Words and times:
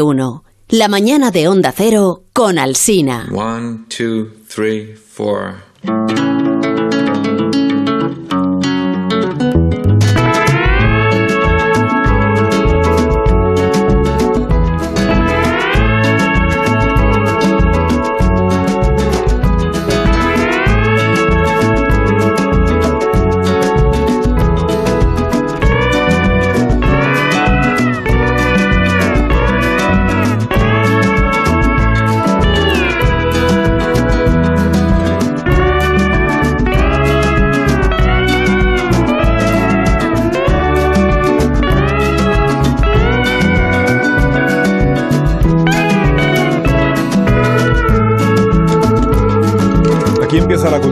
1. 0.00 0.44
La 0.68 0.88
mañana 0.88 1.30
de 1.30 1.48
Onda 1.48 1.72
Cero 1.76 2.24
con 2.32 2.58
Alsina. 2.58 3.28
1, 3.30 3.86
2, 3.98 4.28
3, 4.54 5.00
4. 5.16 6.39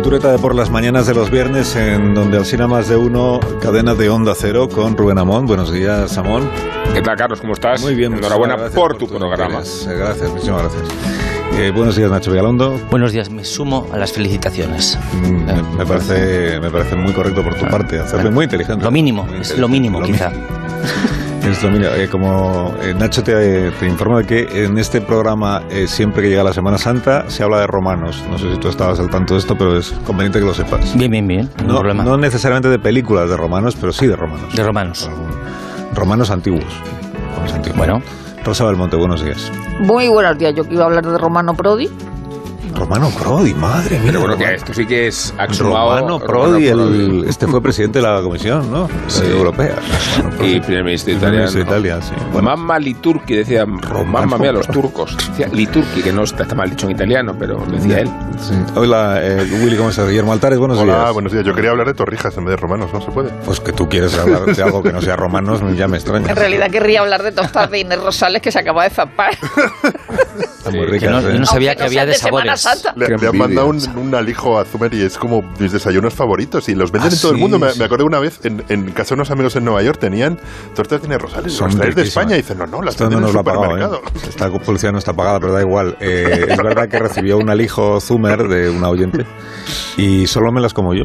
Cultureta 0.09 0.33
de 0.33 0.39
por 0.39 0.55
las 0.55 0.71
mañanas 0.71 1.07
de 1.07 1.13
los 1.13 1.31
viernes, 1.31 1.77
en 1.77 2.15
donde 2.15 2.39
Alcina 2.39 2.67
más 2.67 2.89
de 2.89 2.97
uno, 2.97 3.41
cadena 3.61 3.95
de 3.95 4.09
Onda 4.09 4.33
Cero 4.35 4.67
con 4.67 4.97
Rubén 4.97 5.19
Amón. 5.19 5.45
Buenos 5.45 5.71
días, 5.71 6.17
Amón. 6.17 6.49
¿Qué 6.95 7.03
tal, 7.03 7.15
Carlos? 7.15 7.43
¿Cómo 7.43 7.53
estás? 7.53 7.83
Muy 7.83 7.95
bien. 7.95 8.15
Enhorabuena 8.15 8.57
muchísimas 8.57 8.75
por 8.75 8.93
gracias 8.97 9.11
tu 9.11 9.19
programa. 9.19 9.59
interés. 9.59 9.87
Eh, 9.87 9.95
Gracias, 9.99 10.31
muchísimas 10.31 10.63
gracias. 10.63 10.83
Eh, 11.59 11.73
buenos 11.77 11.95
días, 11.95 12.11
Nacho 12.11 12.31
Vigalondo. 12.31 12.81
Buenos 12.91 13.13
días, 13.13 13.29
me 13.29 13.45
sumo 13.45 13.87
a 13.93 13.99
las 13.99 14.11
felicitaciones. 14.11 14.99
Mm, 15.13 15.45
me, 15.45 15.63
me 15.77 15.85
parece, 15.85 16.59
me 16.59 16.71
parece 16.71 16.97
muy 16.97 17.13
correcto 17.13 17.45
por 17.45 17.55
tu 17.57 17.67
parte, 17.67 17.99
hacerlo 18.01 18.31
muy 18.31 18.45
inteligente. 18.45 18.83
Lo 18.83 18.91
mínimo, 18.91 19.29
es 19.39 19.59
lo 19.59 19.69
mínimo, 19.69 20.01
Lo 20.01 20.07
quizá. 20.07 20.29
Es 20.29 21.18
lo 21.63 21.71
mínimo. 21.71 21.91
Eh, 21.95 22.09
como 22.11 22.75
eh, 22.83 22.95
Nacho 22.95 23.23
te, 23.23 23.71
te 23.73 23.87
informa 23.87 24.19
de 24.19 24.27
que 24.27 24.65
en 24.65 24.79
este 24.79 25.01
programa, 25.01 25.63
eh, 25.71 25.87
siempre 25.87 26.23
que 26.23 26.29
llega 26.31 26.43
la 26.45 26.53
Semana 26.53 26.79
Santa, 26.79 27.29
se 27.31 27.43
habla 27.43 27.61
de 27.61 27.67
romanos. 27.67 28.23
No 28.31 28.39
sé 28.39 28.53
si 28.53 28.59
tú 28.59 28.69
estabas 28.69 29.01
al 29.01 29.09
tanto 29.11 29.35
de 29.35 29.41
esto, 29.41 29.57
pero 29.57 29.77
es 29.79 29.91
conveniente 30.07 30.39
que 30.39 30.45
lo 30.45 30.55
sepas. 30.55 30.97
Bien, 30.97 31.11
bien, 31.11 31.27
bien, 31.27 31.51
no, 31.65 31.75
No, 31.75 31.79
problema. 31.81 32.05
no 32.05 32.17
necesariamente 32.17 32.69
de 32.69 32.79
películas 32.79 33.29
de 33.31 33.37
romanos, 33.37 33.77
pero 33.81 33.93
sí 33.93 34.07
de 34.07 34.17
romanos. 34.17 34.55
De 34.55 34.63
romanos. 34.63 35.11
Romanos 35.95 36.31
antiguos. 36.31 36.65
Romanos 37.35 37.53
antiguos. 37.55 37.79
Bueno. 37.79 38.03
Rosa 38.45 38.65
Belmonte, 38.65 38.97
buenos 38.97 39.23
días. 39.25 39.51
Muy 39.81 40.09
buenos 40.09 40.39
días, 40.39 40.55
yo 40.55 40.65
que 40.65 40.75
iba 40.75 40.85
a 40.85 40.87
hablar 40.87 41.05
de 41.05 41.19
Romano 41.19 41.55
Prodi. 41.55 41.89
Romano 42.75 43.11
Prodi, 43.11 43.55
madre 43.55 43.99
mía. 43.99 44.07
Pero 44.07 44.21
bueno, 44.21 44.37
que 44.37 44.55
esto 44.55 44.73
sí 44.75 44.87
que 44.87 45.09
es 45.09 45.35
axumado. 45.39 45.97
Romano 45.99 46.19
Prodi, 46.21 46.69
el- 46.69 47.25
este 47.29 47.47
fue 47.47 47.61
presidente 47.63 48.01
de 48.01 48.07
la 48.07 48.21
Comisión, 48.23 48.71
¿no? 48.71 48.89
Sí. 49.09 49.23
Europea. 49.27 49.77
Y 50.41 50.61
primer 50.61 50.85
ministro 50.85 51.15
Primer 51.15 51.19
italiano. 51.19 51.37
ministro 51.51 51.61
de 51.61 51.67
Italia, 51.89 52.01
sí. 52.03 52.13
Bueno, 52.33 52.51
Mamma 52.51 52.79
Liturki, 52.79 53.35
decía. 53.35 53.65
Mamma 53.67 54.39
mía, 54.39 54.53
los 54.53 54.67
turcos. 54.69 55.17
Decía 55.31 55.49
Liturki, 55.49 56.03
que 56.03 56.13
no 56.13 56.23
está, 56.23 56.43
está 56.45 56.55
mal 56.55 56.71
dicho 56.71 56.87
en 56.87 56.93
italiano, 56.93 57.35
pero 57.39 57.65
decía 57.71 58.01
él. 58.01 58.11
sí. 58.39 58.55
Hola, 58.77 59.19
eh, 59.23 59.47
Willy, 59.63 59.77
¿cómo 59.77 59.91
estás? 59.91 60.09
Guillermo 60.09 60.33
Altares, 60.33 60.59
buenos 60.59 60.79
Hola, 60.79 60.99
días. 61.01 61.13
buenos 61.13 61.33
días. 61.33 61.45
Yo 61.45 61.55
quería 61.55 61.71
hablar 61.71 61.87
de 61.87 61.95
torrijas 61.95 62.37
en 62.37 62.45
vez 62.45 62.53
de 62.53 62.57
romanos, 62.57 62.91
¿no 62.93 63.01
se 63.01 63.11
puede? 63.11 63.31
Pues 63.45 63.61
que 63.61 63.73
tú 63.73 63.89
quieres 63.89 64.17
hablar 64.19 64.45
de 64.45 64.63
algo 64.63 64.83
que 64.83 64.93
no 64.93 65.01
sea 65.03 65.17
romanos, 65.17 65.61
ya 65.77 65.89
me 65.89 65.97
extraña. 65.97 66.31
En 66.31 66.37
realidad 66.37 66.71
querría 66.71 67.01
hablar 67.01 67.23
de 67.23 67.33
tostadas 67.33 67.71
de 67.71 67.81
Inés 67.81 68.01
Rosales 68.03 68.41
que 68.43 68.53
se 68.53 68.59
acaba 68.61 68.85
de 68.85 68.91
muy 70.71 70.81
Sí, 70.81 70.87
rica. 70.87 71.07
que 71.07 71.13
no- 71.13 71.21
¿eh? 71.21 71.33
yo 71.33 71.39
no 71.41 71.47
sabía 71.47 71.71
Aunque 71.71 71.79
que 71.81 71.87
había 71.87 72.07
de 72.07 72.15
sabores. 72.15 72.58
Santa. 72.59 72.93
Le, 72.97 73.07
han 73.07 73.37
mandado 73.39 73.69
un, 73.69 74.15
alijo 74.15 74.59
a 74.59 74.65
Zumer 74.65 74.93
y 74.95 75.03
es 75.03 75.17
como 75.19 75.43
mis 75.59 75.73
desayunos 75.73 76.15
favoritos. 76.15 76.69
Y 76.69 76.75
los 76.75 76.91
venden 76.93 77.11
Ah, 77.11 77.15
en 77.15 77.21
todo 77.21 77.33
el 77.33 77.39
mundo. 77.39 77.59
Me, 77.59 77.71
sí. 77.71 77.79
me 77.79 77.85
acuerdo 77.85 78.05
una 78.05 78.19
vez 78.19 78.41
en, 78.45 78.63
en 78.69 78.91
casa 78.93 79.11
de 79.11 79.21
unos 79.21 79.31
amigos 79.31 79.57
en 79.57 79.65
Nueva 79.65 79.83
York 79.83 79.99
tenían 79.99 80.39
tortas 80.75 81.01
de 81.03 81.19
Rosales. 81.19 81.53
Son 81.53 81.69
Las 81.69 81.77
traes 81.77 81.95
de. 81.95 82.03
España 82.03 82.35
y 82.35 82.39
dicen, 82.39 82.59
no, 82.59 82.67
no, 82.67 82.83
las 82.83 82.95
Esto 82.95 83.05
venden 83.05 83.21
no 83.21 83.29
en 83.29 83.29
nos 83.29 83.31
el 83.31 83.35
lo 83.35 83.41
ha 83.41 83.45
pagado, 83.45 83.65
supermercado. 83.65 84.03
¿eh? 84.25 84.29
Esta 84.29 84.51
publicidad 84.65 84.93
no 84.93 84.99
está 84.99 85.13
pagada, 85.13 85.39
pero 85.41 85.53
da 85.53 85.61
igual. 85.61 85.97
Eh, 86.01 86.47
es 86.49 86.57
verdad 86.57 86.89
que 86.89 86.99
recibió 86.99 87.39
un 87.39 87.51
alijo 87.51 88.01
Zumer 88.01 88.49
de 88.49 88.71
una 88.71 88.89
oyente 88.89 89.25
y 89.97 90.27
solo 90.27 90.53
me 90.53 90.61
las 90.61 90.75
como 90.75 90.95
yo. 90.95 91.05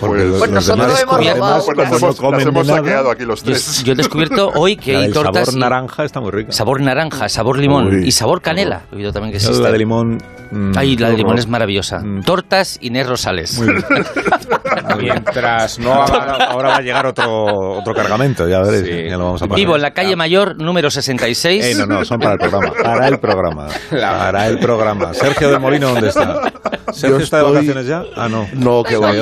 Porque 0.00 0.22
Pues- 0.24 0.28
los, 0.30 0.38
Pues 0.38 0.50
los 0.50 0.50
nosotros 0.68 0.86
demás, 0.86 1.02
hemos 1.02 1.24
los 1.26 1.36
robado 1.36 1.64
Pues 1.64 1.76
como 2.16 2.30
hemos, 2.32 2.44
no 2.44 2.50
hemos 2.50 2.66
de 2.66 2.72
nada, 2.72 2.82
saqueado 2.84 3.10
aquí 3.10 3.24
los 3.24 3.40
Yo, 3.42 3.46
tres. 3.52 3.84
yo 3.84 3.92
he 3.92 3.96
descubierto 3.96 4.50
hoy 4.54 4.76
que 4.76 4.96
hay 4.96 5.10
tortas 5.12 5.44
sabor 5.46 5.54
y- 5.56 5.60
naranja 5.60 6.04
está 6.04 6.20
muy 6.20 6.30
rica. 6.32 6.52
sabor 6.52 6.80
naranja, 6.80 7.28
sabor 7.28 7.58
limón 7.58 7.86
Uy. 7.88 8.08
y 8.08 8.12
sabor 8.12 8.42
canela. 8.42 8.82
He 8.92 8.96
oído 8.96 9.12
también 9.12 9.32
que 9.32 9.38
Yo 9.38 9.48
existe. 9.48 9.62
la 9.64 9.70
de 9.72 9.78
limón. 9.78 10.18
mm, 10.50 10.72
Ay, 10.76 10.96
la 10.96 11.10
de 11.10 11.16
limón 11.16 11.38
es 11.38 11.46
maravillosa. 11.48 12.00
Mm. 12.00 12.22
Tortas 12.22 12.78
Inés 12.82 13.06
Rosales. 13.08 13.58
Muy 13.58 13.68
bien. 13.68 13.84
Mientras 14.98 15.78
no 15.78 15.92
Ahora, 15.92 16.22
haga. 16.34 16.44
ahora 16.46 16.68
va 16.70 16.76
a 16.76 16.80
llegar 16.80 17.06
otro, 17.06 17.78
otro 17.78 17.94
cargamento, 17.94 18.48
ya 18.48 18.60
veréis. 18.60 18.84
Sí. 18.86 19.08
Ya 19.10 19.16
lo 19.16 19.24
vamos 19.24 19.42
a 19.42 19.46
pasar. 19.46 19.56
Vivo 19.56 19.76
en 19.76 19.82
la 19.82 19.92
calle 19.92 20.16
Mayor, 20.16 20.56
número 20.56 20.90
66. 20.90 21.64
Eh, 21.64 21.74
no, 21.76 21.86
no, 21.86 22.04
son 22.04 22.18
para 22.18 22.32
el 22.34 22.38
programa. 22.38 22.72
Para 22.82 23.08
el 23.08 23.18
programa. 23.18 23.66
Para 23.90 24.46
el 24.48 24.58
programa. 24.58 25.14
Sergio 25.14 25.50
del 25.50 25.60
Molino, 25.60 25.90
¿dónde 25.90 26.08
está? 26.08 26.52
¿Sergio 26.92 27.18
Yo 27.18 27.24
está 27.24 27.38
de 27.38 27.42
vacaciones 27.44 27.86
ya? 27.86 28.02
Ah, 28.16 28.28
no. 28.28 28.46
No, 28.54 28.82
que 28.82 28.96
va, 28.96 29.12
que 29.12 29.20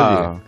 va. 0.00 0.40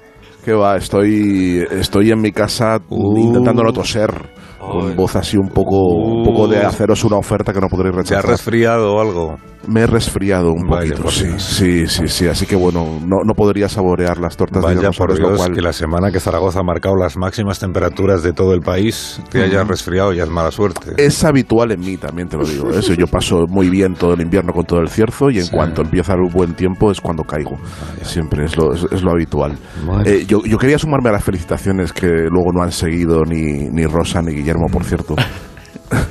Que 0.45 0.53
va, 0.53 0.77
estoy, 0.77 1.65
estoy 1.71 2.11
en 2.11 2.21
mi 2.21 2.33
casa 2.33 2.79
Uh. 2.89 3.17
intentando 3.19 3.63
no 3.63 3.73
toser. 3.73 4.11
Con 4.59 4.95
voz 4.97 5.17
así 5.17 5.37
un 5.37 5.49
poco, 5.49 5.77
un 5.95 6.25
poco 6.25 6.47
de 6.49 6.65
haceros 6.65 7.03
una 7.05 7.17
oferta 7.17 7.53
que 7.53 7.61
no 7.61 7.69
podréis 7.69 7.95
¿Se 7.95 8.15
ha 8.15 8.19
rechazar. 8.19 8.31
resfriado 8.31 8.95
o 8.95 9.01
algo? 9.01 9.37
Me 9.69 9.83
he 9.83 9.87
resfriado 9.87 10.53
un 10.53 10.67
Vaya 10.69 10.91
poquito, 10.95 11.11
sí, 11.11 11.27
sí, 11.39 11.87
sí, 11.87 12.09
sí. 12.09 12.27
Así 12.27 12.47
que 12.47 12.57
bueno, 12.57 12.99
no, 13.07 13.19
no 13.25 13.35
podría 13.35 13.69
saborear 13.69 14.19
las 14.19 14.37
tortas 14.37 14.61
de 14.63 14.75
Vaya 14.75 14.89
Rosales, 14.89 14.99
por 14.99 15.11
lo 15.21 15.29
Dios, 15.29 15.39
cual- 15.39 15.53
que 15.55 15.61
la 15.63 15.73
semana 15.73 16.11
que 16.11 16.19
Zaragoza 16.21 16.61
ha 16.61 16.63
marcado 16.65 16.97
las 16.97 17.17
máximas 17.17 17.59
temperaturas 17.61 18.23
de 18.23 18.33
todo 18.33 18.55
el 18.55 18.61
país, 18.61 19.21
te 19.31 19.43
hayas 19.43 19.67
resfriado 19.69 20.13
ya 20.13 20.25
es 20.25 20.31
mala 20.31 20.51
suerte. 20.51 20.93
Es 20.97 21.23
habitual 21.25 21.71
en 21.73 21.81
mí, 21.81 21.97
también 21.97 22.29
te 22.29 22.37
lo 22.37 22.45
digo. 22.45 22.71
Eso 22.71 22.95
yo 22.95 23.07
paso 23.07 23.47
muy 23.49 23.69
bien 23.71 23.95
todo 23.95 24.15
el 24.15 24.21
invierno 24.21 24.53
con 24.53 24.65
todo 24.65 24.81
el 24.81 24.89
cierzo 24.89 25.31
y 25.31 25.39
en 25.39 25.45
Sí. 25.45 25.51
cuanto 25.53 25.83
empieza 25.83 26.15
el 26.15 26.29
buen 26.33 26.55
tiempo 26.55 26.91
es 26.91 27.01
cuando 27.01 27.23
caigo. 27.25 27.57
Siempre 28.03 28.45
es 28.47 28.57
lo, 28.57 28.73
es, 28.75 28.85
es 28.91 29.03
lo 29.03 29.13
habitual. 29.13 29.57
Bueno. 29.87 30.03
Eh, 30.05 30.25
yo, 30.27 30.43
yo 30.45 30.59
quería 30.59 30.79
sumarme 30.79 31.11
a 31.11 31.13
las 31.13 31.25
felicitaciones 31.25 31.93
que 31.93 32.07
luego 32.31 32.53
no 32.53 32.63
han 32.63 32.73
seguido 32.73 33.23
ni, 33.25 33.69
ni 33.71 33.87
Rosa 33.87 34.21
ni 34.23 34.35
Guillermo, 34.35 34.67
por 34.73 34.85
cierto. 34.85 35.15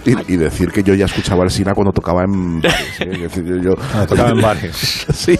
Y, 0.05 0.33
y 0.33 0.37
decir 0.37 0.71
que 0.71 0.83
yo 0.83 0.93
ya 0.93 1.05
escuchaba 1.05 1.43
al 1.43 1.51
Sina 1.51 1.73
cuando 1.73 1.91
tocaba 1.91 2.23
en 2.23 2.61
bares, 2.61 3.01
¿eh? 3.01 3.09
Es 3.13 3.21
decir, 3.21 3.43
yo- 3.45 3.57
yo- 3.61 3.75
Ah, 3.93 4.05
tocaba 4.07 4.29
en 4.31 4.41
bares. 4.41 5.05
sí. 5.13 5.39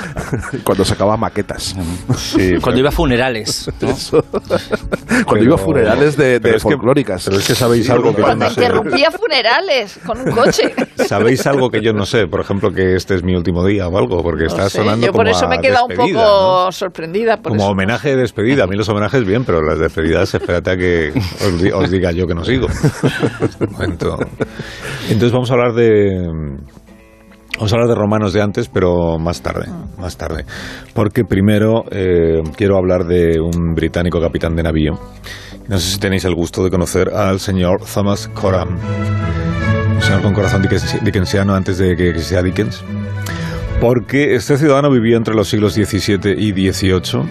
cuando 0.64 0.84
sacaba 0.84 1.16
maquetas. 1.16 1.74
Sí, 2.16 2.54
Cuando 2.60 2.80
iba 2.80 2.88
a 2.88 2.92
funerales. 2.92 3.70
¿no? 3.80 3.90
Eso. 3.90 4.22
Cuando 4.30 5.24
Pero- 5.32 5.44
iba 5.44 5.54
a 5.54 5.58
funerales 5.58 6.16
de, 6.16 6.40
de 6.40 6.56
es 6.56 6.64
que- 6.64 6.76
pero 6.76 7.38
es 7.38 7.46
que 7.46 7.54
sabéis 7.54 7.88
algo 7.90 8.12
que 8.14 8.18
yo 8.20 8.26
Cuando 8.26 8.44
no 8.46 8.50
sé. 8.50 8.60
interrumpía 8.62 9.10
funerales 9.10 9.98
con 10.04 10.20
un 10.20 10.30
coche. 10.32 10.74
¿Sabéis 11.06 11.46
algo 11.46 11.70
que 11.70 11.80
yo 11.82 11.92
no 11.92 12.04
sé? 12.06 12.26
Por 12.26 12.40
ejemplo, 12.40 12.70
que 12.72 12.94
este 12.96 13.14
es 13.14 13.22
mi 13.22 13.34
último 13.34 13.64
día 13.64 13.88
o 13.88 13.98
algo, 13.98 14.22
porque 14.22 14.46
está 14.46 14.64
No 14.64 14.68
sé, 14.70 14.78
sonando 14.78 15.06
yo 15.06 15.12
por 15.12 15.24
como 15.24 15.36
eso 15.36 15.48
me 15.48 15.56
he 15.56 15.60
quedado 15.60 15.86
un 15.86 15.94
poco 15.94 16.12
¿no? 16.66 16.72
sorprendida. 16.72 17.36
Por 17.36 17.52
Como 17.52 17.62
eso. 17.62 17.70
homenaje 17.72 18.10
de 18.10 18.16
despedida. 18.16 18.64
A 18.64 18.66
mí 18.66 18.76
los 18.76 18.88
homenajes 18.88 19.24
bien, 19.24 19.44
pero 19.44 19.62
las 19.62 19.78
despedidas, 19.78 20.32
espérate 20.34 20.70
a 20.70 20.76
que 20.76 21.12
os, 21.14 21.72
os 21.84 21.90
diga 21.90 22.12
yo 22.12 22.26
que 22.26 22.34
no 22.34 22.44
sigo. 22.44 22.66
Entonces 25.08 25.32
vamos 25.32 25.50
a 25.50 25.54
hablar 25.54 25.72
de... 25.74 26.28
Vamos 27.56 27.72
a 27.72 27.76
hablar 27.76 27.88
de 27.88 27.94
romanos 27.94 28.32
de 28.32 28.42
antes, 28.42 28.68
pero 28.68 29.16
más 29.18 29.40
tarde, 29.40 29.66
más 29.96 30.16
tarde. 30.16 30.44
Porque 30.92 31.22
primero 31.24 31.84
eh, 31.90 32.42
quiero 32.56 32.76
hablar 32.76 33.04
de 33.04 33.38
un 33.40 33.74
británico 33.74 34.20
capitán 34.20 34.56
de 34.56 34.64
navío. 34.64 34.94
No 35.68 35.78
sé 35.78 35.92
si 35.92 35.98
tenéis 36.00 36.24
el 36.24 36.34
gusto 36.34 36.64
de 36.64 36.70
conocer 36.70 37.10
al 37.14 37.38
señor 37.38 37.82
Thomas 37.92 38.26
Coram. 38.28 38.76
Un 39.94 40.02
señor 40.02 40.22
con 40.22 40.34
corazón 40.34 40.62
dickens- 40.64 41.00
dickensiano 41.02 41.54
antes 41.54 41.78
de 41.78 41.94
que 41.94 42.18
sea 42.18 42.42
Dickens. 42.42 42.82
Porque 43.80 44.34
este 44.34 44.56
ciudadano 44.58 44.90
vivió 44.90 45.16
entre 45.16 45.34
los 45.34 45.48
siglos 45.48 45.74
XVII 45.74 46.34
y 46.36 46.50
XVIII. 46.72 47.22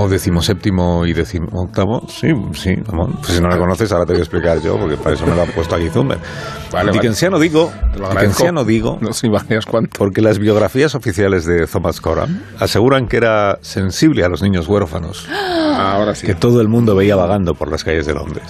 O 0.00 0.08
decimoséptimo 0.08 1.04
y 1.06 1.12
decimoctavo. 1.12 2.06
Sí, 2.08 2.28
sí, 2.54 2.74
Ramón. 2.86 3.14
Pues 3.20 3.32
si 3.34 3.40
no 3.40 3.48
lo 3.48 3.58
conoces, 3.58 3.90
ahora 3.92 4.06
te 4.06 4.12
voy 4.12 4.20
a 4.20 4.22
explicar 4.22 4.60
yo, 4.62 4.78
porque 4.78 4.96
para 4.96 5.16
eso 5.16 5.26
me 5.26 5.34
lo 5.34 5.42
ha 5.42 5.46
puesto 5.46 5.74
aquí 5.74 5.88
Zumber. 5.90 6.18
Vale, 6.72 6.92
Dickensiano 6.92 7.38
digo, 7.38 7.72
lo 7.98 8.06
agradezco. 8.06 8.20
Dickensiano 8.20 8.64
digo, 8.64 8.98
No 9.00 9.12
sé 9.12 9.26
imaginas 9.26 9.66
cuánto. 9.66 9.98
porque 9.98 10.22
las 10.22 10.38
biografías 10.38 10.94
oficiales 10.94 11.44
de 11.46 11.66
Thomas 11.66 12.00
Coram 12.00 12.40
aseguran 12.60 13.08
que 13.08 13.16
era 13.16 13.58
sensible 13.60 14.24
a 14.24 14.28
los 14.28 14.40
niños 14.42 14.68
huérfanos 14.68 15.26
Ahora 15.76 16.14
sí. 16.14 16.26
que 16.26 16.34
todo 16.34 16.60
el 16.60 16.68
mundo 16.68 16.94
veía 16.94 17.16
vagando 17.16 17.54
por 17.54 17.70
las 17.70 17.82
calles 17.82 18.06
de 18.06 18.14
Londres. 18.14 18.44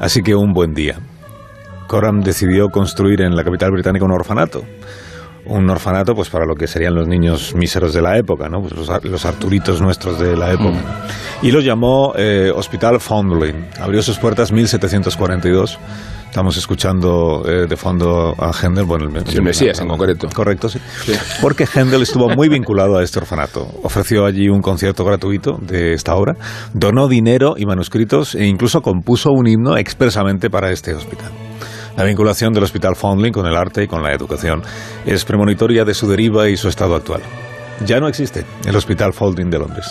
Así 0.00 0.22
que 0.22 0.34
un 0.34 0.52
buen 0.52 0.74
día, 0.74 0.98
Coram 1.86 2.22
decidió 2.22 2.70
construir 2.70 3.20
en 3.22 3.36
la 3.36 3.44
capital 3.44 3.70
británica 3.70 4.04
un 4.04 4.12
orfanato. 4.12 4.62
Un 5.46 5.68
orfanato 5.70 6.14
pues 6.14 6.28
para 6.30 6.44
lo 6.46 6.54
que 6.54 6.66
serían 6.66 6.94
los 6.94 7.08
niños 7.08 7.54
míseros 7.54 7.92
de 7.92 8.02
la 8.02 8.16
época, 8.16 8.48
¿no? 8.48 8.60
Pues 8.60 8.74
los, 8.76 8.88
ar- 8.90 9.04
los 9.04 9.24
Arturitos 9.24 9.80
nuestros 9.80 10.18
de 10.18 10.36
la 10.36 10.52
época. 10.52 10.78
Y 11.42 11.50
lo 11.50 11.60
llamó 11.60 12.12
eh, 12.16 12.50
Hospital 12.54 13.00
Foundling. 13.00 13.66
Abrió 13.80 14.02
sus 14.02 14.18
puertas 14.18 14.52
1742. 14.52 15.78
Estamos 16.28 16.56
escuchando 16.56 17.42
eh, 17.46 17.66
de 17.68 17.76
fondo 17.76 18.34
a 18.38 18.52
Händel, 18.52 18.84
bueno, 18.86 19.04
el, 19.04 19.26
Sí, 19.26 19.36
el 19.36 19.42
Mesías, 19.42 19.80
en 19.80 19.88
concreto. 19.88 20.28
Correcto, 20.34 20.68
sí. 20.70 20.78
Porque 21.42 21.66
Händel 21.66 22.00
estuvo 22.00 22.30
muy 22.30 22.48
vinculado 22.48 22.96
a 22.96 23.02
este 23.02 23.18
orfanato. 23.18 23.68
Ofreció 23.82 24.24
allí 24.24 24.48
un 24.48 24.62
concierto 24.62 25.04
gratuito 25.04 25.58
de 25.60 25.92
esta 25.92 26.14
obra, 26.14 26.34
donó 26.72 27.06
dinero 27.08 27.54
y 27.58 27.66
manuscritos 27.66 28.34
e 28.34 28.46
incluso 28.46 28.80
compuso 28.80 29.30
un 29.30 29.46
himno 29.46 29.76
expresamente 29.76 30.48
para 30.48 30.70
este 30.70 30.94
hospital. 30.94 31.30
La 31.96 32.04
vinculación 32.04 32.52
del 32.52 32.64
Hospital 32.64 32.96
Foundling 32.96 33.32
con 33.32 33.46
el 33.46 33.54
arte 33.54 33.84
y 33.84 33.88
con 33.88 34.02
la 34.02 34.12
educación 34.12 34.62
es 35.04 35.24
premonitoria 35.24 35.84
de 35.84 35.94
su 35.94 36.08
deriva 36.08 36.48
y 36.48 36.56
su 36.56 36.68
estado 36.68 36.94
actual. 36.94 37.20
Ya 37.84 38.00
no 38.00 38.08
existe 38.08 38.44
el 38.64 38.76
Hospital 38.76 39.12
Foundling 39.12 39.50
de 39.50 39.58
Londres. 39.58 39.86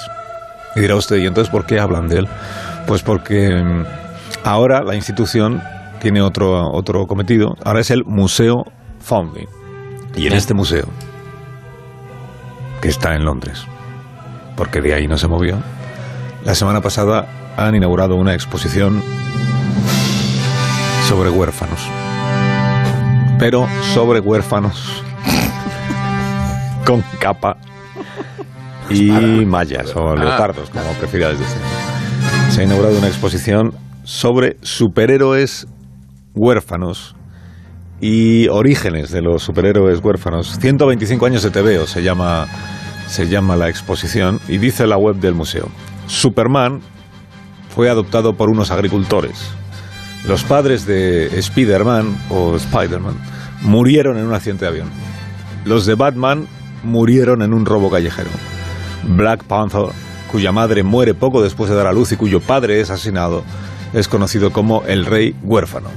Y 0.76 0.80
dirá 0.80 0.96
usted, 0.96 1.18
¿y 1.18 1.28
entonces 1.28 1.52
por 1.52 1.66
qué 1.66 1.80
hablan 1.80 2.08
de 2.08 2.20
él? 2.20 2.28
Pues 2.88 3.04
porque 3.04 3.50
mm, 3.50 3.84
ahora 4.44 4.82
la 4.84 4.96
institución 4.96 5.62
tiene 6.00 6.22
otro, 6.22 6.72
otro 6.72 7.06
cometido. 7.06 7.56
Ahora 7.64 7.82
es 7.82 7.92
el 7.92 8.04
Museo 8.06 8.64
Foundling. 9.00 9.48
Y 10.16 10.28
en 10.28 10.34
este 10.34 10.54
museo, 10.54 10.88
que 12.82 12.90
está 12.90 13.16
en 13.16 13.24
Londres, 13.24 13.66
porque 14.58 14.82
de 14.82 14.94
ahí 14.94 15.08
no 15.08 15.18
se 15.18 15.28
movió, 15.28 15.58
la 16.44 16.56
semana 16.56 16.82
pasada 16.82 17.28
han 17.56 17.76
inaugurado 17.76 18.16
una 18.16 18.34
exposición 18.34 19.02
sobre 21.12 21.30
huérfanos. 21.30 21.82
Pero 23.38 23.68
sobre 23.94 24.22
huérfanos 24.22 25.04
con 26.86 27.04
capa 27.20 27.58
y 28.90 29.12
mallas 29.46 29.94
o 29.94 30.16
leopardos, 30.16 30.70
como 30.70 30.90
prefiráis 30.94 31.38
decir. 31.38 31.62
Se 32.52 32.62
ha 32.62 32.64
inaugurado 32.64 32.98
una 32.98 33.10
exposición 33.10 33.74
sobre 34.06 34.56
superhéroes 34.62 35.68
huérfanos 36.34 37.14
y 38.00 38.48
orígenes 38.48 39.12
de 39.12 39.22
los 39.22 39.44
superhéroes 39.44 40.00
huérfanos. 40.02 40.58
125 40.62 41.26
años 41.26 41.44
de 41.44 41.50
TVO 41.50 41.88
se 41.88 42.04
llama, 42.04 42.48
se 43.08 43.28
llama 43.28 43.58
la 43.58 43.68
exposición 43.68 44.40
y 44.48 44.60
dice 44.60 44.88
la 44.88 44.96
web 44.96 45.18
del 45.18 45.36
museo. 45.36 45.68
Superman 46.08 46.80
fue 47.68 47.90
adoptado 47.90 48.38
por 48.38 48.50
unos 48.50 48.72
agricultores. 48.72 49.58
Los 50.28 50.44
padres 50.44 50.86
de 50.86 51.38
Spider-Man 51.40 52.16
o 52.30 52.56
Spider-Man 52.56 53.16
murieron 53.62 54.18
en 54.18 54.26
un 54.26 54.34
accidente 54.34 54.66
de 54.66 54.70
avión. 54.70 54.90
Los 55.66 55.86
de 55.86 55.96
Batman 55.96 56.48
murieron 56.84 57.42
en 57.42 57.54
un 57.54 57.66
robo 57.66 57.90
callejero. 57.90 58.30
Black 59.04 59.44
Panther, 59.44 59.88
cuya 60.32 60.52
madre 60.52 60.84
muere 60.84 61.14
poco 61.14 61.42
después 61.42 61.70
de 61.70 61.76
dar 61.76 61.88
a 61.88 61.94
luz 61.94 62.12
y 62.12 62.18
cuyo 62.18 62.40
padre 62.40 62.82
es 62.82 62.90
asesinado, 62.90 63.44
es 63.94 64.08
conocido 64.08 64.52
como 64.52 64.84
el 64.88 65.06
Rey 65.06 65.36
Huérfano. 65.44 65.90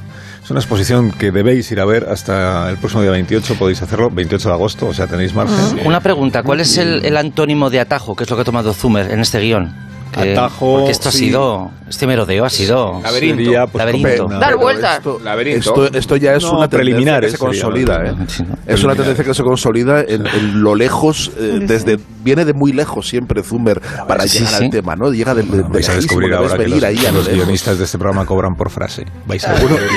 Es 0.42 0.50
una 0.50 0.60
exposición 0.60 1.10
que 1.10 1.30
debéis 1.30 1.70
ir 1.70 1.80
a 1.80 1.86
ver 1.86 2.06
hasta 2.10 2.68
el 2.68 2.76
próximo 2.76 3.02
día 3.02 3.12
28, 3.12 3.54
podéis 3.54 3.80
hacerlo, 3.80 4.10
28 4.10 4.48
de 4.48 4.54
agosto, 4.54 4.86
o 4.88 4.94
sea, 4.94 5.06
tenéis 5.06 5.34
margen. 5.34 5.86
Una 5.86 6.00
pregunta, 6.00 6.42
¿cuál 6.42 6.60
es 6.60 6.76
el, 6.76 7.04
el 7.04 7.16
antónimo 7.16 7.70
de 7.70 7.80
atajo, 7.80 8.14
que 8.14 8.24
es 8.24 8.30
lo 8.30 8.36
que 8.36 8.42
ha 8.42 8.44
tomado 8.44 8.74
Zumer 8.74 9.10
en 9.10 9.20
este 9.20 9.40
guion? 9.40 9.93
Que- 10.14 10.32
Atajo, 10.32 10.76
Porque 10.76 10.92
esto 10.92 11.08
ha 11.08 11.12
sí. 11.12 11.18
sido, 11.18 11.70
este 11.88 12.06
merodeo 12.06 12.44
ha 12.44 12.50
sido... 12.50 13.00
Laberinto. 13.02 13.36
Sería, 13.42 13.66
pues, 13.66 13.74
Laberinto. 13.84 14.26
Dar 14.28 14.56
vueltas. 14.56 14.96
Esto, 14.98 15.18
Laberinto. 15.22 15.84
esto, 15.86 15.98
esto 15.98 16.16
ya 16.16 16.34
es 16.34 16.42
No, 16.44 16.52
una 16.58 16.68
tendencia 16.68 16.78
preliminares 16.78 17.32
que 17.32 17.36
se 17.36 17.44
sería, 17.44 17.62
consolida. 17.62 18.04
¿eh? 18.04 18.14
Sí, 18.28 18.42
¿no? 18.44 18.56
Es 18.66 18.84
una 18.84 18.94
tendencia 18.94 19.24
que 19.24 19.34
se 19.34 19.42
consolida 19.42 20.00
en, 20.02 20.26
en 20.26 20.62
lo 20.62 20.74
lejos, 20.74 21.32
eh, 21.38 21.58
desde 21.62 21.98
viene 22.22 22.44
de 22.44 22.54
muy 22.54 22.72
lejos 22.72 23.08
siempre 23.08 23.42
Zumer 23.42 23.80
para 24.08 24.26
Sí, 24.26 24.38
llegar 24.38 24.54
sí. 24.54 24.64
al 24.64 24.70
tema, 24.70 24.94
¿no? 24.96 25.12
Llega 25.12 25.34
de, 25.34 25.42
de, 25.42 25.56
de 25.58 25.62
Vais 25.64 25.88
a 25.88 25.92
lejísimo, 25.92 25.94
descubrir 26.20 26.34
ahora 26.34 26.56
que 26.56 26.68
los, 26.68 26.82
ahí 26.82 27.04
a 27.06 27.10
lo 27.12 27.18
los 27.18 27.28
guionistas 27.28 27.78
de 27.78 27.84
este 27.84 27.98
programa 27.98 28.24
cobran 28.24 28.54
por 28.54 28.70
frase. 28.70 29.04
Vais 29.26 29.44
a 29.46 29.54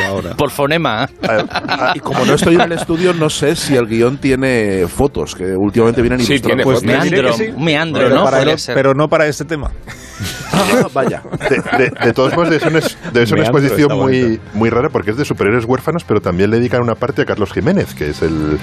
ahora. 0.08 0.36
Por 0.36 0.52
fonema. 0.52 1.06
¿eh? 1.06 1.08
Ah, 1.24 1.94
Y 1.96 2.00
como 2.00 2.25
no 2.25 2.34
estoy 2.34 2.56
en 2.56 2.62
el 2.62 2.72
estudio, 2.74 3.14
no 3.14 3.30
sé 3.30 3.56
si 3.56 3.75
el 3.75 3.86
guion 3.88 4.18
tiene 4.18 4.88
fotos, 4.88 5.36
que 5.36 5.56
últimamente 5.56 6.02
vienen 6.02 6.19
Sí, 6.19 6.34
ilustradas. 6.34 6.58
tiene 6.58 6.64
Pues 6.64 6.84
Meandro, 6.84 7.34
sí. 7.34 7.44
un 7.56 7.64
meandro, 7.64 8.04
pero 8.04 8.16
¿no? 8.16 8.24
Para 8.24 8.56
pero 8.74 8.94
no 8.94 9.08
para 9.08 9.28
este 9.28 9.46
tema. 9.46 9.72
Ah, 10.51 10.88
vaya. 10.94 11.21
De, 11.50 11.77
de- 11.77 11.89
de 12.06 12.13
todos 12.13 12.33
modos, 12.33 12.50
debe 12.50 12.59
ser 12.59 12.71
una, 12.71 12.80
debe 13.13 13.25
ser 13.27 13.36
una 13.38 13.44
Meandro 13.44 13.59
exposición 13.62 13.98
muy, 14.00 14.39
muy 14.54 14.69
rara 14.69 14.89
porque 14.89 15.12
es 15.12 15.18
de 15.18 15.25
superhéroes 15.25 15.65
huérfanos, 15.65 16.04
pero 16.04 16.21
también 16.21 16.50
le 16.50 16.57
dedican 16.57 16.81
una 16.81 16.95
parte 16.95 17.21
a 17.21 17.25
Carlos 17.25 17.51
Jiménez, 17.54 17.94
que 17.94 18.09
es 18.09 18.21
el, 18.21 18.57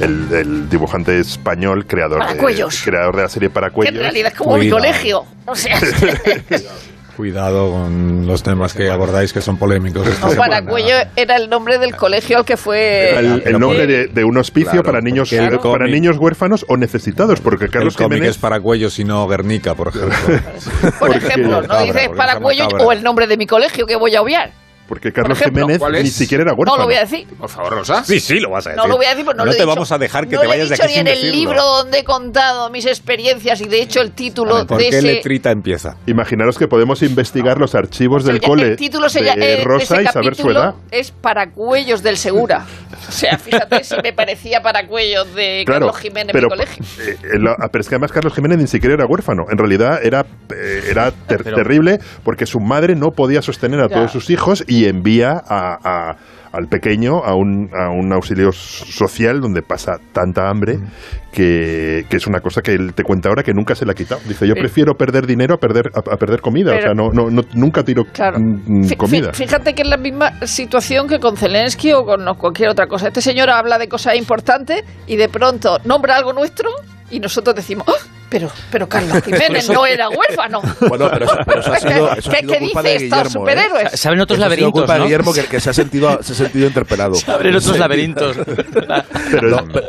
el- 0.00 0.32
el 0.32 0.68
dibujante 0.68 1.18
español, 1.18 1.86
creador 1.86 2.20
de, 2.26 2.38
creador 2.84 3.16
de 3.16 3.22
la 3.22 3.28
serie 3.28 3.48
Que 3.48 3.54
Paracuellos. 3.54 3.94
en 3.94 4.00
realidad 4.00 4.32
es 4.32 4.38
como 4.38 4.52
mi 4.56 4.70
Cuidado. 4.70 4.76
colegio. 4.78 5.24
O 5.46 5.54
sea, 5.56 5.78
Cuidado 7.16 7.70
con 7.70 8.26
los 8.26 8.42
temas 8.42 8.72
que 8.72 8.90
abordáis 8.90 9.32
que 9.32 9.40
son 9.40 9.58
polémicos. 9.58 10.08
Paracuello 10.36 10.94
era 11.14 11.36
el 11.36 11.50
nombre 11.50 11.78
del 11.78 11.94
colegio 11.94 12.38
al 12.38 12.44
que 12.44 12.56
fue. 12.56 13.10
Era 13.10 13.20
el, 13.20 13.42
el 13.44 13.58
nombre 13.58 13.86
de, 13.86 14.06
de 14.06 14.24
un 14.24 14.38
hospicio 14.38 14.70
Claro, 14.70 14.84
para 14.84 15.00
niños 15.00 15.32
el 15.32 15.58
para 15.58 15.86
niños 15.86 16.16
huérfanos 16.18 16.64
o 16.68 16.76
necesitados, 16.76 17.40
porque 17.40 17.66
El 17.66 17.70
Carlos 17.70 17.96
cómic 17.96 18.14
Jiménez 18.14 18.36
es 18.36 18.38
para 18.38 18.60
cuellos 18.60 18.98
y 18.98 19.04
no 19.04 19.26
Guernica, 19.28 19.74
por 19.74 19.88
ejemplo. 19.88 20.12
Por 20.98 21.14
ejemplo, 21.14 21.62
no 21.62 21.82
dices 21.82 22.08
Paracuello 22.16 22.68
o 22.80 22.92
el 22.92 23.02
nombre 23.02 23.26
de 23.26 23.36
mi 23.36 23.46
colegio 23.46 23.86
que 23.86 23.96
voy 23.96 24.14
a 24.14 24.22
obviar. 24.22 24.61
Porque 24.92 25.10
Carlos 25.10 25.40
ejemplo, 25.40 25.66
Jiménez 25.66 26.02
ni 26.04 26.10
siquiera 26.10 26.42
era 26.42 26.52
No 26.52 26.58
huérfano. 26.58 26.82
lo 26.82 26.84
voy 26.84 26.94
a 26.96 27.00
decir. 27.00 27.26
Por 27.38 27.48
favor, 27.48 27.72
Rosa. 27.72 28.04
sí, 28.04 28.20
sí, 28.20 28.38
lo 28.40 28.50
vas 28.50 28.66
a 28.66 28.70
decir. 28.70 28.82
No 28.82 28.86
lo 28.88 28.96
voy 28.98 29.06
a 29.06 29.10
decir, 29.10 29.24
pues 29.24 29.34
no, 29.38 29.40
no 29.40 29.46
lo 29.46 29.52
he 29.52 29.54
te 29.54 29.62
dicho. 29.62 29.74
vamos 29.74 29.90
a 29.90 29.96
dejar 29.96 30.28
que 30.28 30.34
no 30.34 30.40
te 30.42 30.44
lo 30.46 30.50
vayas 30.50 30.66
he 30.66 30.68
de 30.68 30.74
dicho 30.74 30.84
aquí 30.84 30.92
ni 30.92 30.98
sin 30.98 31.06
en 31.06 31.14
el 31.14 31.14
decirlo. 31.22 31.36
libro 31.38 31.62
donde 31.64 31.98
he 32.00 32.04
contado 32.04 32.68
mis 32.68 32.84
experiencias 32.84 33.62
y 33.62 33.64
de 33.68 33.80
hecho 33.80 34.02
el 34.02 34.12
título 34.12 34.66
¿Por 34.66 34.76
de 34.78 34.90
qué 34.90 34.98
ese 34.98 35.06
letrita 35.06 35.50
empieza? 35.50 35.96
Imaginaros 36.06 36.58
que 36.58 36.68
podemos 36.68 37.02
investigar 37.02 37.56
los 37.58 37.74
archivos 37.74 38.24
del 38.24 38.36
el, 38.36 38.42
cole 38.42 38.68
el 38.68 38.76
título 38.76 39.08
se 39.08 39.20
de 39.20 39.24
llama- 39.30 39.44
eh, 39.46 39.64
Rosa 39.64 39.94
ese 40.00 40.02
y 40.02 40.06
saber 40.12 40.34
su 40.34 40.50
edad. 40.50 40.74
es 40.90 41.10
Paracuellos 41.10 42.02
del 42.02 42.18
Segura. 42.18 42.66
O 43.08 43.10
sea, 43.10 43.36
fíjate 43.36 43.82
si 43.82 43.96
me 44.02 44.12
parecía 44.12 44.60
Paracuellos 44.62 45.34
de 45.34 45.64
Claro, 45.66 45.86
Carlos 45.86 46.00
Jiménez 46.00 46.32
pero, 46.32 46.46
mi 46.48 46.50
colegio. 46.50 46.84
eh, 47.00 47.16
eh, 47.22 47.38
lo- 47.38 47.56
pero 47.70 47.80
es 47.80 47.88
que 47.88 47.94
además 47.96 48.12
Carlos 48.12 48.32
Jiménez 48.34 48.58
ni 48.58 48.66
siquiera 48.68 48.94
era 48.94 49.06
huérfano. 49.06 49.44
En 49.50 49.58
realidad 49.58 49.98
era, 50.04 50.24
eh, 50.54 50.84
era 50.88 51.10
ter- 51.10 51.42
Pero- 51.42 51.56
terrible 51.56 51.98
porque 52.22 52.46
su 52.46 52.60
madre 52.60 52.94
no 52.94 53.10
podía 53.10 53.42
sostener 53.42 53.80
a 53.80 53.88
Ya. 53.88 53.96
todos 53.96 54.12
sus 54.12 54.30
hijos 54.30 54.62
y 54.68 54.81
envía 54.86 55.32
a, 55.46 55.78
a- 55.82 56.16
al 56.52 56.66
pequeño 56.68 57.24
a 57.24 57.34
un, 57.34 57.70
a 57.74 57.88
un 57.88 58.12
auxilio 58.12 58.52
social 58.52 59.40
donde 59.40 59.62
pasa 59.62 59.92
tanta 60.12 60.50
hambre 60.50 60.76
Mm. 60.76 60.86
que, 61.32 62.04
que 62.10 62.16
es 62.18 62.26
una 62.26 62.40
cosa 62.40 62.60
que 62.60 62.72
él 62.72 62.92
te 62.94 63.04
cuenta 63.04 63.30
ahora 63.30 63.42
que 63.42 63.54
nunca 63.54 63.74
se 63.74 63.86
le 63.86 63.92
ha 63.92 63.94
quitado. 63.94 64.20
Dice, 64.28 64.46
yo 64.46 64.52
Eh, 64.54 64.60
prefiero 64.60 64.92
perder 64.94 65.26
dinero 65.26 65.54
a 65.54 65.56
perder, 65.56 65.84
a, 65.94 66.00
a 66.00 66.16
perder 66.18 66.42
comida. 66.42 66.72
Pero- 66.72 66.78
o 66.78 66.82
sea, 66.82 66.92
no, 66.94 67.10
no, 67.10 67.30
no- 67.30 67.48
nunca 67.54 67.82
tiro 67.82 68.04
Claro. 68.12 68.38
mm, 68.38 68.82
Fí- 68.84 68.96
comida. 68.98 69.30
fí- 69.30 69.44
Fíjate 69.46 69.74
que 69.74 69.80
es 69.80 69.88
la 69.88 69.96
misma 69.96 70.32
situación 70.46 71.08
que 71.08 71.18
con 71.20 71.38
Zelensky 71.38 71.92
o 71.94 72.04
con 72.04 72.22
cualquier 72.36 72.68
otra 72.68 72.86
cosa. 72.86 73.08
Este 73.08 73.22
señor 73.22 73.48
habla 73.48 73.78
de 73.78 73.88
cosas 73.88 74.16
importantes 74.16 74.84
y 75.06 75.16
de 75.16 75.30
pronto 75.30 75.78
nombra 75.86 76.16
algo 76.16 76.34
nuestro 76.34 76.68
y 77.12 77.20
nosotros 77.20 77.54
decimos, 77.54 77.86
"Ah, 77.88 77.92
pero, 78.28 78.50
pero 78.70 78.88
Carlos 78.88 79.22
Jiménez 79.24 79.68
no 79.68 79.84
era 79.86 80.08
huérfano. 80.08 80.62
Bueno, 80.88 81.08
pero 81.12 81.26
eso, 81.26 81.36
pero 81.46 81.60
eso 81.60 81.72
ha 81.72 81.76
sido, 81.78 82.12
eso 82.16 82.30
ha 82.30 82.34
¿Qué, 82.34 82.40
sido 82.40 82.52
qué 82.54 82.58
culpa 82.60 82.82
dice 82.82 82.88
de 82.88 82.94
estos 82.96 83.18
Guillermo. 83.18 83.26
¿eh? 83.28 83.30
superhéroes? 83.30 84.00
Saben 84.00 84.20
otros 84.20 84.38
Eso 84.38 84.46
ha 84.46 84.50
sido 84.50 84.70
laberintos, 84.70 84.72
culpa 84.80 84.92
de 84.94 84.98
¿no? 84.98 85.04
Guillermo 85.04 85.32
que, 85.34 85.44
que 85.44 85.60
se, 85.60 85.70
ha 85.70 85.72
sentido, 85.74 86.18
se 86.22 86.32
ha 86.32 86.36
sentido 86.36 86.66
interpelado. 86.66 87.12
Abren 87.26 87.56
otros 87.56 87.78
laberintos. 87.78 88.36
Pero 89.30 89.50
No, 89.50 89.58
pero 89.72 89.86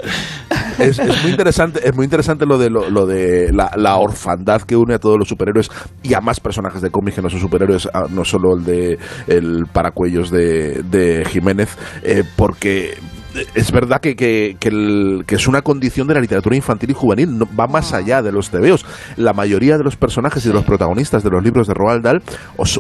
es, 0.80 1.00
es 1.00 1.22
muy 1.22 1.32
interesante, 1.32 1.80
es 1.88 1.96
muy 1.96 2.04
interesante 2.06 2.46
lo 2.46 2.58
de 2.58 2.70
lo, 2.70 2.90
lo 2.90 3.06
de 3.06 3.52
la, 3.54 3.72
la 3.78 3.96
orfandad 3.98 4.62
que 4.64 4.76
une 4.76 4.96
a 4.96 5.00
todos 5.00 5.18
los 5.18 5.28
superhéroes 5.28 5.70
y 6.02 6.14
a 6.14 6.22
más 6.22 6.40
personajes 6.40 6.82
de 6.82 6.90
cómics 6.90 7.16
que 7.16 7.22
no 7.22 7.30
son 7.30 7.40
superhéroes, 7.40 7.88
no 8.10 8.26
solo 8.26 8.56
el 8.58 8.64
de 8.66 8.98
el 9.28 9.66
paracuellos 9.72 10.32
de, 10.32 10.82
de 10.84 11.26
Jiménez, 11.26 11.78
eh, 12.04 12.24
porque 12.36 12.98
es 13.56 13.72
verdad 13.72 14.00
que, 14.02 14.16
que, 14.16 14.58
que 14.60 14.70
el- 14.70 15.24
que 15.28 15.36
es 15.36 15.48
una 15.48 15.62
condición 15.62 16.08
de 16.08 16.14
la 16.16 16.22
literatura 16.22 16.56
infantil 16.56 16.92
y 16.92 16.94
juvenil, 16.94 17.38
no- 17.38 17.48
va 17.60 17.68
más 17.68 17.94
allá 17.94 18.22
de 18.22 18.32
los 18.32 18.50
tebeos. 18.50 18.86
La 19.18 19.34
mayoría 19.34 19.78
de 19.78 19.84
los 19.84 19.96
personajes 19.96 20.46
y 20.46 20.50
de 20.50 20.54
los 20.54 20.64
protagonistas 20.66 21.24
de 21.24 21.30
los 21.30 21.44
libros 21.44 21.68
de 21.68 21.74
Roald 21.74 22.04
Dahl 22.04 22.22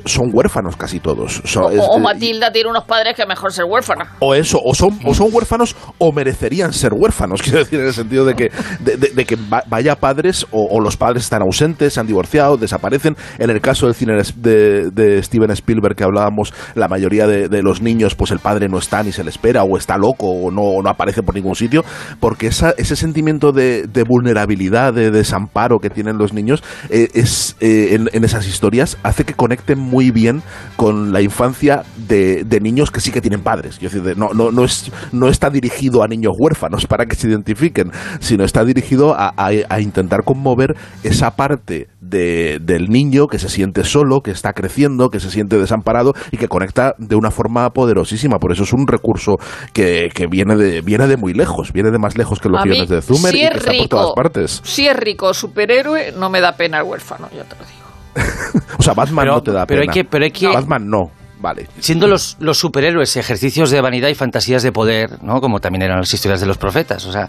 son 0.05 0.29
huérfanos 0.31 0.75
casi 0.77 0.99
todos. 0.99 1.41
O, 1.57 1.69
es- 1.71 1.79
o 1.81 1.99
Matilda 1.99 2.51
tiene 2.51 2.69
unos 2.69 2.83
padres 2.85 3.15
que 3.15 3.25
mejor 3.25 3.51
ser 3.51 3.65
huérfana. 3.65 4.13
o 4.19 4.35
eso, 4.35 4.59
o 4.63 4.73
son, 4.73 4.99
o 5.05 5.13
son 5.13 5.29
huérfanos 5.31 5.75
o 5.97 6.11
merecerían 6.11 6.73
ser 6.73 6.93
huérfanos, 6.93 7.41
quiero 7.43 7.59
decir, 7.59 7.79
en 7.79 7.87
el 7.87 7.93
sentido 7.93 8.25
de 8.25 8.35
que, 8.35 8.51
de, 8.79 8.97
de- 8.97 9.09
de 9.09 9.25
que 9.25 9.35
va- 9.35 9.63
vaya 9.67 9.95
padres 9.95 10.45
o, 10.51 10.67
o 10.69 10.79
los 10.79 10.97
padres 10.97 11.23
están 11.23 11.41
ausentes, 11.41 11.93
se 11.93 11.99
han 11.99 12.07
divorciado, 12.07 12.57
desaparecen. 12.57 13.15
En 13.39 13.49
el 13.49 13.61
caso 13.61 13.85
del 13.87 13.95
cine 13.95 14.13
de, 14.35 14.91
de 14.91 15.23
Steven 15.23 15.51
Spielberg 15.51 15.95
que 15.95 16.03
hablábamos, 16.03 16.53
la 16.75 16.87
mayoría 16.87 17.27
de 17.27 17.61
los 17.63 17.81
niños, 17.81 18.15
pues 18.15 18.31
el 18.31 18.39
padre 18.39 18.67
no 18.69 18.77
está 18.77 19.03
ni 19.03 19.11
se 19.11 19.23
le 19.23 19.29
espera, 19.29 19.63
o 19.63 19.77
está 19.77 19.97
loco, 19.97 20.42
no, 20.51 20.81
no 20.81 20.89
aparece 20.89 21.23
por 21.23 21.35
ningún 21.35 21.55
sitio, 21.55 21.83
porque 22.19 22.47
ese 22.47 22.95
sentimiento 22.95 23.51
de, 23.51 23.87
vulnerabilidad, 24.07 24.93
de 24.93 25.11
desamparo 25.11 25.79
que 25.79 25.89
tienen 25.89 26.17
los 26.17 26.33
niños, 26.33 26.63
eh, 26.89 27.09
es 27.13 27.55
eh, 27.59 27.99
en, 28.11 28.23
esas 28.23 28.47
historias 28.47 28.97
hace 29.03 29.23
que 29.25 29.33
conecten 29.33 29.79
muy 29.79 30.11
bien 30.11 30.41
con 30.75 31.11
la 31.13 31.21
infancia 31.21 31.83
de, 32.07 32.43
de 32.43 32.59
niños 32.59 32.91
que 32.91 32.99
sí 33.01 33.11
que 33.11 33.21
tienen 33.21 33.41
padres. 33.41 33.79
No, 34.15 34.29
no, 34.33 34.51
no, 34.51 34.63
es, 34.63 34.91
no 35.11 35.27
está 35.27 35.49
dirigido 35.49 36.03
a 36.03 36.07
niños 36.07 36.33
huérfanos 36.37 36.85
para 36.87 37.05
que 37.05 37.15
se 37.15 37.27
identifiquen, 37.27 37.91
sino 38.19 38.43
está 38.43 38.63
dirigido 38.63 39.13
a, 39.13 39.33
a- 39.37 39.81
intentar 39.81 40.23
conmover 40.23 40.75
esa 41.03 41.31
parte 41.31 41.87
de- 42.01 42.59
del 42.61 42.89
niño 42.89 43.27
que 43.27 43.39
se 43.39 43.49
siente 43.49 43.83
solo, 43.83 44.21
que 44.21 44.31
está 44.31 44.53
creciendo, 44.53 45.09
que 45.09 45.19
se 45.19 45.29
siente 45.29 45.57
desamparado 45.57 46.13
y 46.31 46.37
que 46.37 46.47
conecta 46.47 46.95
de 46.97 47.15
una 47.15 47.31
forma 47.31 47.69
poderosísima. 47.71 48.39
Por 48.39 48.51
eso 48.51 48.63
es 48.63 48.73
un 48.73 48.87
recurso 48.87 49.37
que 49.73 50.09
viene, 50.33 50.55
de, 50.57 50.81
viene 50.81 51.07
de 51.07 51.15
muy 51.15 51.33
lejos, 51.33 51.71
viene 51.71 51.91
de 51.91 51.99
más 51.99 52.17
lejos 52.17 52.39
que 52.39 52.49
los 52.49 52.61
guiones 52.63 52.89
de 52.89 53.01
Zumer 53.01 53.31
si 53.31 53.37
y 53.37 53.41
que 53.41 53.47
es 53.47 53.55
está 53.55 53.65
por 53.71 53.73
rico, 53.73 53.87
todas 53.97 54.11
partes. 54.15 54.61
si 54.63 54.87
es 54.87 54.95
rico 54.97 55.33
superhéroe, 55.33 56.11
no 56.17 56.29
me 56.29 56.41
da 56.41 56.53
pena 56.57 56.79
el 56.79 56.83
huérfano, 56.83 57.29
ya 57.35 57.43
te 57.43 57.55
lo 57.55 57.63
digo. 57.65 58.63
O 58.79 58.83
sea, 58.83 58.93
Batman 58.93 59.23
Pero- 59.25 59.35
no 59.35 59.41
te 59.43 59.51
da 59.51 59.65
pero 59.65 59.81
hay 59.81 59.87
pena. 59.87 59.93
que- 59.93 60.03
pero 60.05 60.25
hay 60.25 60.31
que- 60.31 60.47
Batman 60.47 60.87
no. 60.89 61.11
Vale. 61.39 61.67
Siendo 61.79 62.07
los, 62.07 62.37
los 62.39 62.57
superhéroes 62.57 63.17
ejercicios 63.17 63.69
de 63.69 63.81
vanidad 63.81 64.07
y 64.09 64.15
fantasías 64.15 64.63
de 64.63 64.71
poder, 64.71 65.21
¿no? 65.21 65.41
Como 65.41 65.59
también 65.59 65.81
eran 65.83 65.99
las 65.99 66.13
historias 66.13 66.39
de 66.39 66.47
los 66.47 66.57
profetas. 66.57 67.05
O 67.05 67.11
sea, 67.11 67.27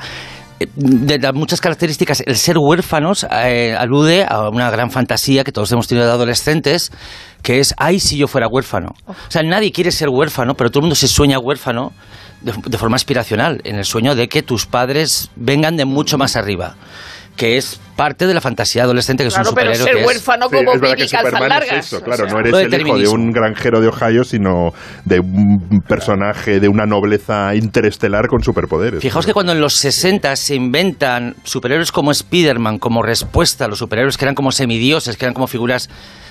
eh, 0.61 0.69
de 0.77 1.19
las 1.19 1.35
muchas 1.35 1.61
características, 1.61 2.23
el 2.25 2.37
ser 2.37 2.57
huérfanos 2.59 3.27
eh, 3.29 3.75
alude 3.77 4.25
a 4.25 4.49
una 4.51 4.71
gran 4.71 4.93
fantasía 4.93 5.43
que 5.43 5.51
todos 5.51 5.73
hemos 5.73 5.89
tenido 5.89 6.07
de 6.07 6.13
adolescentes, 6.13 6.93
que 7.43 7.59
es, 7.59 7.75
ay, 7.77 7.99
si 7.99 8.17
yo 8.17 8.29
fuera 8.29 8.47
huérfano. 8.47 8.95
O 9.09 9.15
sea, 9.29 9.43
nadie 9.43 9.73
quiere 9.73 9.91
ser 9.91 10.09
huérfano, 10.09 10.55
pero 10.55 10.71
todo 10.71 10.79
el 10.81 10.85
mundo 10.85 10.95
se 10.95 11.09
sueña 11.09 11.41
huérfano 11.41 11.91
de, 12.45 12.53
de 12.67 12.79
forma 12.79 12.97
aspiracional, 12.97 13.61
en 13.65 13.77
el 13.77 13.85
sueño 13.85 14.15
de 14.15 14.29
que 14.29 14.43
tus 14.43 14.67
padres 14.67 15.31
vengan 15.37 15.77
de 15.77 15.85
mucho 15.85 16.19
más 16.19 16.37
arriba, 16.37 16.77
que 17.37 17.57
es 17.57 17.81
parte 17.97 18.27
de 18.29 18.35
la 18.35 18.41
fantasía 18.41 18.83
adolescente 18.85 19.23
que 19.25 19.29
es 19.29 19.35
un 19.37 19.43
pero 19.43 19.51
superhéroe 19.51 19.77
ser 19.85 19.95
que 19.95 20.01
es- 20.01 20.07
huérfano 20.07 20.47
Sí, 20.49 20.57
como 20.57 20.73
es 20.73 20.95
que 20.97 21.09
Superman 21.09 21.63
es 21.63 21.73
eso, 21.87 21.97
o 21.99 22.01
claro, 22.01 22.25
sea. 22.29 22.33
no 22.33 22.41
eres 22.41 22.73
el 22.73 22.87
hijo 22.87 22.99
de 22.99 23.09
un 23.09 23.31
granjero 23.33 23.81
de 23.81 23.89
Ohio, 23.89 24.23
sino 24.25 24.71
de 25.05 25.19
un 25.21 25.81
personaje 25.89 26.61
de 26.61 26.69
una 26.69 26.87
nobleza 26.87 27.55
interestelar 27.57 28.27
con 28.29 28.43
superpoderes. 28.43 29.01
Fijaos 29.01 29.27
que 29.27 29.33
cuando 29.33 29.53
en 29.53 29.61
los 29.61 29.75
60 29.75 30.35
se 30.37 30.55
inventan 30.55 31.35
superhéroes 31.45 31.91
como 31.93 32.11
Spider-Man 32.13 32.79
como 32.79 33.03
respuesta 33.03 33.65
a 33.65 33.69
los 33.69 33.79
superhéroes 33.79 34.17
que 34.17 34.25
eran 34.25 34.35
como 34.35 34.53
semidioses, 34.53 35.17
que 35.17 35.25
eran 35.25 35.35
como 35.35 35.47
figuras 35.47 35.89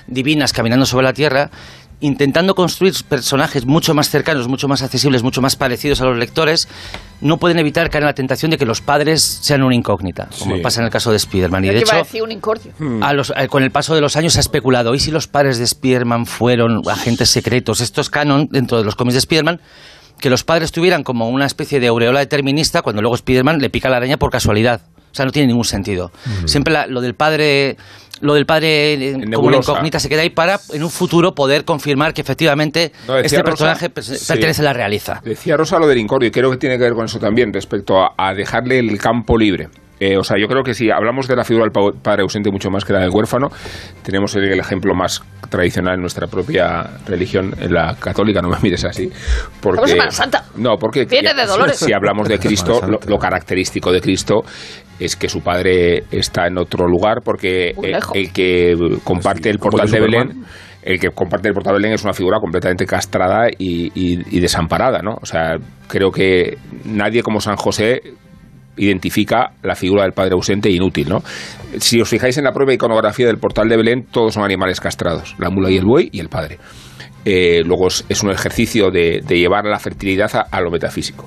divinas 0.07 0.51
caminando 0.51 0.85
sobre 0.85 1.05
la 1.05 1.13
Tierra, 1.13 1.49
intentando 2.03 2.53
construir 2.53 2.93
personajes 3.07 3.65
mucho 3.65 3.93
más 3.93 4.09
cercanos, 4.09 4.47
mucho 4.49 4.67
más 4.67 4.81
accesibles, 4.83 5.23
mucho 5.23 5.41
más 5.41 5.55
parecidos 5.55 6.01
a 6.01 6.05
los 6.05 6.17
lectores, 6.17 6.67
no 7.21 7.37
pueden 7.37 7.59
evitar 7.59 7.89
caer 7.89 8.03
en 8.03 8.07
la 8.07 8.13
tentación 8.13 8.51
de 8.51 8.57
que 8.57 8.65
los 8.65 8.81
padres 8.81 9.21
sean 9.23 9.63
una 9.63 9.73
incógnita, 9.73 10.27
como 10.39 10.57
Sí. 10.57 10.61
pasa 10.61 10.81
en 10.81 10.85
el 10.85 10.91
caso 10.91 11.11
de 11.11 11.17
Spider-Man. 11.17 11.63
Y 11.63 11.69
de 11.69 11.75
a 11.77 11.79
hecho, 11.79 11.95
decir 11.95 12.21
un 12.21 12.31
incordio. 12.33 12.73
a 13.01 13.13
los- 13.13 13.31
eh, 13.37 13.47
con 13.47 13.63
el 13.63 13.71
paso 13.71 13.95
de 13.95 14.01
los 14.01 14.17
años 14.17 14.33
se 14.33 14.39
ha 14.39 14.41
especulado, 14.41 14.93
¿y 14.93 14.99
si 14.99 15.11
los 15.11 15.27
padres 15.27 15.57
de 15.59 15.63
Spider-Man 15.63 16.25
fueron 16.25 16.81
agentes 16.89 17.29
secretos? 17.29 17.79
Esto 17.79 18.01
es 18.01 18.09
canon 18.09 18.49
dentro 18.51 18.77
de 18.77 18.83
los 18.83 18.95
cómics 18.95 19.13
de 19.13 19.19
Spider-Man, 19.19 19.61
que 20.19 20.29
los 20.29 20.43
padres 20.43 20.71
tuvieran 20.73 21.03
como 21.03 21.29
una 21.29 21.45
especie 21.45 21.79
de 21.79 21.87
aureola 21.87 22.19
determinista 22.19 22.81
cuando 22.81 23.01
luego 23.01 23.15
Spider-Man 23.15 23.59
le 23.59 23.69
pica 23.69 23.89
la 23.89 23.97
araña 23.97 24.17
por 24.17 24.29
casualidad. 24.29 24.81
O 25.13 25.15
sea, 25.15 25.25
no 25.25 25.31
tiene 25.31 25.47
ningún 25.47 25.63
sentido. 25.63 26.11
Siempre 26.45 26.73
la- 26.73 26.87
lo 26.87 26.99
del 26.99 27.13
padre 27.13 27.77
lo 28.21 28.33
del 28.35 28.45
padre 28.45 28.93
eh, 28.93 29.13
como 29.33 29.47
una 29.47 29.57
incógnita 29.57 29.99
se 29.99 30.07
queda 30.07 30.21
ahí 30.21 30.29
para 30.29 30.57
en 30.71 30.81
un 30.83 30.89
futuro 30.89 31.35
poder 31.35 31.65
confirmar 31.65 32.13
que 32.13 32.21
efectivamente 32.21 32.93
No, 33.07 33.17
este 33.17 33.37
Rosa- 33.37 33.43
personaje 33.43 33.89
per- 33.89 34.03
sí. 34.03 34.15
pertenece 34.27 34.61
a 34.61 34.65
la 34.65 34.73
realeza. 34.73 35.21
Decía 35.25 35.57
Rosa 35.57 35.77
lo 35.77 35.87
del 35.87 35.97
incordio 35.97 36.29
y 36.29 36.31
creo 36.31 36.49
que 36.49 36.57
tiene 36.57 36.77
que 36.77 36.83
ver 36.85 36.93
con 36.93 37.05
eso 37.05 37.19
también 37.19 37.51
respecto 37.51 38.01
a, 38.01 38.13
a 38.17 38.33
dejarle 38.33 38.79
el 38.79 38.97
campo 38.97 39.37
libre. 39.37 39.67
Eh, 40.05 40.17
o 40.17 40.23
sea, 40.23 40.35
yo 40.37 40.47
creo 40.47 40.63
que 40.63 40.73
si 40.73 40.89
hablamos 40.91 41.27
de 41.29 41.35
la 41.37 41.45
figura 41.45 41.63
del 41.65 41.71
pa- 41.71 41.97
padre 42.01 42.23
ausente 42.23 42.51
mucho 42.51 42.69
más 42.69 42.83
que 42.83 42.91
la 42.91 42.99
del 42.99 43.09
huérfano, 43.11 43.47
tenemos 44.03 44.35
el, 44.35 44.43
el 44.51 44.59
ejemplo 44.59 44.93
más 44.95 45.23
tradicional 45.49 45.93
en 45.95 46.01
nuestra 46.01 46.27
propia 46.27 46.83
religión, 47.07 47.53
en 47.59 47.73
la 47.73 47.95
católica, 47.99 48.41
no 48.41 48.49
me 48.49 48.57
mires 48.61 48.83
así. 48.83 49.09
Porque, 49.61 49.87
Semana 49.87 50.11
Santa. 50.11 50.43
No, 50.57 50.75
porque 50.77 51.05
Viene 51.05 51.29
ya- 51.29 51.33
de 51.35 51.45
Dolores. 51.45 51.77
si 51.77 51.93
hablamos 51.93 52.27
de 52.27 52.37
Cristo, 52.37 52.81
lo, 53.07 53.17
característico 53.17 53.93
de 53.93 54.01
Cristo 54.01 54.41
es 54.99 55.15
que 55.15 55.29
su 55.29 55.41
padre 55.41 56.03
está 56.11 56.47
en 56.47 56.57
otro 56.57 56.85
lugar 56.87 57.21
porque 57.23 57.69
eh, 57.69 57.99
el 58.13 58.33
que 58.33 58.75
comparte 59.03 59.49
el 59.49 59.59
portal 59.59 59.89
de 59.89 59.99
de 59.99 60.05
Superman. 60.05 60.27
Belén 60.27 60.45
el 60.83 60.99
que 60.99 61.11
comparte 61.11 61.47
el 61.47 61.53
portal 61.53 61.75
de 61.75 61.79
Belén 61.79 61.93
es 61.93 62.03
una 62.03 62.11
figura 62.13 62.39
completamente 62.41 62.85
castrada 62.85 63.47
y, 63.57 63.87
y- 63.95 64.35
y 64.37 64.39
desamparada, 64.41 64.99
¿no? 65.01 65.13
O 65.21 65.25
sea, 65.25 65.55
creo 65.87 66.11
que 66.11 66.57
nadie 66.83 67.23
como 67.23 67.39
San 67.39 67.55
José 67.55 68.01
identifica 68.77 69.51
la 69.61 69.75
figura 69.75 70.03
del 70.03 70.13
padre 70.13 70.33
ausente 70.33 70.69
e 70.69 70.73
inútil, 70.73 71.09
¿no? 71.09 71.23
Si 71.79 71.99
os 72.01 72.09
fijáis 72.09 72.37
en 72.37 72.43
la 72.43 72.53
propia 72.53 72.75
iconografía 72.75 73.27
del 73.27 73.37
portal 73.37 73.69
de 73.69 73.77
Belén, 73.77 74.05
todos 74.11 74.33
son 74.33 74.43
animales 74.43 74.79
castrados, 74.79 75.35
la 75.39 75.49
mula 75.49 75.69
y 75.71 75.77
el 75.77 75.85
buey 75.85 76.09
y 76.11 76.19
el 76.19 76.29
padre. 76.29 76.59
Eh, 77.25 77.61
luego 77.65 77.87
es, 77.87 78.05
es 78.09 78.21
un 78.23 78.31
ejercicio 78.31 78.89
de, 78.91 79.21
de 79.25 79.37
llevar 79.39 79.65
la 79.65 79.79
fertilidad 79.79 80.29
a, 80.35 80.41
a 80.51 80.61
lo 80.61 80.69
metafísico. 80.71 81.25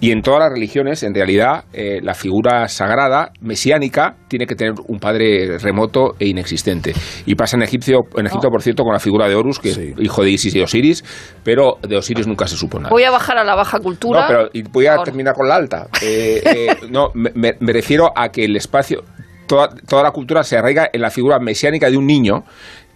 Y 0.00 0.10
en 0.12 0.20
todas 0.22 0.40
las 0.40 0.50
religiones, 0.52 1.02
en 1.02 1.14
realidad, 1.14 1.64
eh, 1.72 2.00
la 2.02 2.14
figura 2.14 2.68
sagrada, 2.68 3.32
mesiánica, 3.40 4.16
tiene 4.28 4.46
que 4.46 4.54
tener 4.54 4.74
un 4.86 4.98
padre 4.98 5.58
remoto 5.58 6.14
e 6.18 6.26
inexistente. 6.28 6.92
Y 7.26 7.34
pasa 7.34 7.56
en 7.56 7.62
Egipcio, 7.62 8.00
en 8.16 8.26
Egipto, 8.26 8.48
por 8.50 8.62
cierto, 8.62 8.82
con 8.82 8.92
la 8.92 9.00
figura 9.00 9.28
de 9.28 9.34
Horus, 9.34 9.58
que 9.58 9.72
Sí. 9.72 9.94
es 9.96 10.04
hijo 10.04 10.22
de 10.22 10.30
Isis 10.30 10.54
y 10.54 10.60
Osiris, 10.60 11.04
pero 11.42 11.78
de 11.86 11.96
Osiris 11.96 12.26
nunca 12.26 12.46
se 12.46 12.56
supo 12.56 12.78
nada. 12.78 12.90
Voy 12.90 13.04
a 13.04 13.10
bajar 13.10 13.38
a 13.38 13.44
la 13.44 13.54
baja 13.54 13.78
cultura. 13.80 14.20
No, 14.22 14.26
pero 14.28 14.48
y 14.52 14.62
voy 14.62 14.86
a 14.86 14.92
Ahora. 14.92 15.04
terminar 15.04 15.34
con 15.34 15.48
la 15.48 15.56
alta. 15.56 15.86
Eh, 16.02 16.42
eh, 16.44 16.66
no, 16.90 17.08
me, 17.14 17.30
me- 17.34 17.54
me 17.58 17.72
refiero 17.72 18.10
a 18.14 18.28
que 18.28 18.44
el 18.44 18.54
espacio, 18.56 19.02
toda, 19.46 19.68
toda 19.88 20.02
la 20.02 20.10
cultura 20.10 20.42
se 20.42 20.56
arraiga 20.58 20.88
en 20.92 21.00
la 21.00 21.10
figura 21.10 21.38
mesiánica 21.38 21.88
de 21.90 21.96
un 21.96 22.06
niño 22.06 22.44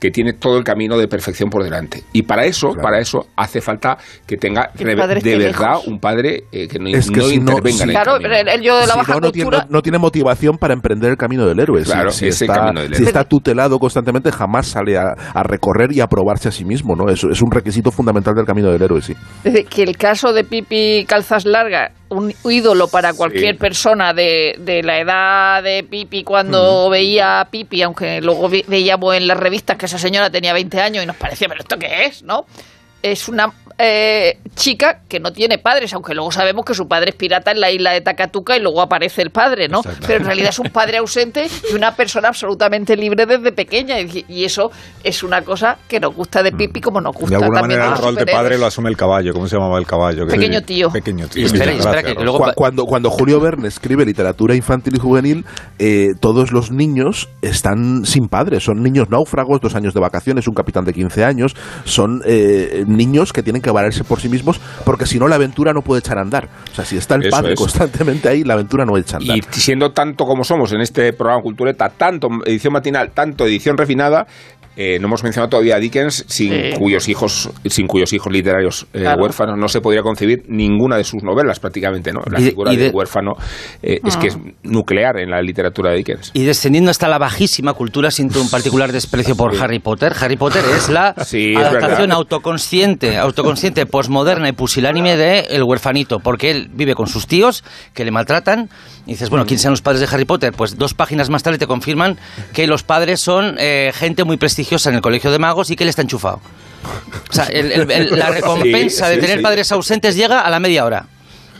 que 0.03 0.11
tiene 0.11 0.33
todo 0.33 0.59
el 0.59 0.65
camino 0.65 0.99
de 0.99 1.07
perfección 1.07 1.49
por 1.49 1.63
delante. 1.63 2.03
Y 2.13 2.23
para 2.23 2.45
eso, 2.45 2.71
Claro. 2.71 2.83
para 2.83 2.99
eso 2.99 3.27
hace 3.37 3.61
falta 3.61 3.97
que 4.27 4.37
tenga 4.37 4.69
de 4.75 4.85
verdad 4.85 5.15
lejos. 5.23 5.87
un 5.87 6.01
padre 6.01 6.43
eh, 6.51 6.67
que 6.67 6.81
no, 6.81 6.89
Es 6.89 7.09
que 7.09 7.19
no 7.21 7.23
si 7.29 7.37
no- 7.39 7.53
intervenga 7.53 7.77
si- 7.77 7.83
en 7.85 7.89
el 7.91 7.95
Claro, 7.95 8.13
camino. 8.15 8.35
el, 8.35 8.49
el 8.49 8.63
yo 8.63 8.75
de 8.81 8.87
la 8.89 8.93
Si 8.95 8.99
baja 8.99 9.13
no, 9.15 9.21
no 9.21 9.31
tiene, 9.31 9.45
cultura. 9.45 9.65
no- 9.71 9.77
no 9.77 9.83
tiene 9.83 9.99
motivación 9.99 10.59
para 10.59 10.75
emprender 10.75 11.13
el 11.13 11.17
camino 11.17 11.47
del 11.47 11.61
héroe. 11.61 11.85
Si- 11.85 11.93
Claro, 11.93 12.11
si, 12.11 12.27
ese 12.27 12.47
está, 12.47 12.57
camino 12.59 12.81
del 12.81 12.89
si 12.91 13.03
héroe. 13.03 13.07
está 13.11 13.23
tutelado 13.23 13.79
constantemente, 13.79 14.33
jamás 14.33 14.67
sale 14.67 14.99
a, 14.99 15.05
a 15.35 15.43
recorrer 15.45 15.93
y 15.93 16.01
a 16.01 16.09
probarse 16.09 16.49
a 16.49 16.51
sí 16.51 16.65
mismo. 16.65 16.97
¿no? 16.97 17.09
Eso 17.09 17.31
es 17.31 17.41
un 17.41 17.53
requisito 17.53 17.93
fundamental 17.93 18.35
del 18.35 18.45
camino 18.45 18.73
del 18.73 18.83
héroe, 18.83 19.01
sí. 19.01 19.13
Es 19.45 19.53
decir, 19.53 19.69
que 19.69 19.83
el 19.85 19.97
caso 19.97 20.33
de 20.33 20.43
Pipi 20.43 21.05
Calzas 21.07 21.45
Largas, 21.47 21.93
un 22.09 22.35
ídolo 22.45 22.89
para 22.89 23.13
cualquier 23.15 23.55
Sí. 23.55 23.59
persona 23.61 24.13
de, 24.13 24.57
de 24.59 24.83
la 24.83 24.99
edad 25.01 25.63
de 25.63 25.83
Pipi 25.89 26.25
cuando 26.25 26.91
veía 26.91 27.41
a 27.41 27.45
Pipi, 27.47 27.81
aunque 27.83 28.21
luego 28.21 28.49
ve- 28.51 28.65
veíamos 28.69 29.15
en 29.15 29.27
las 29.29 29.39
revistas 29.39 29.79
que 29.79 29.87
esa 29.93 29.99
señora 29.99 30.31
tenía 30.31 30.55
20 30.55 30.81
años 30.81 31.05
y 31.05 31.07
nos 31.07 31.17
parecía, 31.17 31.49
pero 31.49 31.61
¿esto 31.61 31.79
qué 31.79 32.07
es? 32.07 32.23
¿No? 32.23 32.47
Es 33.03 33.29
una 33.29 33.53
eh, 33.79 34.39
chica 34.55 35.01
que 35.09 35.21
no 35.21 35.33
tiene 35.33 35.59
padres, 35.59 35.93
aunque 35.95 36.15
luego 36.15 36.31
sabemos 36.31 36.65
que 36.65 36.75
su 36.75 36.87
padre 36.87 37.11
es 37.11 37.17
pirata 37.17 37.51
en 37.53 37.61
la 37.61 37.71
isla 37.71 37.93
de 37.93 38.01
Takatuka 38.01 38.57
y 38.57 38.61
luego 38.61 38.81
aparece 38.83 39.23
el 39.23 39.31
padre, 39.31 39.69
¿no? 39.69 39.83
Pero 40.07 40.19
en 40.21 40.25
realidad 40.27 40.51
es 40.51 40.59
un 40.59 40.71
padre 40.71 40.99
ausente 40.99 41.47
y 41.71 41.75
una 41.75 41.95
persona 41.95 42.29
absolutamente 42.29 42.97
libre 42.97 43.27
desde 43.27 43.53
pequeña. 43.53 44.01
Y, 44.01 44.25
y 44.29 44.45
eso 44.45 44.71
es 45.03 45.23
una 45.23 45.43
cosa 45.43 45.79
que 45.89 45.99
nos 46.01 46.15
gusta 46.15 46.43
de 46.43 46.53
Pipi 46.53 46.81
como 46.81 47.01
nos 47.01 47.15
De 47.15 47.21
gusta 47.21 47.37
alguna 47.37 47.61
también 47.61 47.81
manera 47.81 47.97
de 47.97 48.01
el 48.01 48.05
rol 48.07 48.15
de 48.27 48.33
padre 48.33 48.59
lo 48.59 48.67
asume 48.67 48.91
el 48.91 48.97
caballo. 48.97 49.33
¿Cómo 49.33 49.47
se 49.49 49.57
llamaba 49.57 49.79
el 49.79 49.87
caballo? 49.87 50.27
Que- 50.27 50.33
Pequeño 50.37 50.61
tío. 50.63 50.91
Pequeño 50.91 51.29
tío. 51.29 51.43
Y 51.43 51.47
espera, 51.47 51.73
espera, 51.73 52.03
que 52.03 52.15
luego- 52.15 52.39
Cu- 52.39 52.53
Cuando, 52.55 52.85
cuando 52.85 53.11
Julio 53.11 53.41
Verne 53.41 53.69
escribe 53.69 54.05
literatura 54.05 54.55
infantil 54.55 54.95
y 54.97 54.99
juvenil, 54.99 55.45
eh, 55.79 56.09
todos 56.21 56.53
los 56.53 56.71
niños 56.71 57.29
están 57.41 58.05
sin 58.05 58.29
padres. 58.29 58.65
Son 58.65 58.83
niños 58.83 59.09
náufragos, 59.11 59.61
dos 59.61 59.75
años 59.75 59.95
de 59.95 60.01
vacaciones, 60.01 60.47
un 60.49 60.55
capitán 60.55 60.85
de 60.85 60.93
15 60.93 61.25
años. 61.25 61.55
Son 61.85 62.21
eh, 62.27 62.85
niños 62.87 63.33
que 63.33 63.43
tienen 63.43 63.62
que 63.63 63.71
valerse 63.71 64.05
por 64.05 64.21
sí 64.21 64.29
mismos 64.29 64.61
porque 64.85 65.07
si 65.07 65.19
no 65.19 65.29
la 65.29 65.37
aventura 65.37 65.73
no 65.73 65.83
puede 65.83 66.01
echar 66.01 66.19
a 66.19 66.23
andar. 66.23 66.49
O 66.71 66.75
sea, 66.75 66.85
si 66.85 66.97
está 66.97 67.15
el 67.15 67.29
padre 67.29 67.55
es. 67.55 67.59
constantemente 67.59 68.29
ahí, 68.29 68.45
la 68.45 68.55
aventura 68.55 68.85
no 68.85 68.97
echa 68.97 69.17
a 69.17 69.21
andar. 69.21 69.39
Y 69.39 69.43
siendo 69.53 69.93
tanto 69.93 70.27
como 70.27 70.45
somos 70.45 70.73
en 70.73 70.81
este 70.81 71.13
programa 71.13 71.43
Cultureta, 71.43 71.89
tanto 71.89 72.29
edición 72.45 72.73
matinal, 72.73 73.13
tanto 73.13 73.47
edición 73.47 73.79
refinada, 73.79 74.27
eh, 74.77 74.99
no 75.01 75.07
hemos 75.09 75.23
mencionado 75.23 75.51
todavía 75.51 75.77
a 75.77 75.79
Dickens, 75.79 76.25
sin 76.29 76.53
Sí. 76.53 76.71
cuyos 76.79 77.09
hijos, 77.09 77.51
sin 77.67 77.87
cuyos 77.87 78.13
hijos 78.13 78.33
literarios 78.33 78.87
eh, 78.95 79.01
Claro. 79.01 79.23
huérfanos 79.23 79.59
no 79.59 79.69
se 79.69 79.81
podría 79.81 80.03
concebir 80.03 80.45
ninguna 80.49 80.97
de 80.97 81.05
sus 81.05 81.23
novelas 81.23 81.61
prácticamente, 81.61 82.13
¿no? 82.13 82.21
La 82.31 82.41
Y 82.41 82.45
figura 82.45 82.73
y 82.73 82.77
de- 82.77 82.83
del 82.85 82.95
huérfano 82.95 83.33
eh, 83.83 84.01
es 84.05 84.17
que 84.17 84.29
es 84.29 84.39
nuclear 84.63 85.19
en 85.19 85.31
la 85.31 85.43
literatura 85.43 85.91
de 85.91 85.99
Dickens. 85.99 86.31
Y 86.35 86.45
descendiendo 86.45 86.91
hasta 86.91 87.09
la 87.09 87.19
bajísima 87.19 87.75
cultura, 87.75 88.11
siento 88.11 88.41
un 88.41 88.49
particular 88.49 88.93
desprecio 88.93 89.37
por 89.37 89.55
Harry 89.63 89.79
Potter. 89.79 90.13
Harry 90.19 90.37
Potter 90.37 90.65
es 90.77 90.89
la 90.89 91.15
Sí, 91.25 91.53
es 91.53 91.59
adaptación 91.59 91.99
verdad. 92.09 92.17
autoconsciente, 92.17 93.17
autoconsciente, 93.19 93.87
posmoderna 93.87 94.49
y 94.49 94.53
pusilánime 94.53 95.17
de 95.17 95.41
El 95.51 95.63
huerfanito, 95.65 96.19
porque 96.21 96.51
él 96.51 96.71
vive 96.73 96.95
con 96.95 97.07
sus 97.09 97.27
tíos 97.27 97.63
que 97.95 98.05
le 98.05 98.11
maltratan. 98.11 98.71
Y 99.05 99.13
dices, 99.13 99.31
bueno, 99.31 99.45
¿quién 99.47 99.59
sean 99.59 99.73
los 99.73 99.83
padres 99.83 100.01
de 100.01 100.07
Harry 100.15 100.25
Potter? 100.25 100.53
Pues 100.57 100.79
dos 100.79 100.95
páginas 100.95 101.29
más 101.29 101.43
tarde 101.43 101.59
te 101.59 101.67
confirman 101.67 102.17
que 102.53 102.67
los 102.69 102.85
padres 102.85 103.21
son 103.21 103.57
eh, 103.59 103.91
gente 103.95 104.23
muy 104.25 104.37
prestigiosa 104.37 104.62
en 104.87 104.95
el 104.95 105.01
colegio 105.01 105.31
de 105.31 105.39
magos 105.39 105.71
y 105.71 105.77
que 105.77 105.85
él 105.85 105.89
está 105.91 106.03
enchufado. 106.03 106.41
O 107.31 107.33
sea, 107.33 107.45
el- 107.47 107.71
el- 107.73 107.91
el- 107.91 108.19
la 108.19 108.31
recompensa 108.31 109.07
Sí, 109.07 109.11
de 109.11 109.15
sí, 109.17 109.21
tener 109.21 109.39
sí. 109.39 109.43
padres 109.43 109.71
ausentes 109.73 110.17
llega 110.17 110.41
a 110.41 110.51
la 110.51 110.59
media 110.61 110.85
hora. 110.85 111.07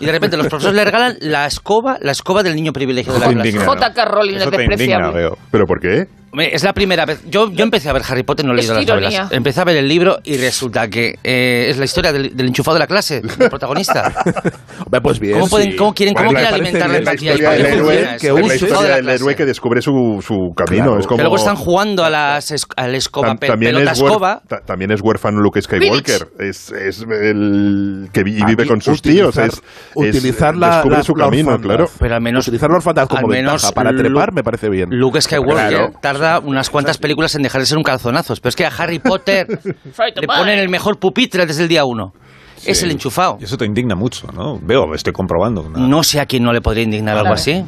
Y 0.01 0.07
de 0.07 0.13
repente 0.13 0.37
los 0.37 0.49
profesores 0.49 0.75
le 0.75 0.85
regalan 0.85 1.17
la 1.21 1.47
escoba, 1.47 1.97
la 2.01 2.11
escoba 2.13 2.43
del 2.43 2.57
niño 2.57 2.73
privilegiado 2.73 3.21
de 3.21 3.27
la 3.27 3.33
clase. 3.33 3.59
J.K. 3.59 4.05
Rowling 4.05 4.37
es 4.37 4.43
indigna, 4.47 4.59
despreciable. 4.67 5.13
veo. 5.15 5.39
¿Pero 5.51 5.65
por 5.67 5.79
qué? 5.81 6.07
Es 6.39 6.65
la 6.65 6.73
primera 6.73 7.05
vez. 7.05 7.21
Yo, 7.29 7.51
yo 7.51 7.63
empecé 7.63 7.91
a 7.91 7.93
ver 7.93 8.03
Harry 8.09 8.23
Potter, 8.23 8.47
no 8.47 8.53
he 8.55 8.61
Es 8.61 8.69
leído 8.69 8.97
las 8.97 9.13
novelas. 9.13 9.33
Empecé 9.33 9.61
a 9.61 9.65
ver 9.65 9.77
el 9.77 9.87
libro 9.87 10.19
y 10.25 10.39
resulta 10.39 10.89
que 10.89 11.19
eh, 11.23 11.67
es 11.69 11.77
la 11.79 11.85
historia 11.85 12.11
del, 12.13 12.35
del 12.35 12.47
enchufado 12.47 12.75
de 12.77 12.79
la 12.81 12.87
clase, 12.87 13.21
del 13.21 13.49
protagonista. 13.51 14.11
Pues 15.03 15.19
bien. 15.21 15.35
¿Cómo, 15.35 15.49
pueden, 15.49 15.73
sí. 15.73 15.77
cómo 15.77 15.93
quieren, 15.95 16.15
cómo 16.15 16.27
Bueno, 16.33 16.41
me 16.41 16.47
quieren 16.49 16.63
alimentar 16.65 16.91
la 16.91 16.99
empatía? 16.99 17.33
historia 17.35 17.55
¿Y 17.59 17.63
del 17.63 17.73
héroe, 17.75 18.17
que 18.21 18.29
es 18.29 18.47
la 18.49 18.55
historia 18.55 18.97
del 18.97 19.09
héroe 19.09 19.35
que 19.37 19.45
descubre 19.45 19.83
su, 19.83 20.25
su 20.27 20.55
camino. 20.57 20.85
Claro. 20.85 21.01
Es 21.01 21.07
como, 21.07 21.17
Que 21.19 21.23
luego 21.23 21.37
están 21.37 21.57
jugando 21.57 22.05
a 22.05 22.11
las 22.11 22.51
es- 22.51 22.67
al 22.77 22.95
escoba, 22.95 23.29
Tam- 23.35 23.39
pe- 23.39 23.47
también, 23.49 23.75
pelota 23.75 23.93
es 23.93 24.01
huer- 24.01 24.07
escoba. 24.07 24.43
ta- 24.49 24.61
también 24.61 24.91
es 24.93 25.01
huérfano 25.03 25.41
Luke 25.41 25.61
Skywalker. 25.61 26.29
Es, 26.39 26.71
es 26.73 27.03
el 27.03 28.09
que 28.13 28.23
vive 28.23 28.43
Aquí 28.55 28.67
con 28.69 28.81
sus 28.81 29.01
utilizar- 29.01 29.33
tíos. 29.33 29.37
Es, 29.39 29.55
es- 29.55 29.63
utilizar 29.95 30.57
la, 30.57 30.77
descubre 30.77 30.97
la- 30.97 31.03
su 31.03 31.15
la 31.17 31.25
camino, 31.27 31.59
claro. 31.61 31.91
Pero 31.99 32.15
al 32.15 32.23
menos 32.23 32.47
utilizar 32.49 32.71
la 32.71 32.77
orfandad 32.77 33.07
como 33.09 33.29
ventaja 33.29 33.73
para 33.73 33.91
trepar 33.95 34.33
me 34.33 34.43
parece 34.43 34.69
bien. 34.71 34.89
Luke 34.91 35.21
Skywalker 35.21 35.69
Claro. 35.69 35.93
Tarda 36.23 36.39
unas 36.41 36.71
cuantas 36.71 36.99
películas 36.99 37.35
en 37.35 37.43
dejar 37.43 37.61
de 37.61 37.67
ser 37.67 37.79
un 37.79 37.85
calzonazos. 37.85 38.41
Pero 38.41 38.49
es 38.51 38.57
que 38.57 38.65
a 38.65 38.69
Harry 38.77 38.99
Potter 38.99 39.47
le 40.21 40.27
ponen 40.27 40.59
el 40.59 40.69
mejor 40.69 40.99
pupitre 40.99 41.47
desde 41.47 41.63
el 41.65 41.69
día 41.69 41.85
uno. 41.85 42.13
Es 42.65 42.81
el 42.85 42.93
enchufado. 42.93 43.39
Y 43.41 43.45
eso 43.45 43.57
te 43.57 43.65
indigna 43.65 43.97
mucho, 43.97 44.29
¿no? 44.33 44.57
Veo, 44.63 44.95
estoy 44.95 45.13
comprobando. 45.13 45.69
nada. 45.69 45.85
No 45.85 46.05
sé 46.05 46.21
a 46.21 46.27
quién 46.27 46.45
no 46.45 46.53
le 46.53 46.61
podría 46.61 46.85
indignar 46.85 47.19
algo 47.19 47.35
así. 47.35 47.65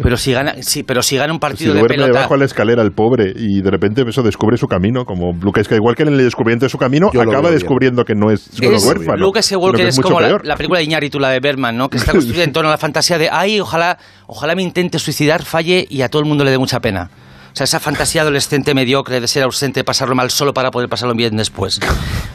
Pero 0.00 0.16
si 0.16 0.32
gana, 0.32 0.54
sí, 0.60 0.84
pero 0.84 1.02
si 1.02 1.16
gana 1.16 1.32
un 1.32 1.38
Si 1.38 1.40
partido 1.40 1.74
de 1.74 1.80
duerme 1.80 1.96
pelota. 1.96 2.12
debajo 2.12 2.34
de 2.34 2.38
la 2.38 2.44
escalera 2.44 2.82
el 2.82 2.92
pobre 2.92 3.32
y 3.34 3.60
de 3.60 3.68
repente 3.72 4.04
eso 4.08 4.22
descubre 4.22 4.56
su 4.56 4.68
camino, 4.68 5.04
como 5.04 5.32
Luke 5.42 5.64
Skywalker 5.64 6.06
en 6.06 6.14
el 6.14 6.20
descubrimiento 6.22 6.64
de 6.66 6.70
su 6.70 6.78
camino 6.78 7.10
Yo 7.12 7.22
acaba 7.22 7.40
veo 7.40 7.50
bien. 7.50 7.54
descubriendo 7.54 8.04
que 8.04 8.14
no 8.14 8.30
es 8.30 8.42
solo 8.52 8.76
Es- 8.76 8.84
huérfano. 8.86 9.16
Luke 9.16 9.42
Skywalker 9.42 9.80
que 9.82 9.88
es, 9.88 9.96
mucho 9.96 10.06
como 10.08 10.20
la, 10.20 10.28
peor. 10.28 10.46
la 10.46 10.54
película 10.56 10.78
de 10.78 10.84
Iñárritu, 10.84 11.18
la 11.18 11.30
de 11.30 11.40
Berman, 11.40 11.76
¿no? 11.76 11.88
Que 11.90 11.96
está 11.96 12.12
construida 12.12 12.44
en 12.44 12.52
torno 12.52 12.68
a 12.68 12.72
la 12.72 12.78
fantasía 12.78 13.18
de, 13.18 13.30
ay, 13.32 13.58
ojalá, 13.58 13.98
ojalá 14.28 14.54
me 14.54 14.62
intente 14.62 15.00
suicidar, 15.00 15.42
falle 15.42 15.88
y 15.90 16.02
a 16.02 16.08
todo 16.08 16.22
el 16.22 16.28
mundo 16.28 16.44
le 16.44 16.52
dé 16.52 16.58
mucha 16.58 16.78
pena. 16.78 17.10
O 17.54 17.56
sea, 17.56 17.64
esa 17.66 17.78
fantasía 17.78 18.22
adolescente 18.22 18.74
mediocre 18.74 19.20
de 19.20 19.28
ser 19.28 19.44
ausente, 19.44 19.84
pasarlo 19.84 20.16
mal 20.16 20.28
solo 20.32 20.52
para 20.52 20.72
poder 20.72 20.88
pasarlo 20.88 21.14
bien 21.14 21.36
después. 21.36 21.78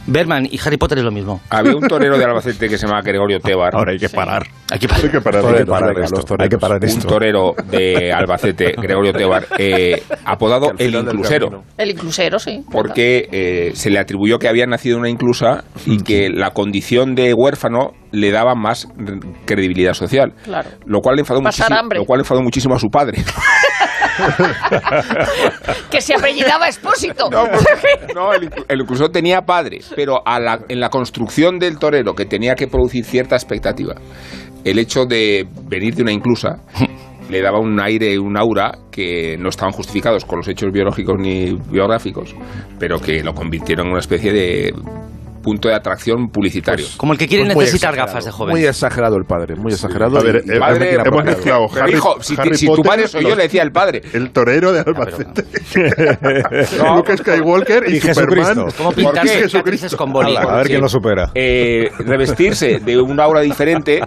Berman 0.07 0.47
y 0.49 0.57
Harry 0.65 0.77
Potter 0.77 0.99
es 0.99 1.03
lo 1.03 1.11
mismo. 1.11 1.41
Había 1.49 1.75
un 1.75 1.85
torero 1.89 2.17
de 2.17 2.23
Albacete 2.23 2.69
que 2.69 2.77
se 2.77 2.87
llama 2.87 3.01
Gregorio 3.01 3.37
Tebar. 3.43 3.75
Ahora 3.75 3.91
hay 3.91 3.97
que 3.99 4.07
parar. 4.07 4.47
Hay 4.71 4.79
que 4.79 4.87
parar, 4.87 5.03
Hay 5.03 5.09
que 5.11 5.17
hay 5.17 5.21
que 5.59 5.65
parar 5.65 5.99
esto. 5.99 6.35
Hay 6.39 6.47
que 6.47 6.57
parar 6.57 6.77
un 6.81 6.87
esto. 6.87 7.05
torero 7.05 7.53
de 7.69 8.13
Albacete, 8.13 8.75
Gregorio 8.81 9.11
Tebar, 9.11 9.45
eh, 9.57 10.01
apodado 10.23 10.71
el 10.77 10.95
inclusero. 10.95 11.65
El 11.77 11.89
inclusero, 11.89 12.39
sí. 12.39 12.63
Porque 12.71 13.27
eh, 13.29 13.71
se 13.75 13.89
le 13.89 13.99
atribuyó 13.99 14.39
que 14.39 14.47
había 14.47 14.67
nacido 14.67 14.97
una 14.97 15.09
inclusa 15.09 15.65
y 15.85 16.01
que 16.01 16.29
la 16.29 16.51
condición 16.51 17.15
de 17.15 17.33
huérfano 17.33 17.91
le 18.13 18.31
daba 18.31 18.55
más 18.55 18.87
credibilidad 19.43 19.91
social. 19.95 20.31
Claro. 20.45 20.69
Lo 20.85 21.01
cual 21.01 21.17
le 21.17 21.23
enfadó, 21.23 21.41
muchísimo, 21.41 21.75
lo 21.93 22.05
cual 22.05 22.19
le 22.19 22.21
enfadó 22.21 22.41
muchísimo 22.41 22.75
a 22.75 22.79
su 22.79 22.87
padre. 22.87 23.21
Que 25.91 26.01
se 26.01 26.15
apellidaba 26.15 26.67
Expósito. 26.67 27.29
No, 27.29 27.43
porque- 27.45 28.13
no, 28.13 28.33
el, 28.33 28.49
inclu- 28.49 28.65
el 28.67 28.81
inclusor 28.81 29.09
tenía 29.11 29.41
padre, 29.41 29.79
pero 29.95 30.21
a 30.25 30.39
la- 30.39 30.59
en 30.67 30.79
la 30.79 30.89
construcción 30.89 31.59
del 31.59 31.77
torero, 31.79 32.13
que 32.13 32.25
tenía 32.25 32.55
que 32.55 32.67
producir 32.67 33.05
cierta 33.05 33.35
expectativa, 33.35 33.95
el 34.63 34.77
hecho 34.79 35.05
de 35.05 35.47
venir 35.67 35.95
de 35.95 36.03
una 36.03 36.11
inclusa 36.11 36.57
le 37.29 37.41
daba 37.41 37.59
un 37.59 37.79
aire, 37.79 38.17
un 38.19 38.37
aura 38.37 38.71
que 38.91 39.37
no 39.37 39.49
estaban 39.49 39.71
justificados 39.71 40.25
con 40.25 40.39
los 40.39 40.47
hechos 40.47 40.71
biológicos 40.71 41.15
ni 41.19 41.53
biográficos, 41.69 42.35
pero 42.79 42.99
que 42.99 43.23
lo 43.23 43.33
convirtieron 43.33 43.85
en 43.87 43.91
una 43.91 43.99
especie 43.99 44.31
de 44.33 44.73
punto 45.41 45.67
de 45.69 45.75
atracción 45.75 46.29
publicitario. 46.29 46.85
Como 46.97 47.13
el 47.13 47.19
que 47.19 47.27
quiere 47.27 47.45
Pues 47.45 47.57
necesitar 47.57 47.95
gafas 47.95 48.25
de 48.25 48.31
joven. 48.31 48.55
Muy 48.55 48.65
exagerado 48.65 49.15
el 49.17 49.25
padre, 49.25 49.55
muy 49.55 49.71
exagerado. 49.73 50.17
A 50.19 50.23
ver, 50.23 50.43
y- 50.45 50.55
y 50.55 50.59
Padre, 50.59 50.93
hemos 50.95 51.07
acá. 51.07 51.23
mezclado 51.23 51.65
Harry, 51.81 51.93
hijo, 51.93 52.15
si, 52.21 52.35
Harry 52.37 52.55
si 52.57 52.65
tu 52.67 52.81
padre 52.81 53.07
soy 53.07 53.23
yo, 53.23 53.35
le 53.35 53.43
decía 53.43 53.61
al 53.61 53.71
padre. 53.71 54.01
El 54.13 54.31
torero 54.31 54.71
de 54.71 54.79
Albacete. 54.81 55.43
No, 56.77 56.95
Luke 56.97 57.17
Skywalker 57.17 57.83
y, 57.89 57.95
y 57.97 57.99
Superman. 57.99 58.45
Jesucristo. 58.45 58.65
¿Cómo 58.77 58.89
¿Por 58.91 58.95
qué 58.95 59.03
pintarse 59.03 59.39
Jesucristo? 59.41 59.97
con 59.97 60.11
boli? 60.11 60.35
A 60.35 60.55
ver 60.57 60.67
quién 60.67 60.81
lo 60.81 60.89
supera. 60.89 61.31
eh, 61.35 61.89
revestirse 61.99 62.79
de 62.79 62.99
un 63.01 63.19
aura 63.19 63.41
diferente 63.41 64.01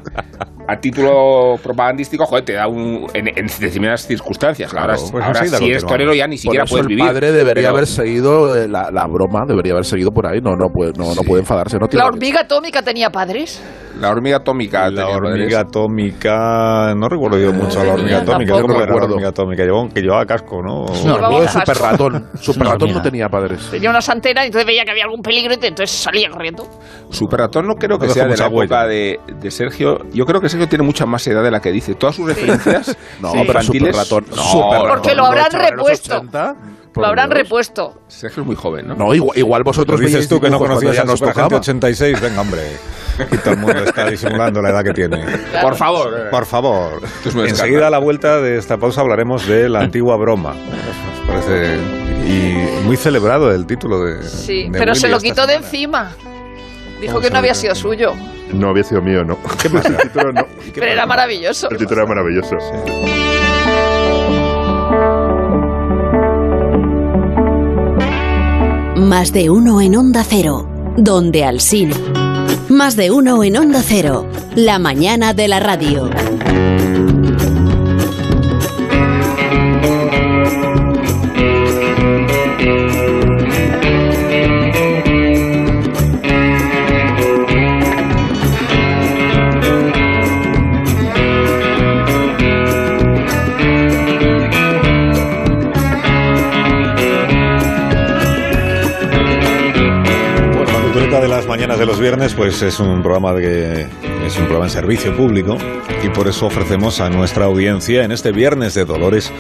a 0.69 0.77
título 0.79 1.57
propagandístico, 1.63 2.25
joder, 2.25 2.45
te 2.45 2.53
da 2.55 2.69
un, 2.69 3.07
en, 3.15 3.29
en 3.29 3.47
determinadas 3.47 4.07
circunstancias. 4.07 4.73
ahora 4.75 4.95
pues 5.11 5.25
ahora 5.25 5.45
si 5.45 5.71
eres 5.71 5.85
torero 5.85 6.15
ya 6.15 6.27
ni 6.27 6.39
siquiera 6.39 6.65
puedes 6.65 6.85
el 6.85 6.89
vivir. 6.89 7.05
padre 7.05 7.33
debería 7.33 7.71
haber 7.71 7.87
seguido 7.87 8.57
eh, 8.57 8.69
la, 8.69 8.91
la 8.93 9.07
broma, 9.07 9.41
debería 9.47 9.73
haber 9.73 9.85
seguido 9.85 10.11
por 10.11 10.27
ahí. 10.27 10.41
No, 10.41 10.53
no 10.53 10.69
puede, 10.73 10.93
no, 10.97 11.15
no 11.23 11.29
puede 11.29 11.41
enfadarse. 11.43 11.79
No 11.79 11.87
tiene 11.89 12.03
La 12.05 12.09
hormiga 12.09 12.41
atómica 12.41 12.83
tenía 12.83 13.11
padres. 13.11 13.63
La 14.01 14.09
hormiga 14.11 14.39
atómica. 14.39 14.89
La 14.91 15.03
tenía 15.03 15.17
hormiga 15.17 15.35
padres. 15.35 15.55
atómica, 15.69 16.95
no 16.97 17.09
recuerdo 17.09 17.39
yo 17.39 17.53
mucho 17.53 17.81
a 17.81 17.85
la 17.85 17.93
hormiga 17.95 18.17
Tampoco. 18.25 18.33
atómica. 18.33 18.53
¿Cómo 18.55 18.65
era 18.73 18.81
la 18.81 18.87
recuerdo. 18.87 19.09
hormiga 19.11 19.29
atómica? 19.29 19.65
Llevaba- 19.65 19.89
que 19.91 20.01
llevaba 20.01 20.25
casco, 20.27 20.63
¿no? 20.63 20.87
No, 21.05 21.41
de 21.41 21.49
super 21.49 21.77
ratón. 21.79 22.27
Super 22.41 22.67
ratón 22.69 22.93
no 22.93 23.03
tenía 23.03 23.29
padres. 23.29 23.69
Tenía 23.71 23.91
unas 23.91 24.09
antenas 24.09 24.45
y 24.45 24.47
entonces 24.47 24.67
veía 24.67 24.85
que 24.85 24.91
había 24.93 25.05
algún 25.05 25.21
peligro 25.21 25.53
y 25.53 25.67
entonces 25.67 25.91
salía 25.91 26.31
corriendo. 26.31 26.67
Super 27.11 27.41
ratón 27.41 27.67
no 27.67 27.75
creo 27.75 27.99
que 27.99 28.07
No 28.07 28.13
sea 28.15 28.27
de 28.27 28.37
la 28.37 28.47
época 28.47 28.87
de, 28.87 29.21
de 29.41 29.51
Sergio. 29.51 29.99
Yo 30.13 30.25
creo 30.25 30.41
que 30.41 30.49
Sergio 30.49 30.69
tiene 30.69 30.85
mucha 30.85 31.05
más 31.05 31.27
edad 31.27 31.43
de 31.43 31.51
la 31.51 31.61
que 31.61 31.71
dice. 31.71 31.95
Todas 31.95 32.17
sus 32.17 32.27
referencias 32.27 32.97
No, 33.21 33.33
Sí. 33.33 33.43
pero 33.47 33.63
super 33.63 33.95
ratón. 33.95 34.25
No, 34.31 34.37
super 34.43 34.71
ratón. 34.73 34.89
Porque 34.89 35.15
lo 35.15 35.27
habrán 35.27 35.51
repuesto. 35.53 36.23
80, 36.93 36.95
por 36.95 37.03
Lo 37.03 37.09
habrán 37.09 37.29
Dios. 37.31 37.39
repuesto. 37.39 38.03
Sergio 38.09 38.43
es 38.43 38.47
muy 38.47 38.57
joven, 38.57 38.89
¿no? 38.89 38.95
No, 38.95 39.15
igual, 39.15 39.39
igual 39.39 39.63
vosotros 39.65 40.01
dices 40.01 40.29
tú 40.29 40.41
que 40.41 40.51
no 40.51 40.59
conocías 40.59 40.99
a 40.99 41.05
tocaba. 41.05 41.57
86. 41.59 42.21
Venga, 42.21 42.41
hombre. 42.41 42.61
Aquí 43.19 43.37
todo 43.39 43.55
el 43.55 43.61
mundo 43.61 43.79
está 43.85 44.09
disimulando 44.11 44.63
la 44.63 44.71
edad 44.71 44.85
que 44.85 44.93
tiene. 44.93 45.25
Por 45.61 45.75
favor. 45.77 46.31
Por 46.31 46.47
favor. 46.47 47.03
Enseguida 47.47 47.89
a 47.89 47.91
la 47.91 47.99
vuelta 47.99 48.41
de 48.41 48.59
esta 48.59 48.79
pausa 48.79 49.01
hablaremos 49.03 49.47
de 49.47 49.69
la 49.69 49.81
antigua 49.81 50.17
broma. 50.17 50.55
Nos 50.55 51.27
parece 51.27 51.79
y 52.27 52.85
muy 52.85 52.97
celebrado 52.97 53.51
el 53.53 53.67
título 53.67 54.01
de. 54.05 54.23
Sí, 54.23 54.69
de 54.71 54.79
pero 54.79 54.95
se 54.95 55.07
Willy 55.07 55.11
lo 55.11 55.17
esta 55.19 55.29
quitó 55.29 55.47
de 55.47 55.53
semana. 55.55 55.67
encima. 55.67 56.13
Dijo 57.01 57.15
¿Cómo 57.15 57.21
que 57.21 57.27
se 57.27 57.33
no 57.33 57.39
había 57.39 57.53
lo 57.53 57.59
sido 57.59 57.75
suyo. 57.75 58.13
No 58.53 58.69
había 58.69 58.85
sido 58.85 59.03
mío, 59.03 59.25
no. 59.25 59.37
¿Qué 59.61 59.69
pasa? 59.69 59.89
El 59.89 59.97
título 59.99 60.33
no. 60.33 60.47
Pero 60.75 60.87
era 60.87 61.05
maravilloso. 61.07 61.69
El 61.71 61.79
título 61.79 62.03
era 62.03 62.09
maravilloso. 62.09 62.57
Más 69.13 69.31
de 69.35 69.51
uno 69.51 69.83
en 69.83 69.95
Onda 69.95 70.25
Cero, 70.27 70.67
donde 70.97 71.45
Alsina. 71.45 71.95
Más 72.71 72.97
de 72.97 73.11
uno 73.11 73.45
en 73.45 73.59
Onda 73.59 73.83
Cero, 73.85 74.27
la 74.55 74.79
mañana 74.79 75.35
de 75.35 75.49
la 75.49 75.61
radio. 75.61 76.09
Mañanas 101.73 101.79
de 101.79 101.87
los 101.87 102.01
viernes, 102.01 102.35
pues 102.35 102.61
es 102.61 102.81
un 102.81 103.03
programa 103.03 103.35
que 103.39 103.87
es 104.27 104.37
un 104.37 104.45
programa 104.45 104.67
en 104.67 104.71
servicio 104.71 105.17
público 105.17 105.57
y 106.03 106.09
por 106.11 106.29
eso 106.29 106.47
ofrecemos 106.47 107.01
a 107.01 107.09
nuestra 107.09 107.47
audiencia 107.47 108.05
en 108.05 108.13
este 108.13 108.31
viernes 108.31 108.75
de 108.75 108.85
Dolores 108.85 109.33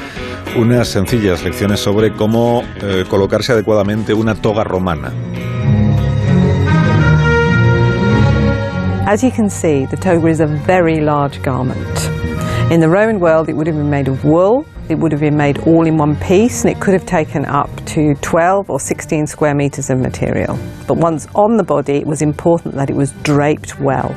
unas 0.56 0.88
sencillas 0.88 1.44
lecciones 1.44 1.80
sobre 1.80 2.12
cómo 2.12 2.62
eh, 2.80 3.04
colocarse 3.10 3.52
adecuadamente 3.52 4.14
una 4.14 4.34
toga 4.34 4.64
romana. 4.64 5.12
As 9.06 9.22
you 9.22 9.30
can 9.30 9.50
see, 9.50 9.86
the 9.86 9.96
toga 9.98 10.30
is 10.30 10.40
a 10.40 10.46
very 10.46 11.00
large 11.00 11.42
garment. 11.42 11.76
In 12.70 12.80
the 12.80 12.88
Roman 12.88 13.20
world, 13.20 13.50
it 13.50 13.56
would 13.56 13.66
have 13.66 13.76
been 13.76 13.90
made 13.90 14.08
of 14.08 14.24
wool, 14.24 14.64
it 14.88 14.96
would 14.98 15.12
have 15.12 15.20
been 15.20 15.36
made 15.36 15.58
all 15.66 15.86
in 15.86 15.96
one 15.98 16.16
piece, 16.16 16.62
and 16.64 16.70
it 16.70 16.80
could 16.80 16.94
have 16.94 17.06
taken 17.06 17.44
up 17.46 17.70
to 17.86 18.14
12 18.16 18.68
or 18.70 18.78
16 18.80 19.26
square 19.26 19.54
meters 19.54 19.90
of 19.90 19.98
material. 19.98 20.58
But 20.86 20.96
once 20.98 21.26
on 21.34 21.56
the 21.56 21.64
body, 21.64 21.96
it 21.98 22.06
was 22.06 22.20
important 22.22 22.74
that 22.76 22.90
it 22.90 22.96
was 22.96 23.12
draped 23.22 23.78
well. 23.80 24.14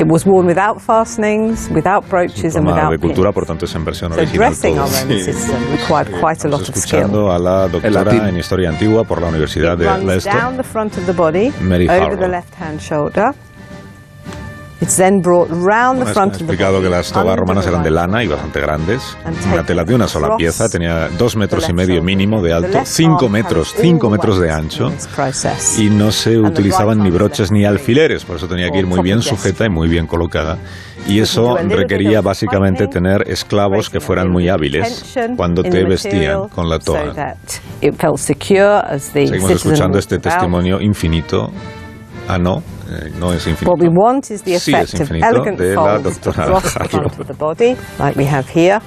It 0.00 0.06
was 0.08 0.26
worn 0.26 0.46
without 0.46 0.80
fastenings, 0.80 1.68
without 1.70 2.08
brooches, 2.08 2.54
and 2.56 2.66
without 2.66 2.90
de 2.90 2.98
cultura, 2.98 3.28
pins. 3.30 3.34
por 3.34 3.44
tanto 3.46 3.64
es 3.64 3.74
en 3.74 3.84
versión 3.84 4.12
So 4.12 4.18
original. 4.20 4.36
dressing 4.36 4.74
todo. 4.74 4.84
our 4.84 5.02
Roman 5.02 5.24
system 5.24 5.70
required 5.72 6.20
quite 6.20 6.44
a 6.44 6.48
lot 6.48 6.60
of 6.68 6.76
skill. 6.76 7.00
escuchando 7.00 7.32
a 7.32 7.38
la 7.38 7.68
doctora 7.68 8.28
en 8.28 8.36
Historia 8.36 8.68
Antigua 8.70 9.04
por 9.04 9.20
la 9.20 9.28
Universidad 9.28 9.74
It 9.74 9.78
de 9.80 9.88
runs 9.88 10.04
Leicester. 10.04 10.32
down 10.32 10.56
the 10.56 10.62
front 10.62 10.96
of 10.98 11.06
the 11.06 11.12
body, 11.12 11.50
Mary 11.60 11.88
over 11.88 11.98
Farrell. 11.98 12.18
the 12.18 12.28
left 12.28 12.54
hand 12.54 12.80
shoulder, 12.80 13.32
It's 14.78 14.96
then 14.96 15.20
brought 15.22 15.48
round 15.48 16.00
the 16.00 16.04
Bueno, 16.04 16.12
front 16.12 16.34
explicado 16.34 16.82
que 16.82 16.90
las 16.90 17.10
under 17.16 17.34
romanas 17.34 17.66
eran 17.66 17.82
de 17.82 17.90
lana 17.90 18.22
y 18.22 18.26
bastante 18.26 18.60
grandes. 18.60 19.16
And 19.24 19.34
Una 19.50 19.64
tela 19.64 19.84
de 19.84 19.94
una 19.94 20.06
sola 20.06 20.36
pieza, 20.36 20.68
tenía 20.68 21.08
dos 21.08 21.34
metros 21.34 21.66
y 21.70 21.72
medio 21.72 22.02
mínimo 22.02 22.42
de 22.42 22.52
alto, 22.52 22.80
cinco 22.84 23.30
metros, 23.30 23.74
cinco 23.74 24.10
metros 24.10 24.38
de 24.38 24.50
ancho. 24.50 24.92
Y 25.78 25.88
no 25.88 26.12
se 26.12 26.38
utilizaban 26.38 27.02
ni 27.02 27.10
broches 27.10 27.50
ni 27.50 27.64
alfileres, 27.64 28.24
por 28.26 28.36
eso 28.36 28.48
tenía 28.48 28.70
que 28.70 28.80
ir 28.80 28.86
muy 28.86 29.00
bien 29.00 29.22
sujeta 29.22 29.64
y 29.64 29.70
muy 29.70 29.88
bien 29.88 30.06
colocada. 30.06 30.58
Y 31.08 31.20
eso 31.20 31.56
requería 31.56 32.20
básicamente 32.20 32.86
tener 32.86 33.22
esclavos 33.30 33.88
que 33.88 34.00
fueran 34.00 34.30
muy 34.30 34.48
hábiles 34.50 35.16
cuando 35.36 35.62
te 35.62 35.84
vestían 35.84 36.48
con 36.48 36.68
la 36.68 36.78
toga. 36.78 37.36
Seguimos 38.98 39.50
escuchando 39.50 39.98
este 39.98 40.18
testimonio 40.18 40.82
infinito. 40.82 41.50
Ah, 42.28 42.38
no, 42.38 42.62
eh, 42.90 43.10
no 43.18 43.32
es 43.32 43.46
infinito. 43.46 43.70
What 43.72 43.80
we 43.80 43.88
want 43.88 44.30
is 44.30 44.42
the 44.42 44.58
Sí, 44.58 44.72
effect 44.72 44.94
es 44.94 45.00
of 45.00 45.10
elegant 45.12 45.58
de 45.58 45.74
la 45.74 45.82
folds 46.00 46.20
doctora 46.20 46.36
Harlow. 46.44 46.60
front 46.60 47.18
of 47.20 47.26
the 47.26 47.34
body, 47.34 47.76
like 47.98 48.16
we 48.16 48.24
have 48.26 48.48
here. 48.48 48.80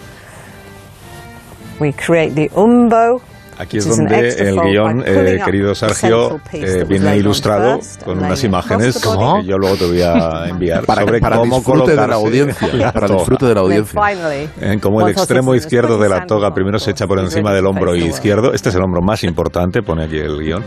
We 1.80 1.92
create 1.94 2.36
the 2.36 2.50
umbo. 2.56 3.22
Aquí 3.60 3.78
es 3.78 3.90
donde 3.90 4.30
el 4.30 4.58
guion, 4.58 5.04
eh, 5.06 5.38
querido 5.44 5.76
Sergio, 5.76 6.40
eh, 6.54 6.86
viene 6.88 7.18
ilustrado 7.18 7.82
con 8.06 8.20
unas 8.20 8.42
imágenes 8.46 9.04
body. 9.04 9.42
que 9.42 9.48
yo 9.52 9.58
luego 9.58 9.76
te 9.76 9.86
voy 9.86 10.02
a 10.02 10.48
enviar 10.48 10.86
Para, 10.86 11.02
sobre 11.02 11.20
para 11.20 11.36
cómo 11.36 11.58
disfrute 11.58 11.92
de 11.92 12.08
la 12.08 12.16
audiencia. 12.16 12.68
la 12.74 12.94
Para 12.94 13.08
disfrute 13.10 13.46
de 13.48 13.54
la 13.54 13.60
audiencia. 13.60 14.02
En 14.62 14.80
cómo 14.80 15.02
el 15.02 15.10
extremo 15.10 15.56
izquierdo 15.56 15.98
de 15.98 16.08
la 16.08 16.26
toga 16.26 16.54
primero 16.54 16.80
se 16.80 16.92
echa 16.92 17.06
por 17.06 17.20
encima 17.20 17.54
del 17.54 17.66
hombro 17.66 17.98
izquierdo. 17.98 18.54
Este 18.54 18.70
es 18.70 18.76
el 18.76 18.82
hombro 18.82 19.02
más 19.02 19.26
importante, 19.26 19.82
pone 19.82 20.06
aquí 20.06 20.16
el 20.16 20.40
guion. 20.40 20.64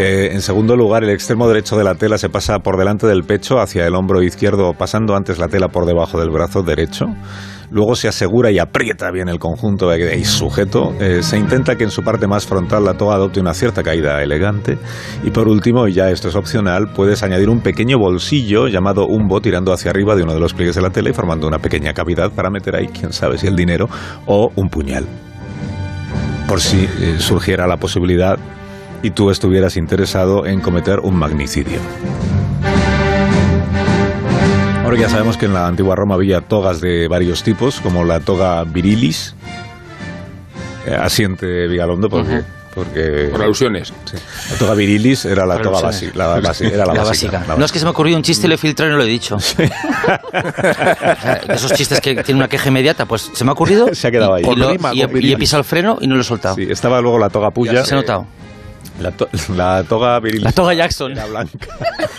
Eh, 0.00 0.30
en 0.32 0.42
segundo 0.42 0.74
lugar, 0.74 1.04
el 1.04 1.10
extremo 1.10 1.46
derecho 1.46 1.76
de 1.76 1.84
la 1.84 1.94
tela 1.94 2.18
se 2.18 2.30
pasa 2.30 2.58
por 2.58 2.76
delante 2.76 3.06
del 3.06 3.22
pecho 3.22 3.60
hacia 3.60 3.86
el 3.86 3.94
hombro 3.94 4.24
izquierdo, 4.24 4.72
pasando 4.72 5.14
antes 5.14 5.38
la 5.38 5.46
tela 5.46 5.68
por 5.68 5.86
debajo 5.86 6.18
del 6.18 6.30
brazo 6.30 6.62
derecho. 6.64 7.06
Luego 7.70 7.94
se 7.96 8.08
asegura 8.08 8.50
y 8.50 8.58
aprieta 8.58 9.10
bien 9.10 9.28
el 9.28 9.38
conjunto 9.38 9.90
ahí 9.90 10.24
sujeto. 10.24 10.94
Eh, 11.00 11.22
se 11.22 11.38
intenta 11.38 11.76
que 11.76 11.84
en 11.84 11.90
su 11.90 12.02
parte 12.02 12.26
más 12.26 12.46
frontal 12.46 12.84
la 12.84 12.94
toga 12.94 13.14
adopte 13.14 13.40
una 13.40 13.54
cierta 13.54 13.82
caída 13.82 14.22
elegante. 14.22 14.78
Y 15.22 15.30
por 15.30 15.48
último, 15.48 15.86
y 15.88 15.92
ya 15.92 16.10
esto 16.10 16.28
es 16.28 16.36
opcional, 16.36 16.92
puedes 16.94 17.22
añadir 17.22 17.48
un 17.48 17.60
pequeño 17.60 17.98
bolsillo 17.98 18.68
llamado 18.68 19.06
umbo 19.06 19.40
tirando 19.40 19.72
hacia 19.72 19.90
arriba 19.90 20.14
de 20.16 20.22
uno 20.22 20.34
de 20.34 20.40
los 20.40 20.54
pliegues 20.54 20.76
de 20.76 20.82
la 20.82 20.90
tela 20.90 21.10
y 21.10 21.12
formando 21.12 21.46
una 21.46 21.58
pequeña 21.58 21.92
cavidad 21.92 22.30
para 22.32 22.50
meter 22.50 22.76
ahí, 22.76 22.88
quién 22.88 23.12
sabe 23.12 23.38
si 23.38 23.46
el 23.46 23.56
dinero 23.56 23.88
o 24.26 24.50
un 24.56 24.68
puñal. 24.68 25.06
Por 26.48 26.60
si 26.60 26.84
eh, 26.84 27.16
surgiera 27.18 27.66
la 27.66 27.78
posibilidad 27.78 28.38
y 29.02 29.10
tú 29.10 29.30
estuvieras 29.30 29.76
interesado 29.76 30.46
en 30.46 30.60
cometer 30.60 31.00
un 31.00 31.16
magnicidio. 31.16 31.78
Ya 34.96 35.08
sabemos 35.08 35.36
que 35.36 35.46
en 35.46 35.54
la 35.54 35.66
antigua 35.66 35.96
Roma 35.96 36.14
había 36.14 36.40
togas 36.40 36.80
de 36.80 37.08
varios 37.08 37.42
tipos, 37.42 37.80
como 37.80 38.04
la 38.04 38.20
toga 38.20 38.62
virilis. 38.64 39.34
Eh, 40.86 40.94
asiente 40.94 41.66
Vigalondo 41.66 42.10
porque... 42.10 42.42
porque 42.74 43.28
Por 43.30 43.42
alusiones. 43.42 43.90
sí. 44.04 44.16
La 44.50 44.56
toga 44.58 44.74
virilis 44.74 45.24
era 45.24 45.46
la 45.46 45.54
Por 45.54 45.62
toga 45.64 45.80
básica. 45.80 46.12
La, 46.14 46.38
basi- 46.40 46.66
era 46.70 46.84
la, 46.84 46.92
La 46.92 47.04
básica. 47.04 47.32
básica. 47.38 47.54
la 47.54 47.58
No 47.58 47.64
es 47.64 47.72
que 47.72 47.78
se 47.78 47.86
me 47.86 47.88
ha 47.88 47.92
ocurrido 47.92 48.18
un 48.18 48.22
chiste 48.22 48.46
y 48.46 48.48
lo 48.48 48.54
he 48.56 48.58
filtrado 48.58 48.90
y 48.90 48.92
no 48.92 48.98
lo 48.98 49.04
he 49.04 49.08
dicho. 49.08 49.38
Esos 51.48 51.72
chistes 51.72 52.00
que 52.00 52.14
tienen 52.16 52.36
una 52.36 52.48
queja 52.48 52.68
inmediata, 52.68 53.06
pues 53.06 53.30
se 53.32 53.44
me 53.44 53.50
ha 53.50 53.52
ocurrido. 53.52 53.88
Se 53.94 54.08
ha 54.08 54.10
quedado 54.10 54.34
ahí. 54.34 54.42
Y, 54.42 54.46
Con 54.46 54.58
lo- 54.58 54.70
rima, 54.70 54.92
y 54.94 55.02
he, 55.02 55.08
y 55.12 55.36
pisado 55.36 55.60
el 55.60 55.64
freno 55.64 55.98
y 56.00 56.06
no 56.06 56.14
lo 56.16 56.20
he 56.20 56.24
soltado. 56.24 56.56
Sí, 56.56 56.66
estaba 56.68 57.00
luego 57.00 57.18
la 57.18 57.30
toga 57.30 57.50
puya. 57.50 57.84
Se 57.84 57.94
ha 57.94 57.98
notado. 57.98 58.26
La, 59.00 59.10
to- 59.10 59.28
la 59.56 59.82
toga 59.84 60.20
virilis 60.20 60.44
La 60.44 60.52
toga 60.52 60.72
Jackson. 60.74 61.12
era 61.12 61.26
blanca. 61.26 61.58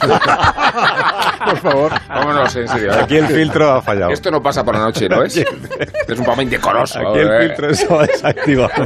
Por 1.46 1.58
favor. 1.60 1.92
Vámonos, 2.10 2.56
en 2.56 2.68
serio. 2.68 2.92
¿eh? 2.94 3.00
Aquí 3.04 3.16
el 3.18 3.28
filtro 3.28 3.72
ha 3.74 3.82
fallado. 3.82 4.12
Esto 4.12 4.32
no 4.32 4.42
pasa 4.42 4.64
por 4.64 4.76
la 4.76 4.82
noche, 4.82 5.08
¿no 5.08 5.24
es? 5.24 5.38
Es 5.38 5.46
un 6.10 6.16
programa 6.18 6.44
indecoroso. 6.44 7.00
Aquí 7.00 7.20
el 7.20 7.30
¿eh? 7.32 7.48
filtro 7.48 7.70
estaba 7.70 8.06
desactivado. 8.06 8.72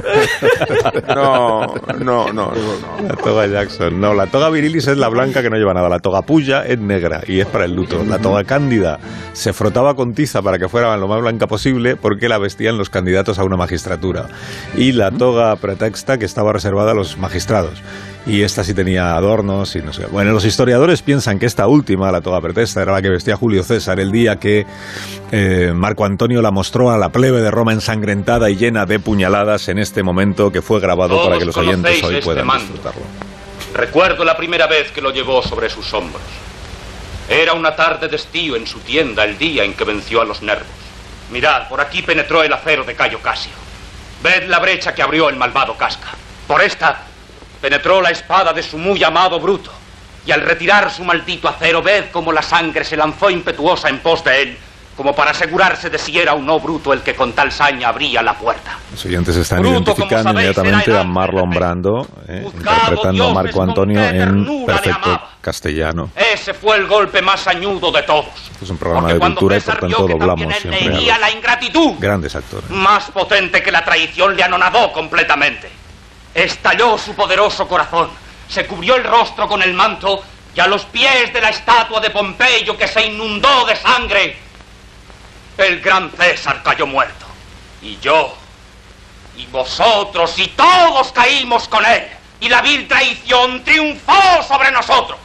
No, 1.08 1.74
no, 2.00 2.32
no, 2.34 2.34
no, 2.34 2.52
no. 2.54 3.08
La 3.08 3.16
toga 3.16 3.48
Jackson. 3.48 4.00
No, 4.00 4.14
la 4.14 4.28
toga 4.28 4.50
virilis 4.50 4.88
es 4.88 4.98
la 4.98 5.08
blanca 5.10 5.42
que 5.42 5.50
no 5.50 5.58
lleva 5.58 5.74
nada. 5.74 5.90
La 5.90 6.00
toga 6.00 6.22
puya 6.22 6.66
es 6.66 6.80
negra 6.80 7.22
y 7.28 7.40
es 7.40 7.46
para 7.48 7.66
el 7.66 7.74
luto. 7.76 8.04
La 8.04 8.20
toga 8.20 8.44
cándida 8.44 9.00
se 9.34 9.54
frotaba 9.54 9.96
con 9.96 10.14
tiza 10.14 10.42
para 10.42 10.58
que 10.58 10.68
fuera 10.68 10.96
lo 10.98 11.08
más 11.08 11.22
blanca 11.22 11.48
posible 11.48 11.96
porque 11.96 12.30
la 12.30 12.38
vestían 12.38 12.78
los 12.78 12.90
candidatos 12.90 13.40
a 13.40 13.44
una 13.44 13.58
magistratura. 13.58 14.28
Y 14.76 14.92
la 14.94 15.12
toga 15.12 15.56
pretexta 15.56 16.18
que 16.18 16.26
estaba 16.26 16.54
reservada 16.54 16.92
a 16.92 16.96
los 16.96 17.18
magistrados. 17.18 17.79
Y 18.26 18.44
esta 18.44 18.64
sí 18.64 18.74
tenía 18.74 19.16
adornos 19.16 19.76
y 19.76 19.82
no 19.82 19.92
sé. 19.94 20.06
Bueno, 20.08 20.32
los 20.32 20.46
historiadores 20.46 21.02
piensan 21.02 21.40
que 21.40 21.46
esta 21.46 21.68
última, 21.68 22.12
la 22.12 22.22
toga 22.22 22.42
pretexta, 22.42 22.82
era 22.82 22.92
la 22.92 23.02
que 23.02 23.10
vestía 23.10 23.36
Julio 23.36 23.64
César 23.64 24.00
el 24.00 24.12
día 24.12 24.36
que 24.36 24.66
eh, 25.32 25.72
Marco 25.74 26.06
Antonio 26.06 26.42
la 26.42 26.52
mostró 26.52 26.92
a 26.92 26.98
la 26.98 27.10
plebe 27.10 27.42
de 27.42 27.50
Roma 27.50 27.74
ensangrentada 27.74 28.50
y 28.50 28.56
llena 28.56 28.86
de 28.86 29.00
puñaladas 29.00 29.68
en 29.70 29.80
este 29.80 30.04
momento 30.04 30.52
que 30.52 30.62
fue 30.62 30.80
grabado 30.80 31.16
Todos 31.16 31.28
para 31.28 31.40
que 31.40 31.46
los 31.46 31.58
oyentes 31.58 32.04
hoy 32.04 32.16
este 32.16 32.26
puedan 32.26 32.46
mando. 32.46 32.66
disfrutarlo. 32.66 33.02
Recuerdo 33.74 34.24
la 34.26 34.36
primera 34.36 34.68
vez 34.68 34.92
que 34.92 35.02
lo 35.02 35.12
llevó 35.12 35.42
sobre 35.42 35.70
sus 35.70 35.92
hombros. 35.94 36.22
Era 37.30 37.54
una 37.54 37.76
tarde 37.76 38.08
de 38.08 38.16
estío 38.16 38.56
en 38.56 38.68
su 38.68 38.80
tienda 38.80 39.24
el 39.24 39.38
día 39.38 39.64
en 39.64 39.74
que 39.74 39.86
venció 39.86 40.22
a 40.22 40.26
los 40.26 40.42
nervos. 40.42 40.68
Mirad, 41.32 41.68
por 41.68 41.80
aquí 41.80 42.02
penetró 42.02 42.44
el 42.44 42.52
acero 42.52 42.84
de 42.84 42.96
Cayo 42.96 43.20
Casio. 43.22 43.54
Ved 44.24 44.48
la 44.50 44.60
brecha 44.60 44.94
que 44.94 45.02
abrió 45.02 45.30
el 45.30 45.36
malvado 45.36 45.78
Casca. 45.78 46.10
Por 46.48 46.62
esta 46.62 47.06
penetró 47.62 48.02
la 48.02 48.10
espada 48.12 48.54
de 48.54 48.64
su 48.64 48.78
muy 48.78 49.04
amado 49.04 49.40
Bruto. 49.40 49.72
Y 50.26 50.32
al 50.32 50.42
retirar 50.42 50.92
su 50.92 51.04
maldito 51.04 51.48
acero, 51.48 51.82
ved 51.82 52.06
cómo 52.12 52.32
la 52.32 52.42
sangre 52.42 52.84
se 52.84 52.98
lanzó 52.98 53.30
impetuosa 53.30 53.90
en 53.90 54.00
pos 54.00 54.24
de 54.24 54.42
él, 54.42 54.58
como 54.96 55.16
para 55.16 55.32
asegurarse 55.32 55.90
de 55.90 55.98
si 55.98 56.20
era 56.20 56.34
o 56.34 56.40
no 56.40 56.60
Bruto 56.60 56.92
el 56.94 57.02
que 57.02 57.16
con 57.16 57.32
tal 57.32 57.52
saña 57.52 57.88
abría 57.88 58.22
la 58.22 58.34
puerta. 58.34 58.78
Los 58.92 59.06
oyentes 59.06 59.36
están 59.38 59.60
Bruto, 59.60 59.76
identificando 59.78 60.34
sabéis, 60.34 60.58
inmediatamente 60.58 60.98
a 60.98 61.04
Marlon. 61.04 61.50
Brando, 61.50 62.08
eh, 62.28 62.44
interpretando 62.46 63.08
a 63.08 63.12
dioses 63.12 63.34
Marco 63.34 63.64
Antonio 63.64 64.04
en 64.04 64.66
perfecto 64.66 65.22
castellano. 65.42 66.12
Ese 66.16 66.54
fue 66.54 66.76
el 66.76 66.86
golpe 66.86 67.22
más 67.22 67.48
añudo 67.48 67.92
de 67.92 68.04
todos. 68.04 68.26
Es 68.62 68.70
un 68.70 68.78
programa 68.78 69.08
Porque 69.08 69.14
de 69.14 69.20
cultura 69.32 69.58
y 69.58 69.62
por 69.62 69.80
tanto 69.80 70.08
doblamos 70.08 70.56
siempre 70.58 70.88
a 70.88 71.18
los 71.18 71.20
la 71.22 71.32
ingratitud, 71.32 71.94
grandes 71.98 72.36
actores. 72.36 72.70
más 72.70 73.10
potente 73.10 73.64
que 73.64 73.72
la 73.72 73.84
traición, 73.84 74.36
le 74.36 74.44
anonadó 74.44 74.92
completamente. 74.92 75.79
Estalló 76.34 76.98
su 76.98 77.16
poderoso 77.16 77.68
corazón, 77.68 78.12
se 78.48 78.66
cubrió 78.66 78.96
el 78.96 79.04
rostro 79.04 79.48
con 79.48 79.62
el 79.62 79.74
manto 79.74 80.24
y 80.56 80.60
a 80.60 80.68
los 80.68 80.86
pies 80.86 81.32
de 81.32 81.42
la 81.42 81.50
estatua 81.50 82.00
de 82.00 82.10
Pompeyo 82.10 82.78
que 82.78 82.88
se 82.88 83.06
inundó 83.06 83.66
de 83.66 83.76
sangre, 83.76 84.38
el 85.58 85.82
gran 85.82 86.12
César 86.12 86.62
cayó 86.64 86.88
muerto. 86.88 87.26
Y 87.82 87.98
yo, 88.00 88.36
y 89.38 89.46
vosotros, 89.48 90.38
y 90.38 90.48
todos 90.50 91.12
caímos 91.12 91.68
con 91.68 91.86
él, 91.86 92.08
y 92.40 92.50
la 92.50 92.62
vil 92.62 92.88
traición 92.88 93.64
triunfó 93.64 94.44
sobre 94.48 94.72
nosotros. 94.72 95.20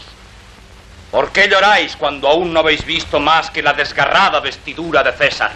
¿Por 1.10 1.30
qué 1.30 1.48
lloráis 1.48 1.96
cuando 1.96 2.28
aún 2.28 2.52
no 2.52 2.60
habéis 2.60 2.84
visto 2.84 3.20
más 3.20 3.50
que 3.50 3.62
la 3.62 3.72
desgarrada 3.72 4.40
vestidura 4.40 5.02
de 5.02 5.12
César? 5.12 5.52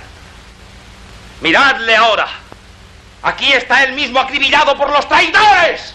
Miradle 1.41 1.97
ahora. 1.97 2.29
Aquí 3.23 3.53
está 3.53 3.85
él 3.85 3.95
mismo 3.95 4.21
acribillado 4.21 4.77
por 4.77 4.91
los 4.91 5.09
traidores. 5.09 5.95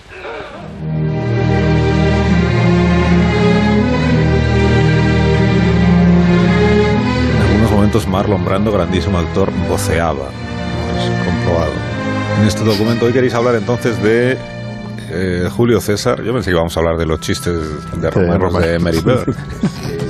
En 7.36 7.42
algunos 7.42 7.72
momentos 7.72 8.08
Marlon 8.08 8.44
Brando, 8.44 8.72
grandísimo 8.72 9.18
actor, 9.18 9.52
voceaba. 9.70 10.30
Es 10.98 11.10
comprobado. 11.26 11.72
En 12.40 12.48
este 12.48 12.64
documento 12.64 13.06
hoy 13.06 13.14
queréis 13.14 13.34
hablar 13.34 13.56
entonces 13.56 14.02
de 14.04 14.38
eh, 15.12 15.48
Julio 15.50 15.80
César. 15.80 16.22
Yo 16.24 16.34
pensé 16.34 16.50
que 16.50 16.56
íbamos 16.56 16.76
a 16.76 16.80
hablar 16.82 16.98
de 16.98 17.06
los 17.06 17.20
chistes 17.22 17.54
de 18.02 18.10
romanos 18.10 18.54
Roma. 18.54 18.60
de 18.60 18.80
Mary 18.80 19.00
Bird. 19.00 19.34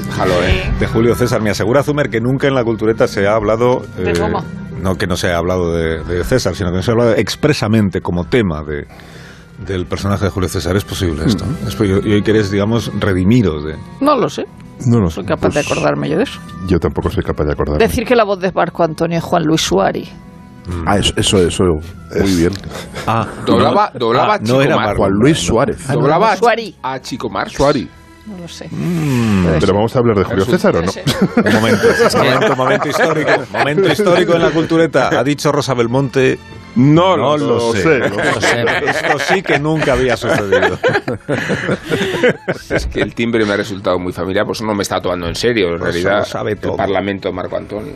Déjalo, 0.07 0.43
¿eh? 0.43 0.71
de 0.79 0.87
Julio 0.87 1.15
César. 1.15 1.41
Me 1.41 1.51
asegura 1.51 1.83
Zumer 1.83 2.09
que 2.09 2.19
nunca 2.19 2.47
en 2.47 2.55
la 2.55 2.63
cultureta 2.63 3.07
se 3.07 3.27
ha 3.27 3.35
hablado. 3.35 3.83
De 3.97 4.11
eh, 4.11 4.13
Roma. 4.15 4.43
No 4.83 4.95
que 4.95 5.07
no 5.07 5.15
se 5.15 5.31
ha 5.31 5.37
hablado 5.37 5.73
de, 5.73 6.03
de 6.03 6.23
César, 6.23 6.55
sino 6.55 6.69
que 6.69 6.77
no 6.77 6.83
se 6.83 6.91
ha 6.91 6.93
hablado 6.93 7.15
expresamente 7.15 8.01
como 8.01 8.25
tema 8.25 8.63
de, 8.63 8.85
del 9.65 9.85
personaje 9.85 10.25
de 10.25 10.31
Julio 10.31 10.49
César. 10.49 10.75
¿Es 10.75 10.83
posible 10.83 11.23
esto? 11.25 11.45
Es 11.65 11.75
posible. 11.75 12.01
y 12.09 12.13
hoy 12.13 12.21
queréis, 12.21 12.51
digamos, 12.51 12.91
redimiros 12.99 13.63
de. 13.63 13.75
No 14.01 14.15
lo 14.17 14.29
sé. 14.29 14.45
No 14.85 14.99
lo 14.99 15.09
sé. 15.09 15.15
Soy 15.15 15.25
capaz 15.25 15.49
de 15.49 15.63
Pues, 15.63 15.71
acordarme 15.71 16.09
yo 16.09 16.17
de 16.17 16.23
eso. 16.23 16.39
Yo 16.67 16.79
tampoco 16.79 17.09
soy 17.09 17.23
capaz 17.23 17.45
de 17.45 17.53
acordarme. 17.53 17.83
Decir 17.83 18.05
que 18.05 18.15
la 18.15 18.25
voz 18.25 18.39
de 18.39 18.51
Marco 18.51 18.83
Antonio 18.83 19.17
es 19.17 19.23
Juan 19.23 19.43
Luis 19.43 19.61
Suari. 19.61 20.09
Ah, 20.85 20.97
eso, 20.97 21.13
eso, 21.17 21.37
eso. 21.45 21.63
Muy 22.19 22.35
bien. 22.35 22.53
Ah, 23.05 23.27
Doblaba, 23.45 23.91
no, 23.93 23.99
doblaba 23.99 24.33
ah, 24.33 24.35
a 24.35 24.39
Chico 24.39 24.53
no 24.53 24.61
era 24.61 24.75
Mar. 24.77 24.95
Juan 24.95 25.11
Luis. 25.11 25.37
Suárez. 25.39 25.87
Doblaba 25.87 26.35
a, 26.81 26.99
Chico 27.01 27.29
Mar. 27.29 27.49
Suari. 27.49 27.89
No 28.25 28.37
lo 28.37 28.47
sé. 28.47 28.67
Mm, 28.71 29.45
Pero 29.47 29.59
ser. 29.61 29.73
vamos 29.73 29.95
a 29.95 29.99
hablar 29.99 30.17
de 30.17 30.23
Julio 30.23 30.45
César 30.45 30.75
o 30.77 30.81
no. 30.81 30.91
Un 31.45 31.53
momento, 31.53 31.87
momento, 32.17 32.55
momento 32.55 32.87
histórico. 32.89 33.31
Momento 33.51 33.87
histórico 33.91 34.35
en 34.35 34.41
la 34.41 34.51
cultureta. 34.51 35.09
Ha 35.19 35.23
dicho 35.25 35.51
Rosa 35.51 35.73
Belmonte 35.73 36.39
No, 36.77 37.17
No 37.17 37.35
lo, 37.37 37.55
lo 37.57 37.73
sé. 37.73 37.81
sé, 37.81 37.99
lo 37.99 38.07
Lo 38.09 38.41
sé. 38.41 38.61
Esto 38.87 39.19
sí 39.19 39.41
que 39.41 39.59
nunca 39.59 39.93
había 39.93 40.15
sucedido. 40.15 40.77
Es 42.69 42.87
que 42.87 43.01
el 43.01 43.13
timbre 43.13 43.45
me 43.45 43.53
ha 43.53 43.57
resultado 43.57 43.99
muy 43.99 44.13
familiar, 44.13 44.45
por 44.45 44.55
eso 44.55 44.65
no 44.65 44.73
me 44.73 44.83
estaba 44.83 45.01
tomando 45.01 45.27
en 45.27 45.35
serio. 45.35 45.67
En 45.69 45.75
Eso 45.75 45.83
realidad, 45.83 46.19
lo 46.19 46.25
sabe 46.25 46.55
todo. 46.55 46.71
el 46.73 46.77
Parlamento 46.77 47.27
de 47.29 47.33
Marco 47.35 47.57
Antonio. 47.57 47.93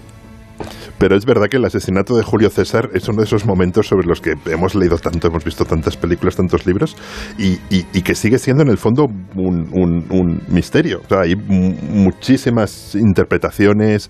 Pero 1.00 1.16
es 1.16 1.26
verdad 1.26 1.48
que 1.50 1.58
el 1.58 1.66
asesinato 1.66 2.16
de 2.18 2.24
Julio 2.24 2.50
César 2.50 2.90
es 2.94 3.08
uno 3.08 3.20
de 3.20 3.26
esos 3.26 3.46
momentos 3.46 3.88
sobre 3.88 4.08
los 4.08 4.20
que 4.22 4.34
hemos 4.48 4.74
leído 4.76 4.98
tanto, 4.98 5.28
hemos 5.28 5.44
visto 5.44 5.64
tantas 5.66 5.96
películas, 5.98 6.36
tantos 6.36 6.66
libros, 6.66 6.96
y, 7.38 7.60
y- 7.70 8.02
que 8.02 8.16
sigue 8.16 8.40
siendo 8.40 8.64
en 8.64 8.70
el 8.70 8.78
fondo 8.78 9.06
un, 9.36 9.68
un- 9.74 10.06
un 10.10 10.42
misterio. 10.48 11.02
O 11.06 11.08
sea, 11.10 11.22
hay 11.22 11.36
mu- 11.36 11.74
muchísimas 11.92 12.96
interpretaciones. 12.96 14.10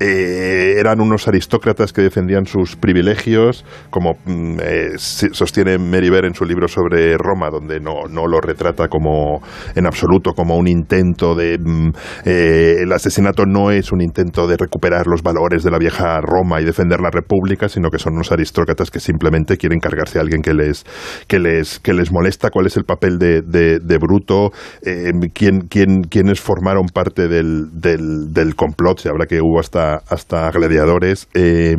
eh, 0.00 0.74
eran 0.78 1.00
unos 1.00 1.28
aristócratas 1.28 1.92
que 1.92 2.02
defendían 2.02 2.46
sus 2.46 2.74
privilegios, 2.76 3.64
como 3.90 4.14
mm, 4.24 4.58
eh, 4.60 4.88
sostiene 4.98 5.78
Meriver 5.78 6.24
en 6.24 6.34
su 6.34 6.44
libro 6.44 6.66
sobre 6.68 7.16
Roma, 7.16 7.48
donde 7.50 7.78
no, 7.80 8.06
no 8.10 8.26
lo 8.26 8.40
retrata 8.40 8.88
como 8.88 9.40
en 9.76 9.86
absoluto 9.86 10.32
como 10.32 10.56
un 10.56 10.66
intento 10.66 11.34
de 11.36 11.58
mm, 11.58 11.90
eh, 12.24 12.76
el 12.82 12.92
asesinato 12.92 13.44
no 13.46 13.70
es 13.70 13.92
un 13.92 14.00
intento 14.02 14.46
de 14.48 14.56
recuperar 14.56 15.06
los 15.06 15.22
valores 15.22 15.62
de 15.62 15.70
la 15.70 15.78
vieja 15.78 16.20
Roma 16.24 16.60
y 16.60 16.64
defender 16.64 17.00
la 17.00 17.10
República, 17.10 17.68
sino 17.68 17.90
que 17.90 17.98
son 17.98 18.14
unos 18.14 18.32
aristócratas 18.32 18.90
que 18.90 19.00
simplemente 19.00 19.56
quieren 19.56 19.78
cargarse 19.78 20.18
a 20.18 20.22
alguien 20.22 20.42
que 20.42 20.54
les 20.54 20.84
que 21.28 21.38
les 21.38 21.78
que 21.78 21.92
les 21.94 22.10
molesta. 22.12 22.50
¿Cuál 22.50 22.66
es 22.66 22.76
el 22.76 22.84
papel 22.84 23.18
de, 23.18 23.42
de- 23.42 23.78
de 23.78 23.98
Bruto? 23.98 24.50
Eh, 24.82 25.12
¿quién, 25.32 25.68
quién, 25.68 26.02
¿Quiénes 26.02 26.40
formaron 26.40 26.86
parte 26.92 27.28
del, 27.28 27.68
del, 27.80 28.32
del 28.32 28.54
complot? 28.56 28.98
Se 28.98 29.08
habla 29.08 29.26
que 29.26 29.40
hubo 29.40 29.60
hasta 29.60 29.96
hasta 30.08 30.50
gladiadores. 30.50 31.28
Eh, 31.34 31.76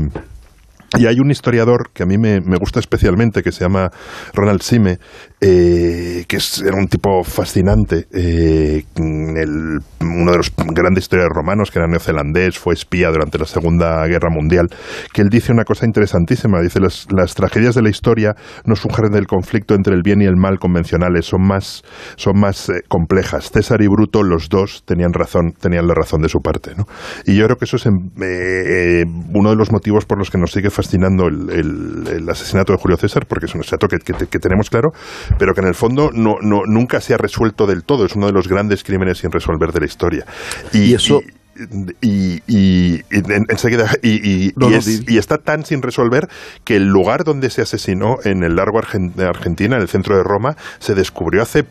y 0.97 1.07
hay 1.07 1.19
un 1.19 1.29
historiador 1.29 1.89
que 1.93 2.03
a 2.03 2.05
mí 2.05 2.17
me, 2.17 2.39
me 2.39 2.55
gusta 2.57 2.79
especialmente, 2.79 3.41
que 3.43 3.51
se 3.51 3.65
llama 3.65 3.89
Ronald 4.33 4.61
Sime, 4.61 4.99
eh, 5.47 6.25
que 6.27 6.37
es, 6.37 6.59
era 6.59 6.75
un 6.75 6.87
tipo 6.87 7.23
fascinante, 7.23 8.07
eh, 8.11 8.83
el- 8.95 9.77
uno 10.01 10.31
de 10.31 10.37
los 10.37 10.51
grandes 10.73 11.03
historiadores 11.03 11.35
romanos, 11.35 11.69
que 11.69 11.77
era 11.77 11.87
neozelandés, 11.87 12.57
fue 12.57 12.73
espía 12.73 13.09
durante 13.09 13.37
la 13.37 13.45
Segunda 13.45 14.03
Guerra 14.07 14.29
Mundial, 14.31 14.65
que 15.13 15.21
él 15.21 15.29
dice 15.29 15.51
una 15.51 15.63
cosa 15.63 15.85
interesantísima, 15.85 16.61
dice, 16.61 16.79
las, 16.79 17.05
tragedias 17.35 17.75
de 17.75 17.83
la 17.83 17.89
historia 17.89 18.35
no 18.65 18.75
surgen 18.75 19.11
del 19.11 19.27
conflicto 19.27 19.75
entre 19.75 19.93
el 19.93 20.01
bien 20.01 20.21
y 20.21 20.25
el 20.25 20.35
mal 20.35 20.57
convencionales, 20.57 21.25
son 21.25 21.41
más, 21.45 21.83
son 22.15 22.39
más 22.39 22.69
eh, 22.69 22.81
complejas. 22.87 23.51
César 23.51 23.81
y 23.83 23.87
Bruto, 23.87 24.23
los 24.23 24.49
dos, 24.49 24.83
tenían 24.85 25.13
razón, 25.13 25.53
tenían 25.59 25.85
la 25.87 25.93
razón 25.93 26.21
de 26.21 26.29
su 26.29 26.39
parte. 26.39 26.73
¿no? 26.75 26.85
Y 27.25 27.35
yo 27.35 27.45
creo 27.45 27.57
que 27.57 27.65
eso 27.65 27.75
es 27.77 27.85
em, 27.85 27.93
uno 29.33 29.49
de 29.51 29.55
los 29.55 29.71
motivos 29.71 30.05
por 30.05 30.17
los 30.17 30.31
que 30.31 30.39
nos 30.39 30.51
sigue 30.51 30.71
fascinando 30.71 31.27
el, 31.27 32.27
asesinato 32.29 32.73
de 32.73 32.79
Julio 32.79 32.97
César, 32.97 33.25
porque 33.27 33.45
es 33.45 33.53
un 33.53 33.61
asesinato 33.61 33.87
que 33.87 34.39
tenemos 34.39 34.69
claro, 34.69 34.89
pero 35.37 35.53
que 35.53 35.61
en 35.61 35.67
el 35.67 35.75
fondo 35.75 36.11
no, 36.13 36.37
no, 36.41 36.63
nunca 36.65 37.01
se 37.01 37.13
ha 37.13 37.17
resuelto 37.17 37.67
del 37.67 37.83
todo. 37.83 38.05
Es 38.05 38.15
uno 38.15 38.27
de 38.27 38.33
los 38.33 38.47
grandes 38.47 38.83
crímenes 38.83 39.19
sin 39.19 39.31
resolver 39.31 39.71
de 39.71 39.79
la 39.81 39.85
historia. 39.85 40.25
Y 40.73 40.93
eso- 40.93 41.21
Y, 42.01 42.41
y- 42.47 42.95
y 42.99 43.01
en- 43.11 43.45
enseguida 43.47 43.89
y, 44.01 44.09
y- 44.49 44.53
No, 44.57 44.67
y 44.67 44.71
no, 44.71 44.77
es- 44.77 45.05
di- 45.05 45.13
y 45.13 45.17
está 45.17 45.37
tan 45.37 45.63
sin 45.65 45.81
resolver 45.81 46.27
que 46.65 46.75
el 46.75 46.87
lugar 46.87 47.23
donde 47.23 47.49
se 47.49 47.61
asesinó 47.61 48.17
en 48.25 48.43
el 48.43 48.57
largo 48.57 48.77
Argen- 48.77 49.13
de 49.15 49.23
Argentina, 49.25 49.77
en 49.77 49.81
el 49.81 49.87
centro 49.87 50.17
de 50.17 50.23
Roma, 50.23 50.57
se 50.79 50.95
descubrió 50.95 51.41
hace 51.41 51.63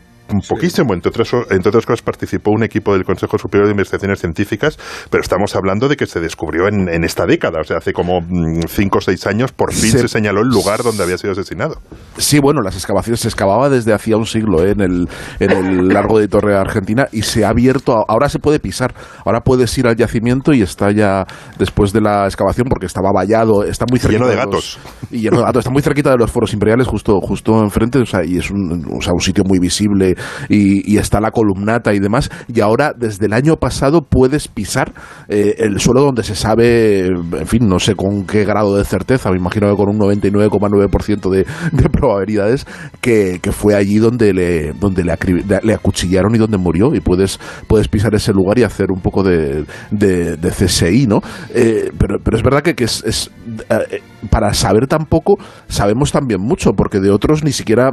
poquísimo, 0.47 0.93
entre 0.93 1.09
otras, 1.09 1.31
entre 1.51 1.69
otras 1.69 1.85
cosas 1.85 2.01
participó 2.01 2.51
un 2.51 2.63
equipo 2.63 2.93
del 2.93 3.03
Consejo 3.05 3.37
Superior 3.37 3.67
de 3.67 3.71
Investigaciones 3.71 4.19
Científicas, 4.19 4.77
pero 5.09 5.21
estamos 5.21 5.55
hablando 5.55 5.87
de 5.87 5.95
que 5.95 6.05
se 6.07 6.19
descubrió 6.19 6.67
en, 6.67 6.89
en 6.89 7.03
esta 7.03 7.25
década, 7.25 7.59
o 7.61 7.63
sea, 7.63 7.77
hace 7.77 7.93
como 7.93 8.21
mm, 8.21 8.61
cinco 8.67 8.97
o 8.97 9.01
seis 9.01 9.25
años, 9.27 9.51
por 9.51 9.73
fin 9.73 9.91
Se- 9.91 9.99
se, 9.99 10.07
señaló 10.07 10.41
el 10.41 10.47
lugar 10.49 10.83
donde 10.83 11.03
había 11.03 11.17
sido 11.17 11.33
asesinado. 11.33 11.75
Sí, 12.17 12.39
bueno, 12.39 12.61
las 12.61 12.75
excavaciones 12.75 13.19
se 13.19 13.27
excavaba 13.27 13.69
desde 13.69 13.93
hacía 13.93 14.17
un 14.17 14.25
siglo 14.25 14.65
¿eh? 14.65 14.71
en, 14.71 14.81
el, 14.81 15.09
en 15.39 15.51
el 15.51 15.87
largo 15.93 16.19
de 16.19 16.27
Torre 16.27 16.55
Argentina 16.55 17.07
y 17.11 17.21
se 17.21 17.45
ha 17.45 17.49
abierto, 17.49 18.03
ahora 18.07 18.27
se 18.29 18.39
puede 18.39 18.59
pisar, 18.59 18.93
ahora 19.25 19.41
puedes 19.41 19.77
ir 19.77 19.87
al 19.87 19.95
yacimiento 19.95 20.53
y 20.53 20.61
está 20.61 20.91
ya 20.91 21.25
después 21.59 21.93
de 21.93 22.01
la 22.01 22.25
excavación 22.25 22.67
porque 22.69 22.87
estaba 22.87 23.11
vallado, 23.13 23.63
está 23.63 23.85
muy 23.89 23.99
cerquita 23.99 24.23
Lleno 24.25 24.29
de 24.29 24.35
los- 24.35 24.45
gatos. 24.45 24.79
y 25.11 25.19
lleno 25.21 25.37
de 25.37 25.43
gatos, 25.43 25.59
está 25.59 25.71
muy 25.71 25.81
cerquita 25.81 26.09
de 26.11 26.17
los 26.17 26.31
foros 26.31 26.53
imperiales, 26.53 26.87
justo, 26.87 27.19
justo 27.21 27.61
enfrente, 27.61 27.99
o 27.99 28.05
sea, 28.05 28.23
y 28.25 28.37
es 28.37 28.49
un, 28.49 28.85
o 28.97 29.01
sea, 29.01 29.13
un 29.13 29.21
sitio 29.21 29.43
muy 29.43 29.59
visible 29.59 30.14
y, 30.49 30.95
está 30.97 31.19
la 31.19 31.31
columnata 31.31 31.93
y 31.93 31.99
demás, 31.99 32.29
y 32.47 32.61
ahora 32.61 32.93
desde 32.97 33.25
el 33.25 33.33
año 33.33 33.57
pasado 33.57 34.01
puedes 34.01 34.47
pisar 34.47 34.93
eh, 35.27 35.55
el 35.59 35.79
suelo 35.79 36.01
donde 36.01 36.23
se 36.23 36.35
sabe, 36.35 37.07
en 37.07 37.47
fin, 37.47 37.67
no 37.67 37.79
sé 37.79 37.95
con 37.95 38.25
qué 38.25 38.45
grado 38.45 38.77
de 38.77 38.85
certeza, 38.85 39.29
me 39.29 39.37
imagino 39.37 39.69
que 39.69 39.75
con 39.75 39.89
un 39.89 39.99
99,9% 39.99 41.29
de, 41.29 41.45
de 41.71 41.89
probabilidades, 41.89 42.65
que, 43.01 43.39
fue 43.51 43.75
allí 43.75 43.97
donde 43.97 44.33
le, 44.33 44.73
donde 44.73 45.03
le, 45.03 45.73
acuchillaron 45.73 46.33
y 46.35 46.37
donde 46.37 46.57
murió, 46.57 46.93
y 46.95 46.99
puedes, 46.99 47.39
puedes 47.67 47.87
pisar 47.87 48.15
ese 48.15 48.33
lugar 48.33 48.57
y 48.57 48.63
hacer 48.63 48.91
un 48.91 49.01
poco 49.01 49.23
de, 49.23 49.65
de, 49.91 50.37
de 50.37 50.49
CSI, 50.49 51.07
¿no? 51.07 51.21
Eh, 51.53 51.91
pero, 51.97 52.19
pero 52.23 52.37
es 52.37 52.43
verdad 52.43 52.61
que, 52.61 52.75
que 52.75 52.85
es, 52.85 53.31
eh, 53.69 54.01
para 54.29 54.53
saber 54.53 54.87
tan 54.87 55.05
poco, 55.05 55.37
sabemos 55.67 56.11
también 56.11 56.41
mucho, 56.41 56.73
porque 56.73 56.99
de 56.99 57.11
otros 57.11 57.43
ni 57.43 57.51
siquiera, 57.51 57.91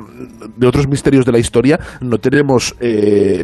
de 0.57 0.67
otros 0.67 0.89
misterios 0.89 1.27
de 1.27 1.33
la 1.33 1.39
historia, 1.39 1.79
no 2.13 2.19
tenemos... 2.19 2.77
eh, 2.79 3.43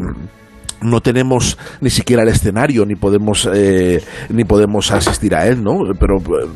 no 0.81 1.01
tenemos 1.01 1.59
ni 1.81 1.91
siquiera 1.91 2.23
el 2.23 2.29
escenario 2.29 2.87
ni 2.87 2.95
podemos 2.95 3.49
eh, 3.53 4.01
ni 4.29 4.45
podemos 4.45 4.93
asistir 4.93 5.35
a 5.35 5.49
él 5.49 5.61
no 5.61 5.81
pero 5.99 6.19
eh, 6.19 6.47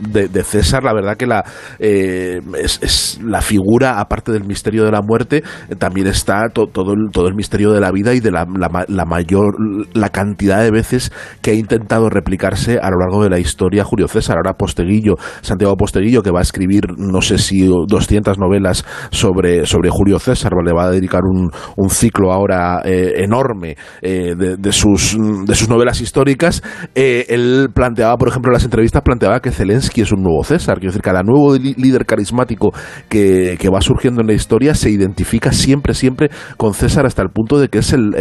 de, 0.00 0.28
César 0.44 0.82
la 0.82 0.92
verdad 0.94 1.16
que 1.16 1.26
la 1.26 1.44
eh, 1.78 2.40
es, 2.58 3.20
la 3.22 3.40
figura 3.40 4.00
aparte 4.00 4.32
del 4.32 4.44
misterio 4.44 4.84
de 4.84 4.90
la 4.90 5.02
muerte 5.02 5.42
eh, 5.68 5.74
también 5.76 6.06
está 6.06 6.48
to- 6.48 6.66
todo 6.66 6.92
el, 6.94 7.10
todo 7.12 7.28
el 7.28 7.34
misterio 7.34 7.72
de 7.72 7.80
la 7.80 7.90
vida 7.92 8.14
y 8.14 8.20
de 8.20 8.30
la, 8.30 8.46
la 8.58 8.84
la 8.88 9.04
mayor 9.04 9.54
la 9.92 10.08
cantidad 10.08 10.62
de 10.62 10.70
veces 10.70 11.12
que 11.42 11.50
ha 11.50 11.54
intentado 11.54 12.08
replicarse 12.08 12.78
a 12.78 12.90
lo 12.90 12.98
largo 12.98 13.22
de 13.22 13.30
la 13.30 13.38
historia 13.38 13.84
Julio 13.84 14.08
César. 14.08 14.36
Ahora 14.36 14.54
Posteguillo 14.54 15.16
Santiago 15.42 15.76
Posteguillo 15.76 16.22
que 16.22 16.30
va 16.30 16.38
a 16.40 16.42
escribir 16.42 16.84
no 16.96 17.20
sé 17.20 17.38
si 17.38 17.66
200 17.66 18.38
novelas 18.38 18.84
sobre 19.10 19.66
sobre 19.66 19.90
Julio 19.90 20.18
César 20.18 20.52
le 20.64 20.72
va 20.72 20.84
a 20.84 20.90
dedicar 20.90 21.22
un, 21.24 21.50
un 21.76 21.90
ciclo 21.90 22.32
ahora 22.32 22.80
eh, 22.84 23.14
enorme 23.18 23.76
de, 24.00 24.72
sus, 24.72 25.16
de 25.46 25.54
sus 25.54 25.68
novelas 25.68 26.00
históricas, 26.00 26.62
él 26.94 27.68
planteaba, 27.74 28.16
por 28.16 28.28
ejemplo, 28.28 28.50
en 28.50 28.54
las 28.54 28.64
entrevistas, 28.64 29.02
planteaba 29.02 29.40
que 29.40 29.50
Zelensky 29.50 29.89
es 29.98 30.12
un 30.12 30.22
nuevo 30.22 30.42
César. 30.44 30.78
Quiero 30.78 30.92
decir, 30.92 31.02
cada 31.02 31.22
nuevo 31.22 31.56
líder 31.56 32.06
carismático 32.06 32.72
que, 33.08 33.58
va 33.70 33.80
surgiendo 33.80 34.20
en 34.20 34.26
la 34.26 34.32
historia 34.32 34.74
se 34.74 34.90
identifica 34.90 35.52
siempre, 35.52 35.94
siempre 35.94 36.30
con 36.56 36.74
César 36.74 37.06
hasta 37.06 37.22
el 37.22 37.28
punto 37.28 37.60
de 37.60 37.68
que 37.68 37.78
es 37.78 37.92
el, 37.92 38.12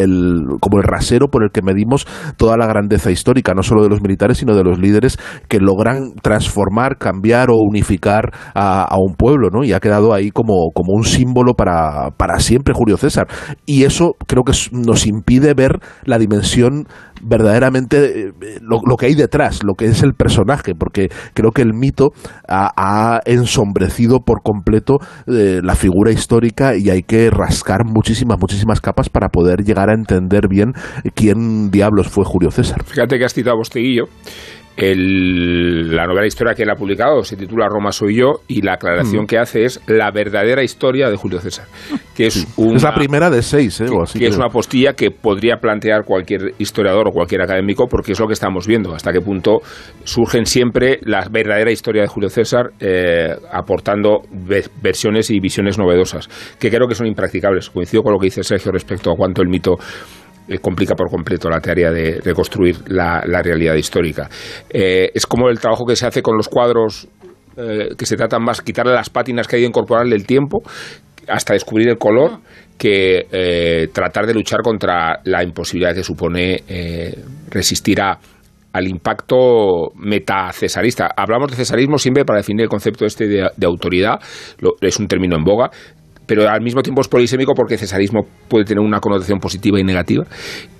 como 0.59 0.77
el 0.77 0.83
rasero 0.83 1.27
por 1.29 1.43
el 1.43 1.49
que 1.51 1.63
medimos 1.63 2.05
toda 2.37 2.55
la 2.55 2.67
grandeza 2.67 3.09
histórica, 3.09 3.55
no 3.55 3.63
solo 3.63 3.81
de 3.81 3.89
los 3.89 4.01
militares, 4.01 4.37
sino 4.37 4.55
de 4.55 4.63
los 4.63 4.77
líderes 4.77 5.17
que 5.47 5.59
logran 5.59 6.13
transformar, 6.21 6.97
cambiar 6.97 7.49
o 7.49 7.55
unificar 7.57 8.31
a, 8.53 8.83
a 8.83 8.97
un 8.97 9.15
pueblo, 9.15 9.49
¿no? 9.51 9.63
Y 9.63 9.73
ha 9.73 9.79
quedado 9.79 10.13
ahí 10.13 10.29
como, 10.29 10.69
como 10.73 10.93
un 10.93 11.03
símbolo 11.03 11.53
para, 11.53 12.11
para 12.15 12.39
siempre 12.39 12.73
Julio 12.73 12.97
César. 12.97 13.27
Y 13.65 13.83
eso 13.83 14.15
creo 14.27 14.43
que 14.43 14.53
nos 14.71 15.05
impide 15.05 15.53
ver 15.53 15.79
la 16.03 16.17
dimensión 16.17 16.87
verdaderamente 17.21 18.27
eh, 18.27 18.31
lo, 18.61 18.79
lo 18.85 18.95
que 18.95 19.07
hay 19.07 19.15
detrás, 19.15 19.63
lo 19.63 19.73
que 19.73 19.85
es 19.85 20.03
el 20.03 20.13
personaje, 20.13 20.73
porque 20.75 21.09
creo 21.33 21.51
que 21.51 21.61
el 21.61 21.73
mito 21.73 22.09
ha, 22.47 22.71
ha 22.75 23.21
ensombrecido 23.25 24.19
por 24.19 24.41
completo 24.41 24.97
eh, 25.27 25.61
la 25.63 25.75
figura 25.75 26.11
histórica 26.11 26.75
y 26.75 26.89
hay 26.89 27.03
que 27.03 27.29
rascar 27.29 27.85
muchísimas, 27.85 28.37
muchísimas 28.39 28.81
capas 28.81 29.09
para 29.09 29.29
poder 29.29 29.63
llegar 29.63 29.89
a 29.89 29.93
entender 29.93 30.47
bien 30.47 30.73
quién 31.15 31.71
diablos 31.71 32.07
fue 32.07 32.23
Julio 32.25 32.51
César. 32.51 32.83
Fíjate 32.83 33.17
que 33.17 33.25
has 33.25 33.33
citado 33.33 33.55
a 33.55 33.57
Bosteguillo. 33.57 34.05
El- 34.79 35.95
la 35.95 36.05
novela 36.05 36.27
historia 36.27 36.53
que 36.53 36.63
él 36.63 36.69
ha 36.69 36.75
publicado 36.75 37.23
se 37.23 37.35
titula 37.35 37.67
Roma 37.67 37.91
soy 37.91 38.15
yo 38.17 38.41
y 38.47 38.61
la 38.61 38.73
aclaración 38.73 39.23
Mm. 39.23 39.27
que 39.27 39.37
hace 39.37 39.65
es 39.65 39.81
la 39.87 40.11
verdadera 40.11 40.63
historia 40.63 41.09
de 41.09 41.15
Julio 41.17 41.39
César, 41.39 41.65
que 42.15 42.27
es, 42.27 42.47
una, 42.57 42.77
es 42.77 42.83
la 42.83 42.93
primera 42.93 43.29
de 43.29 43.41
seis, 43.41 43.79
¿eh? 43.81 43.85
o 43.91 44.03
así 44.03 44.19
que 44.19 44.27
es 44.27 44.37
una 44.37 44.49
postilla 44.49 44.93
que 44.93 45.11
podría 45.11 45.57
plantear 45.57 46.03
cualquier 46.05 46.53
historiador 46.59 47.07
o 47.07 47.11
cualquier 47.11 47.41
académico 47.41 47.87
porque 47.87 48.11
es 48.13 48.19
lo 48.19 48.27
que 48.27 48.33
estamos 48.33 48.67
viendo, 48.67 48.93
hasta 48.93 49.11
qué 49.11 49.21
punto 49.21 49.59
surgen 50.03 50.45
siempre 50.45 50.99
la 51.03 51.27
verdadera 51.29 51.71
historia 51.71 52.01
de 52.03 52.07
Julio 52.07 52.29
César 52.29 52.71
eh, 52.79 53.35
aportando 53.51 54.21
ve- 54.31 54.65
versiones 54.81 55.29
y 55.29 55.39
visiones 55.39 55.77
novedosas, 55.77 56.27
que 56.59 56.69
creo 56.69 56.87
que 56.87 56.95
son 56.95 57.07
impracticables. 57.07 57.69
Coincido 57.69 58.03
con 58.03 58.13
lo 58.13 58.19
que 58.19 58.25
dice 58.27 58.43
Sergio 58.43 58.71
respecto 58.71 59.11
a 59.11 59.15
cuánto 59.15 59.41
el 59.41 59.49
mito 59.49 59.77
eh, 60.49 60.57
complica 60.59 60.95
por 60.95 61.09
completo 61.09 61.49
la 61.49 61.59
tarea 61.61 61.91
de 61.91 62.19
reconstruir 62.21 62.75
la, 62.87 63.23
la 63.25 63.41
realidad 63.41 63.75
histórica. 63.75 64.27
Eh, 64.69 65.11
es 65.13 65.25
como 65.25 65.49
el 65.49 65.59
trabajo 65.59 65.85
que 65.85 65.95
se 65.95 66.07
hace 66.07 66.21
con 66.21 66.35
los 66.35 66.47
cuadros 66.49 67.07
eh, 67.55 67.89
que 67.97 68.05
se 68.05 68.15
tratan 68.17 68.43
más 68.43 68.61
quitarle 68.61 68.93
las 68.93 69.09
pátinas 69.09 69.47
que 69.47 69.55
hay 69.57 69.61
de 69.61 69.67
incorporarle 69.67 70.15
el 70.15 70.25
tiempo 70.25 70.63
hasta 71.27 71.53
descubrir 71.53 71.89
el 71.89 71.97
color 71.97 72.39
que 72.77 73.87
tratar 73.93 74.25
de 74.25 74.33
luchar 74.33 74.61
contra 74.61 75.19
la 75.25 75.43
imposibilidad 75.43 75.93
que 75.93 76.01
supone 76.03 76.63
resistir 77.51 78.01
a 78.01 78.17
al 78.71 78.87
impacto 78.87 79.89
metacesarista. 79.95 81.09
Hablamos 81.17 81.49
de 81.49 81.57
cesarismo 81.57 81.97
siempre 81.97 82.23
para 82.23 82.37
definir 82.37 82.63
el 82.63 82.69
concepto 82.69 83.05
este 83.05 83.27
de, 83.27 83.49
de 83.57 83.65
autoridad, 83.65 84.19
lo- 84.59 84.75
es 84.79 84.99
un 84.99 85.07
término 85.07 85.35
en 85.37 85.43
boga, 85.43 85.71
pero 86.29 86.47
al 86.47 86.61
mismo 86.61 86.83
tiempo 86.83 87.01
es 87.01 87.07
polisémico 87.07 87.53
porque 87.55 87.75
cesarismo 87.75 88.21
puede 88.47 88.63
tener 88.63 88.81
una 88.83 88.99
connotación 88.99 89.39
positiva 89.39 89.79
y 89.79 89.83
negativa, 89.83 90.25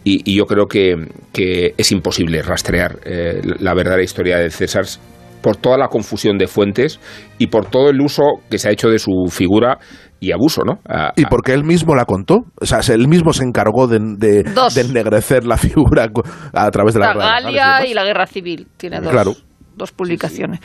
y, 0.04 0.22
y 0.32 0.38
yo 0.38 0.46
creo 0.46 0.68
que, 0.68 0.94
que 1.34 1.74
es 1.76 1.92
imposible 1.92 2.44
rastrear 2.44 3.00
eh, 3.04 3.42
la 3.60 3.74
verdadera 3.74 4.04
historia 4.04 4.38
de 4.38 4.52
César 4.52 4.86
por 5.42 5.56
toda 5.58 5.78
la 5.78 5.88
confusión 5.88 6.38
de 6.38 6.48
fuentes 6.48 7.00
y 7.40 7.48
por 7.48 7.66
todo 7.66 7.90
el 7.90 8.00
uso 8.02 8.24
que 8.52 8.60
se 8.60 8.70
ha 8.70 8.72
hecho 8.72 8.90
de 8.90 9.00
su 9.00 9.12
figura 9.32 9.80
y 10.20 10.32
abuso, 10.34 10.62
¿no? 10.66 10.74
A- 10.88 11.14
Y 11.16 11.26
porque 11.26 11.54
él 11.54 11.64
mismo 11.64 11.96
la 11.96 12.04
contó. 12.06 12.40
O 12.62 12.66
sea, 12.66 12.80
él 12.94 13.08
mismo 13.08 13.32
se 13.32 13.46
encargó 13.46 13.88
de, 13.88 14.00
de, 14.18 14.44
ennegrecer 14.82 15.46
la 15.46 15.56
figura 15.58 16.10
a 16.54 16.70
través 16.72 16.94
de 16.94 17.00
la, 17.00 17.08
La 17.08 17.14
guerra 17.14 17.36
de 17.38 17.42
las 17.42 17.54
Galia 17.54 17.86
y 17.90 17.94
la 17.94 18.04
Guerra 18.04 18.28
Civil. 18.28 18.68
Tiene 18.78 19.00
dos, 19.00 19.12
Claro. 19.12 19.32
dos 19.78 19.92
publicaciones. 19.94 20.60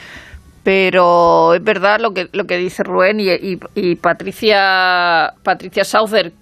Pero 0.64 1.54
es 1.54 1.62
verdad 1.62 2.00
lo 2.00 2.14
que, 2.14 2.28
lo 2.32 2.46
que 2.46 2.56
dice 2.56 2.82
Rubén 2.82 3.18
y, 3.20 3.96
Patricia, 3.96 5.34
Patricia 5.42 5.84
Souther, 5.84 6.32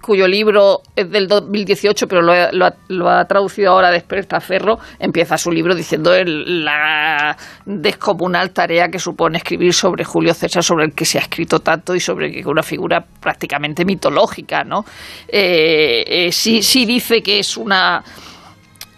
cuyo 0.00 0.26
libro 0.26 0.80
es 0.96 1.10
del 1.10 1.28
2018, 1.28 2.08
pero 2.08 2.22
lo, 2.22 2.32
lo 2.52 2.70
lo 2.88 3.10
ha 3.10 3.24
traducido 3.26 3.72
ahora 3.72 3.90
de 3.90 4.00
Ferro, 4.00 4.78
empieza 4.98 5.36
su 5.36 5.52
libro 5.52 5.74
diciendo 5.74 6.12
la 6.24 7.36
descomunal 7.66 8.50
tarea 8.50 8.88
que 8.88 8.98
supone 8.98 9.36
escribir 9.36 9.74
sobre 9.74 10.04
Julio 10.04 10.32
César, 10.32 10.64
sobre 10.64 10.86
el 10.86 10.94
que 10.94 11.04
se 11.04 11.18
ha 11.18 11.20
escrito 11.20 11.60
tanto 11.60 11.94
y 11.94 12.00
sobre 12.00 12.42
una 12.46 12.62
figura 12.62 13.04
prácticamente 13.20 13.84
mitológica, 13.84 14.64
¿no? 14.64 14.86
Eh, 15.28 16.02
eh, 16.06 16.32
sí, 16.32 16.62
sí 16.62 16.86
dice 16.86 17.22
que 17.22 17.40
es 17.40 17.58
una 17.58 18.02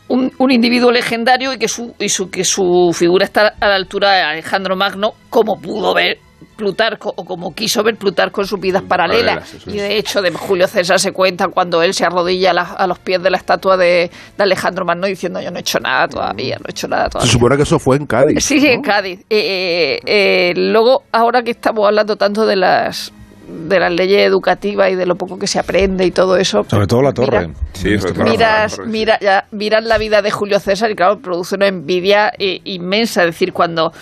un, 0.09 0.33
un 0.39 0.51
individuo 0.51 0.91
legendario 0.91 1.53
y 1.55 1.59
que 1.59 1.69
su, 1.69 1.95
y 1.99 2.09
su, 2.09 2.31
que 2.31 2.45
su 2.45 2.91
figura 2.95 3.25
está 3.25 3.55
a 3.61 3.69
la 3.69 3.75
altura 3.77 4.13
de 4.13 4.23
Alejandro 4.23 4.77
Magno, 4.77 5.13
como 5.31 5.61
pudo 5.61 5.95
ver 5.95 6.19
Plutarco 6.57 7.13
o 7.17 7.25
como 7.25 7.55
quiso 7.55 7.83
ver 7.83 7.97
Plutarco 7.97 8.41
en 8.43 8.47
sus 8.47 8.61
vidas 8.61 8.83
paralelas. 8.83 9.55
Y 9.67 9.79
de 9.79 9.97
hecho, 9.97 10.21
de 10.21 10.31
Julio 10.33 10.69
César 10.69 11.01
se 11.01 11.11
cuenta 11.13 11.49
cuando 11.49 11.83
él 11.83 11.95
se 11.95 12.05
arrodilla 12.05 12.51
a, 12.51 12.55
la- 12.55 12.63
a 12.75 12.87
los 12.87 12.99
pies 12.99 13.23
de 13.23 13.31
la 13.31 13.39
estatua 13.39 13.77
de, 13.77 14.11
de 14.37 14.43
Alejandro 14.43 14.85
Magno 14.85 15.07
diciendo: 15.07 15.41
Yo 15.41 15.51
no 15.51 15.57
he 15.57 15.61
hecho 15.61 15.79
nada 15.81 16.07
todavía, 16.09 16.57
no 16.59 16.65
he 16.69 16.71
hecho 16.73 16.87
nada 16.89 17.05
Se 17.05 17.11
todavía. 17.11 17.33
supone 17.33 17.57
que 17.57 17.63
eso 17.63 17.79
fue 17.79 17.97
en 17.97 18.07
Cádiz. 18.07 18.45
Sí, 18.45 18.65
en 18.67 18.83
Cádiz. 18.83 19.21
Eh, 19.21 19.25
eh, 19.31 20.01
eh, 20.05 20.53
luego, 20.57 21.05
ahora 21.11 21.43
que 21.43 21.53
estamos 21.53 21.87
hablando 21.87 22.17
tanto 22.17 22.45
de 22.45 22.57
las 22.57 23.13
de 23.49 23.81
las 23.81 23.93
leyes 23.93 24.21
educativas 24.27 24.91
y 24.91 24.95
de 24.95 25.07
lo 25.07 25.17
poco 25.17 25.39
que 25.39 25.47
se 25.47 25.59
aprende 25.59 26.05
y 26.07 26.11
todo 26.11 26.37
eso. 26.37 26.65
Sobre 26.69 26.87
todo 26.87 27.03
la 27.03 27.13
torre. 27.13 27.49
Mira, 27.49 27.59
Sí, 27.73 27.99
sobre 27.99 28.13
todo 28.15 28.25
la 28.25 28.31
miras, 28.31 28.77
torre, 28.77 28.89
mira, 28.89 29.19
ya, 29.21 29.45
miras 29.51 29.85
la 29.85 29.99
vida 29.99 30.23
de 30.23 30.31
Julio 30.31 30.59
César 30.61 30.91
y 30.91 30.95
claro, 30.95 31.19
produce 31.21 31.55
una 31.57 31.67
envidia 31.69 32.33
eh, 32.39 32.61
inmensa. 32.65 33.23
Es 33.23 33.27
decir, 33.29 33.53
cuando 33.53 33.93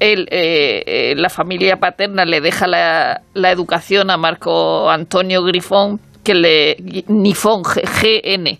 él, 0.00 0.26
eh, 0.30 0.82
eh, 0.86 1.14
la 1.16 1.28
familia 1.30 1.76
paterna 1.76 2.24
le 2.24 2.40
deja 2.40 2.66
la, 2.66 3.20
la 3.34 3.50
educación 3.50 4.10
a 4.10 4.16
Marco 4.16 4.90
Antonio 4.90 5.42
Grifón, 5.42 6.00
que 6.22 6.34
le 6.34 6.76
Nifón, 7.08 7.62
G- 7.62 7.82
GN, 8.00 8.58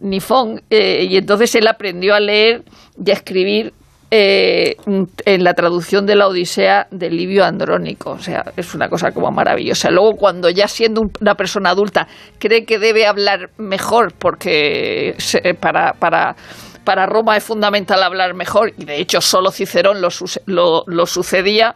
Nifón, 0.00 0.60
eh, 0.70 1.06
y 1.08 1.16
entonces 1.16 1.54
él 1.54 1.66
aprendió 1.68 2.14
a 2.14 2.20
leer 2.20 2.62
y 3.04 3.10
a 3.10 3.14
escribir 3.14 3.72
eh, 4.16 4.76
en 5.24 5.42
la 5.42 5.54
traducción 5.54 6.06
de 6.06 6.14
la 6.14 6.28
Odisea 6.28 6.86
de 6.92 7.10
Livio 7.10 7.44
Andrónico. 7.44 8.10
O 8.10 8.18
sea, 8.20 8.44
es 8.56 8.72
una 8.72 8.88
cosa 8.88 9.10
como 9.10 9.32
maravillosa. 9.32 9.90
Luego, 9.90 10.12
cuando 10.12 10.48
ya 10.50 10.68
siendo 10.68 11.00
un- 11.00 11.10
una 11.20 11.34
persona 11.34 11.70
adulta 11.70 12.06
cree 12.38 12.64
que 12.64 12.78
debe 12.78 13.06
hablar 13.08 13.50
mejor 13.58 14.12
porque 14.16 15.14
se- 15.18 15.54
para, 15.54 15.94
para, 15.94 16.36
para 16.84 17.06
Roma 17.06 17.36
es 17.36 17.42
fundamental 17.42 18.02
hablar 18.04 18.34
mejor, 18.34 18.72
y 18.78 18.84
de 18.84 18.98
hecho 19.00 19.20
solo 19.20 19.50
Cicerón 19.50 20.00
lo, 20.00 20.84
lo 20.86 21.06
sucedía, 21.06 21.74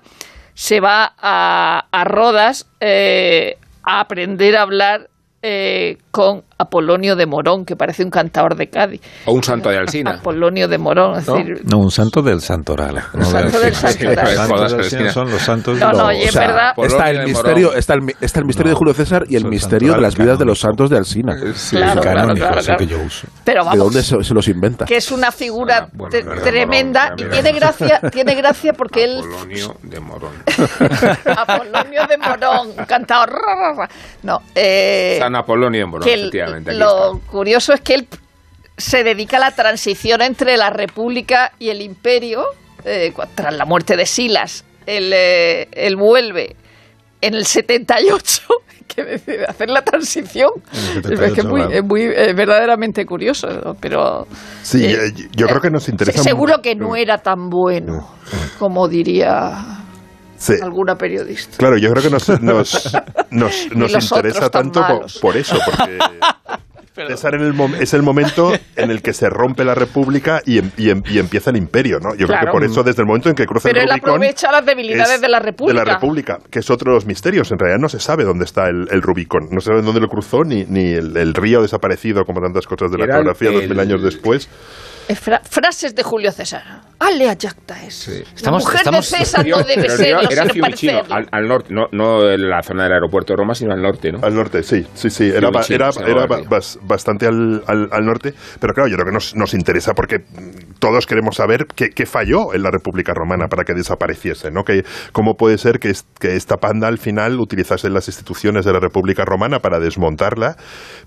se 0.55 0.79
va 0.79 1.14
a, 1.18 1.87
a 1.90 2.05
Rodas 2.05 2.66
eh, 2.79 3.57
a 3.83 3.98
aprender 4.01 4.55
a 4.57 4.62
hablar 4.62 5.09
eh, 5.42 5.96
con 6.11 6.42
Apolonio 6.59 7.14
de 7.14 7.27
Morón, 7.27 7.64
que 7.64 7.77
parece 7.77 8.03
un 8.03 8.11
cantador 8.11 8.57
de 8.57 8.66
Cádiz. 8.68 9.01
O 9.27 9.33
un 9.33 9.42
santo 9.44 9.68
de 9.70 9.77
Alsina. 9.79 10.12
Apolonio 10.18 10.66
de 10.66 10.79
Morón, 10.79 11.18
es 11.20 11.29
¿No? 11.29 11.35
decir, 11.37 11.62
No, 11.64 11.79
un 11.79 11.90
santo 11.92 12.22
del 12.22 12.40
santoral. 12.40 12.96
No 13.14 13.24
santo 13.24 13.61
del 13.61 13.74
santoral. 13.74 14.24
Los 14.24 14.35
santos 14.35 14.70
del 14.72 14.81
Cristina. 14.81 15.12
son 15.12 15.31
los 15.31 15.42
santos. 15.42 15.79
No, 15.79 15.92
no, 15.92 16.12
y 16.12 16.22
es 16.22 16.35
verdad. 16.35 16.72
Está 16.77 17.11
el 17.11 17.18
de 17.18 17.24
misterio, 17.27 17.74
está 17.74 17.94
el, 17.94 18.01
está 18.20 18.40
el 18.40 18.46
misterio 18.46 18.70
de 18.70 18.77
Julio 18.77 18.94
César 18.94 19.24
y 19.29 19.37
el 19.37 19.44
misterio 19.44 19.94
de 19.94 20.01
las 20.01 20.16
vidas 20.16 20.38
de 20.40 20.44
los 20.44 20.61
canónico. 20.61 20.87
santos 20.87 20.90
de 20.90 20.96
Alsina. 20.96 21.37
Sí, 21.55 21.77
Claro, 21.77 22.01
claro, 22.01 22.16
canónico, 22.20 22.46
claro, 22.46 22.61
es 22.61 22.68
el 22.68 22.77
que 22.77 22.87
claro. 22.87 23.01
yo 23.03 23.07
uso. 23.07 23.27
Pero 23.44 23.62
¿De 23.62 23.68
vamos, 23.70 23.85
dónde 23.85 24.03
se, 24.03 24.24
se 24.24 24.35
los 24.35 24.48
inventa? 24.48 24.85
que 24.87 24.96
es 24.96 25.12
una 25.12 25.31
figura 25.31 25.79
Ah, 25.85 25.88
bueno, 25.92 26.11
verdad, 26.31 26.42
tremenda 26.42 27.11
Morón, 27.11 27.29
y 27.29 27.31
tiene 27.31 27.53
gracia, 27.53 28.01
tiene 28.11 28.35
gracia 28.35 28.72
porque 28.77 29.05
él 29.05 29.18
Apolonio 29.20 29.77
de 29.85 30.01
Morón. 30.01 30.33
Apolonio 31.37 32.07
de 32.09 32.18
Morón, 32.18 32.72
cantador. 32.87 33.31
No, 34.24 34.40
eh, 34.57 35.18
San 35.29 35.37
Apolonio 35.37 35.81
de 35.81 35.87
Morón, 35.87 36.05
que 36.09 36.14
efectivamente. 36.14 36.71
aquí 36.71 36.79
lo 36.81 37.14
está. 37.14 37.31
curioso 37.31 37.73
es 37.75 37.81
que 37.83 37.95
él 37.95 38.09
se 38.77 39.03
dedica 39.05 39.37
a 39.37 39.41
la 39.41 39.51
transición 39.51 40.23
entre 40.23 40.57
la 40.57 40.71
República 40.71 41.53
y 41.59 41.69
el 41.71 41.83
Imperio. 41.83 42.45
eh, 42.85 43.12
tras 43.35 43.55
la 43.55 43.64
muerte 43.67 43.97
de 43.97 44.07
Silas, 44.07 44.64
él, 44.87 45.11
eh, 45.14 45.69
él 45.73 45.97
vuelve 45.97 46.55
en 47.21 47.35
el 47.35 47.45
78, 47.45 48.43
que 48.87 49.03
decide 49.05 49.45
hacer 49.47 49.69
la 49.69 49.83
transición. 49.83 50.51
En 50.73 51.12
Es 51.12 51.33
que 51.33 51.41
es 51.41 51.45
muy, 51.45 51.61
78, 51.61 51.71
es 51.73 51.85
muy 51.85 52.03
eh, 52.03 52.33
verdaderamente 52.35 53.05
curioso, 53.05 53.49
¿no? 53.49 53.75
pero 53.75 54.27
Sí, 54.62 54.85
eh, 54.87 55.12
yo 55.33 55.47
creo 55.49 55.61
que 55.61 55.71
nos 55.71 55.88
interesa 55.88 56.19
se- 56.23 56.29
seguro 56.29 56.53
mucho- 56.53 56.62
que 56.62 56.75
no 56.77 56.95
era 56.97 57.19
tan 57.19 57.51
bueno 57.51 58.09
como 58.61 58.87
diría 58.88 59.51
Sí. 60.38 60.55
alguna 60.62 60.96
periodista. 60.96 61.57
Claro, 61.59 61.77
yo 61.79 61.90
creo 61.90 62.03
que 62.03 62.11
nos, 62.11 62.29
nos, 62.40 62.92
nos, 63.31 63.68
nos 63.74 64.11
interesa 64.12 64.51
tanto 64.51 64.81
por, 64.87 65.07
por 65.20 65.37
eso, 65.37 65.59
porque 65.66 65.98
César 67.09 67.37
en 67.37 67.42
el 67.42 67.74
es 67.81 67.94
el 67.94 68.03
momento 68.03 68.53
en 68.74 68.90
el 68.90 69.03
que 69.03 69.12
se 69.12 69.31
rompe 69.31 69.64
la 69.64 69.77
república 69.77 70.42
y, 70.44 70.59
em- 70.59 70.72
y 70.77 70.90
em- 70.90 71.03
y 71.09 71.20
empieza 71.20 71.51
el 71.51 71.57
imperio, 71.57 72.01
¿no? 72.01 72.11
Yo 72.11 72.27
creo 72.27 72.40
Claro. 72.40 72.46
que 72.46 72.51
por 72.53 72.64
eso, 72.64 72.83
desde 72.83 73.03
el 73.03 73.07
momento 73.07 73.29
en 73.29 73.37
que 73.37 73.46
cruza 73.46 73.68
Pero 73.68 73.79
el 73.81 73.85
él 73.85 73.90
Rubicón... 73.90 74.11
aprovecha 74.11 74.51
las 74.51 74.66
debilidades 74.66 75.12
es 75.14 75.20
de 75.20 75.29
la 75.29 75.38
República. 75.38 75.79
De 75.81 75.87
la 75.87 75.94
República, 75.94 76.38
que 76.51 76.59
es 76.59 76.68
otro 76.70 76.90
de 76.90 76.96
los 76.96 77.07
misterios. 77.07 77.53
En 77.53 77.59
realidad 77.61 77.79
no 77.81 77.88
se 77.88 78.01
sabe 78.01 78.24
dónde 78.24 78.44
está 78.44 78.68
el, 78.68 78.88
el 78.90 79.01
Rubicón. 79.01 79.46
No 79.53 79.61
se 79.61 79.66
sabe 79.66 79.83
dónde 79.83 80.01
lo 80.01 80.09
cruzó, 80.09 80.42
ni, 80.42 80.64
ni 80.64 80.92
el, 80.92 81.16
el 81.16 81.35
río 81.35 81.62
desaparecido, 81.62 82.24
como 82.24 82.40
tantas 82.40 82.66
cosas 82.66 82.90
de 82.90 82.98
la 82.98 83.07
geografía 83.07 83.53
dos 83.53 83.68
mil 83.68 83.79
años 83.79 84.03
después. 84.03 84.48
Eh, 85.09 85.14
fra- 85.14 85.40
frases 85.42 85.94
de 85.94 86.03
Julio 86.03 86.31
César. 86.33 86.62
Alea 87.01 87.37
jacta 87.40 87.83
es. 87.85 88.09
Estamos- 88.09 88.62
mujer 88.64 88.79
estamos- 88.79 89.11
de 89.11 89.16
César 89.18 89.47
no 89.47 89.62
debe 89.62 89.88
serlo, 89.88 90.21
era, 90.23 90.42
era 90.42 90.44
Fiumicino, 90.53 91.03
al, 91.09 91.29
al 91.31 91.49
norte, 91.49 91.73
no, 91.73 91.87
no 91.92 92.29
en 92.29 92.49
la 92.51 92.62
zona 92.62 92.83
del 92.85 92.92
aeropuerto 92.92 93.33
de 93.33 93.37
Roma, 93.38 93.55
sino 93.55 93.73
al 93.73 93.81
norte, 93.81 94.11
¿no? 94.12 94.18
Al 94.23 94.35
norte, 94.35 94.62
sí, 94.62 94.85
sí, 94.94 95.09
sí. 95.09 95.29
Era, 95.29 95.49
era, 95.49 95.90
bastante 96.83 97.27
al, 97.27 97.62
al- 97.66 97.88
al 97.92 98.05
norte, 98.05 98.35
pero 98.61 98.75
claro, 98.75 98.88
yo 98.88 98.97
creo 98.97 99.07
que 99.07 99.12
nos, 99.12 99.35
nos 99.37 99.55
interesa 99.55 99.94
porque 99.94 100.25
todos 100.79 101.07
queremos 101.07 101.37
saber 101.37 101.67
qué, 101.75 101.91
qué 101.91 102.07
falló 102.07 102.55
en 102.55 102.62
la 102.62 102.71
República 102.71 103.12
Romana 103.14 103.49
para 103.49 103.64
que 103.64 103.75
desapareciese, 103.75 104.51
¿no? 104.51 104.64
Que, 104.64 104.85
¿Cómo 105.12 105.35
puede 105.35 105.59
ser 105.59 105.79
que, 105.79 105.91
es- 105.91 106.07
que 106.21 106.37
esta 106.37 106.57
panda 106.57 106.88
al 106.88 106.99
final 106.99 107.41
utilizase 107.41 107.88
las 107.91 108.09
instituciones 108.09 108.64
de 108.64 108.73
la 108.73 108.81
República 108.81 109.25
Romana 109.25 109.59
para 109.61 109.79
desmontarla, 109.81 110.57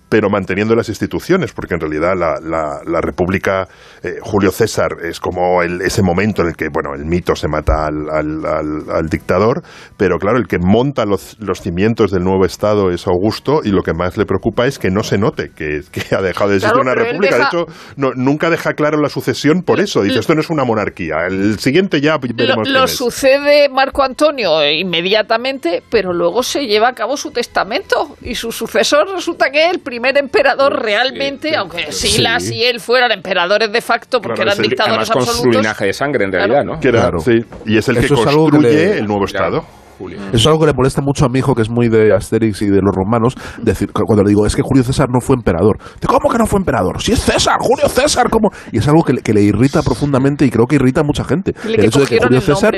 pero 0.10 0.30
manteniendo 0.30 0.76
las 0.76 0.90
instituciones? 0.90 1.54
Porque 1.54 1.76
en 1.76 1.80
realidad 1.82 2.14
la, 2.18 2.36
la- 2.42 2.82
la 2.86 3.02
República, 3.02 3.68
eh, 4.04 4.16
Julio 4.22 4.52
César, 4.52 4.98
es 5.04 5.20
como 5.20 5.62
el- 5.64 5.82
ese 5.82 6.02
momento 6.04 6.42
en 6.42 6.50
el 6.50 6.56
que, 6.56 6.68
bueno, 6.72 6.94
el 6.96 7.06
mito 7.06 7.36
se 7.36 7.48
mata 7.48 7.88
al, 7.88 8.10
al- 8.10 8.46
al- 8.46 8.90
al 8.92 9.10
dictador, 9.10 9.64
pero 9.98 10.18
claro, 10.18 10.38
el 10.38 10.48
que 10.48 10.58
monta 10.60 11.06
los, 11.06 11.38
los 11.40 11.62
cimientos 11.62 12.12
del 12.12 12.24
nuevo 12.24 12.46
Estado 12.46 12.92
es 12.92 13.08
Augusto 13.08 13.62
y 13.64 13.70
lo 13.70 13.84
que 13.84 13.94
más 13.94 14.18
le 14.18 14.26
preocupa 14.26 14.66
es 14.68 14.80
que 14.80 14.90
no 14.92 15.04
se 15.04 15.18
note 15.18 15.52
que, 15.56 15.82
que 15.92 16.16
ha 16.16 16.22
dejado 16.22 16.50
de 16.52 16.58
existir 16.58 16.74
Claro, 16.74 16.82
una 16.82 16.96
república. 16.96 17.38
deja- 17.38 17.50
De 17.52 17.58
hecho, 17.62 17.66
no- 17.96 18.12
nunca 18.16 18.50
deja 18.50 18.74
claro 18.74 19.00
la 19.00 19.10
sucesión 19.10 19.61
por 19.62 19.80
eso. 19.80 20.02
Dice, 20.04 20.20
esto 20.20 20.36
no 20.36 20.42
es 20.42 20.50
una 20.50 20.64
monarquía. 20.64 21.26
El 21.28 21.60
siguiente 21.60 22.00
ya 22.02 22.14
Lo, 22.14 22.20
veremos 22.34 22.68
lo 22.68 22.74
quién 22.74 22.84
es. 22.86 22.96
sucede 22.96 23.70
Marco 23.70 24.04
Antonio 24.04 24.64
inmediatamente, 24.70 25.84
pero 25.90 26.14
luego 26.14 26.44
se 26.44 26.66
lleva 26.68 26.90
a 26.90 26.94
cabo 26.94 27.18
su 27.18 27.32
testamento 27.32 28.16
y 28.22 28.36
su 28.36 28.52
sucesor 28.52 29.10
resulta 29.14 29.50
que 29.52 29.66
es 29.66 29.72
el 29.72 29.80
primer 29.80 30.18
emperador 30.18 30.82
realmente, 30.82 31.50
sí, 31.50 31.56
aunque 31.56 31.92
sí. 31.92 32.08
Silas 32.08 32.50
y 32.52 32.64
él 32.64 32.80
fueran 32.80 33.12
emperadores 33.12 33.72
de 33.72 33.82
facto 33.82 34.22
porque 34.22 34.36
Claro, 34.42 34.52
eran 34.52 34.64
el- 34.64 34.70
dictadores 34.70 35.10
Además 35.10 35.10
con 35.12 35.24
su 35.26 35.30
absolutos. 35.32 35.62
linaje 35.62 35.86
de 35.86 35.94
sangre, 35.94 36.26
en 36.26 36.32
realidad, 36.32 36.64
¿no? 36.64 36.80
Que 36.80 36.88
era- 36.90 37.02
Claro. 37.02 37.20
sí, 37.20 37.44
y 37.66 37.78
es 37.78 37.88
el 37.90 37.98
Eso 37.98 38.16
que 38.16 38.22
es 38.22 38.28
algo 38.28 38.46
que 38.46 38.52
construye 38.52 38.74
le- 38.88 38.98
el 39.00 39.08
nuevo. 39.08 39.26
Estado. 39.26 39.66
Julio. 40.02 40.18
Eso 40.28 40.36
es 40.38 40.48
algo 40.48 40.60
que 40.60 40.66
le 40.68 40.74
molesta 40.74 41.02
mucho 41.02 41.26
a 41.26 41.30
mi 41.30 41.40
hijo, 41.40 41.54
que 41.56 41.62
es 41.62 41.70
muy 41.70 41.90
de 41.90 42.14
Asterix 42.14 42.62
y 42.62 42.68
de 42.68 42.82
los 42.82 42.94
romanos, 42.96 43.36
decir, 43.62 43.92
cu- 43.92 44.04
cuando 44.06 44.24
le 44.24 44.30
digo, 44.30 44.46
es 44.46 44.56
que 44.56 44.62
Julio 44.62 44.84
César 44.84 45.08
no 45.10 45.20
fue 45.22 45.36
emperador. 45.36 45.78
Dice, 45.96 46.08
¿Cómo 46.08 46.30
que 46.30 46.38
no 46.38 46.46
fue 46.46 46.60
emperador? 46.60 47.02
Si 47.02 47.12
es 47.12 47.20
César, 47.20 47.58
Julio 47.60 47.88
César, 47.90 48.30
¿cómo? 48.30 48.50
Y 48.72 48.80
es 48.80 48.88
algo 48.88 49.04
que, 49.04 49.14
le- 49.14 49.22
que 49.22 49.34
le 49.34 49.42
irrita 49.42 49.82
profundamente 49.84 50.46
y 50.46 50.50
creo 50.50 50.66
que 50.66 50.76
irrita 50.76 51.02
a 51.02 51.04
mucha 51.04 51.24
gente. 51.24 51.54
Dile 51.64 51.76
el 51.76 51.82
que 51.82 51.88
hecho 51.88 52.00
de 52.00 52.06
que 52.08 52.20
Julio 52.20 52.42
César 52.42 52.74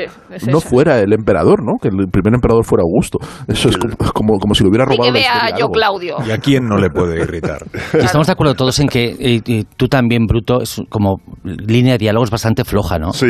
no 0.48 0.60
fuera 0.60 1.00
el 1.00 1.12
emperador, 1.12 1.60
¿no? 1.64 1.78
Que 1.80 1.88
el 1.88 2.08
primer 2.10 2.34
emperador 2.34 2.64
fuera 2.64 2.82
Augusto. 2.82 3.18
Eso 3.48 3.68
es 3.68 3.76
como, 3.78 3.94
como, 4.12 4.38
como 4.38 4.54
si 4.54 4.62
lo 4.64 4.70
hubiera 4.70 4.84
Y 4.84 4.96
robado 4.96 5.12
que 5.12 5.20
la 5.20 5.34
vea 5.34 5.50
yo 5.50 5.64
algo. 5.66 5.72
Claudio. 5.72 6.16
¿Y 6.26 6.30
a 6.30 6.38
quién 6.38 6.66
no 6.66 6.76
le 6.78 6.90
puede 6.90 7.20
irritar? 7.22 7.64
Y 7.94 8.04
estamos 8.04 8.26
de 8.26 8.32
acuerdo 8.32 8.54
todos 8.54 8.78
en 8.80 8.88
que 8.88 9.04
eh, 9.18 9.40
eh, 9.46 9.64
tú 9.76 9.88
también, 9.88 10.26
Bruto, 10.26 10.60
es 10.60 10.80
como 10.88 11.16
línea 11.44 11.92
de 11.92 11.98
diálogos 11.98 12.30
bastante 12.30 12.64
floja, 12.64 12.98
¿no? 12.98 13.12
Sí. 13.12 13.26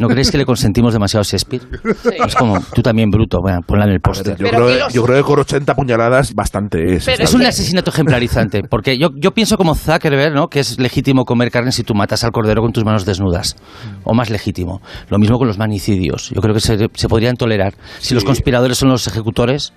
¿No 0.00 0.08
creéis 0.08 0.30
que 0.30 0.38
le 0.38 0.44
consentimos 0.46 0.92
demasiado 0.92 1.20
a 1.20 1.24
Shakespeare? 1.24 1.62
Es 2.26 2.34
como, 2.34 2.58
tú 2.74 2.82
también, 2.82 3.10
Bruto, 3.10 3.35
bueno, 3.40 3.60
ponla 3.66 3.84
en 3.84 3.92
el 3.92 4.00
póster. 4.00 4.36
Yo 4.38 4.48
creo, 4.48 4.66
que 4.66 4.78
los- 4.78 4.92
yo 4.92 5.02
creo 5.02 5.16
que 5.16 5.22
con 5.22 5.38
80 5.40 5.74
puñaladas 5.74 6.34
bastante 6.34 6.94
es. 6.96 7.04
Pero 7.04 7.24
Es 7.24 7.34
un 7.34 7.44
asesinato 7.44 7.90
ejemplarizante, 7.90 8.62
porque 8.70 8.98
yo, 8.98 9.08
yo 9.16 9.32
pienso 9.32 9.56
como 9.56 9.74
Zuckerberg, 9.74 10.34
¿no? 10.34 10.48
que 10.48 10.60
es 10.60 10.78
legítimo 10.78 11.24
comer 11.24 11.50
carne 11.50 11.72
si 11.72 11.82
tú 11.82 11.94
matas 11.94 12.24
al 12.24 12.30
cordero 12.32 12.62
con 12.62 12.72
tus 12.72 12.84
manos 12.84 13.04
desnudas, 13.04 13.56
o 14.04 14.14
más 14.14 14.30
legítimo. 14.30 14.80
Lo 15.08 15.18
mismo 15.18 15.38
con 15.38 15.46
los 15.48 15.58
manicidios, 15.58 16.30
yo 16.30 16.40
creo 16.40 16.54
que 16.54 16.60
se, 16.60 16.76
se 16.94 17.08
podrían 17.08 17.36
tolerar. 17.36 17.74
Si 17.98 18.14
los 18.14 18.24
conspiradores 18.24 18.78
son 18.78 18.88
los 18.90 19.06
ejecutores, 19.06 19.72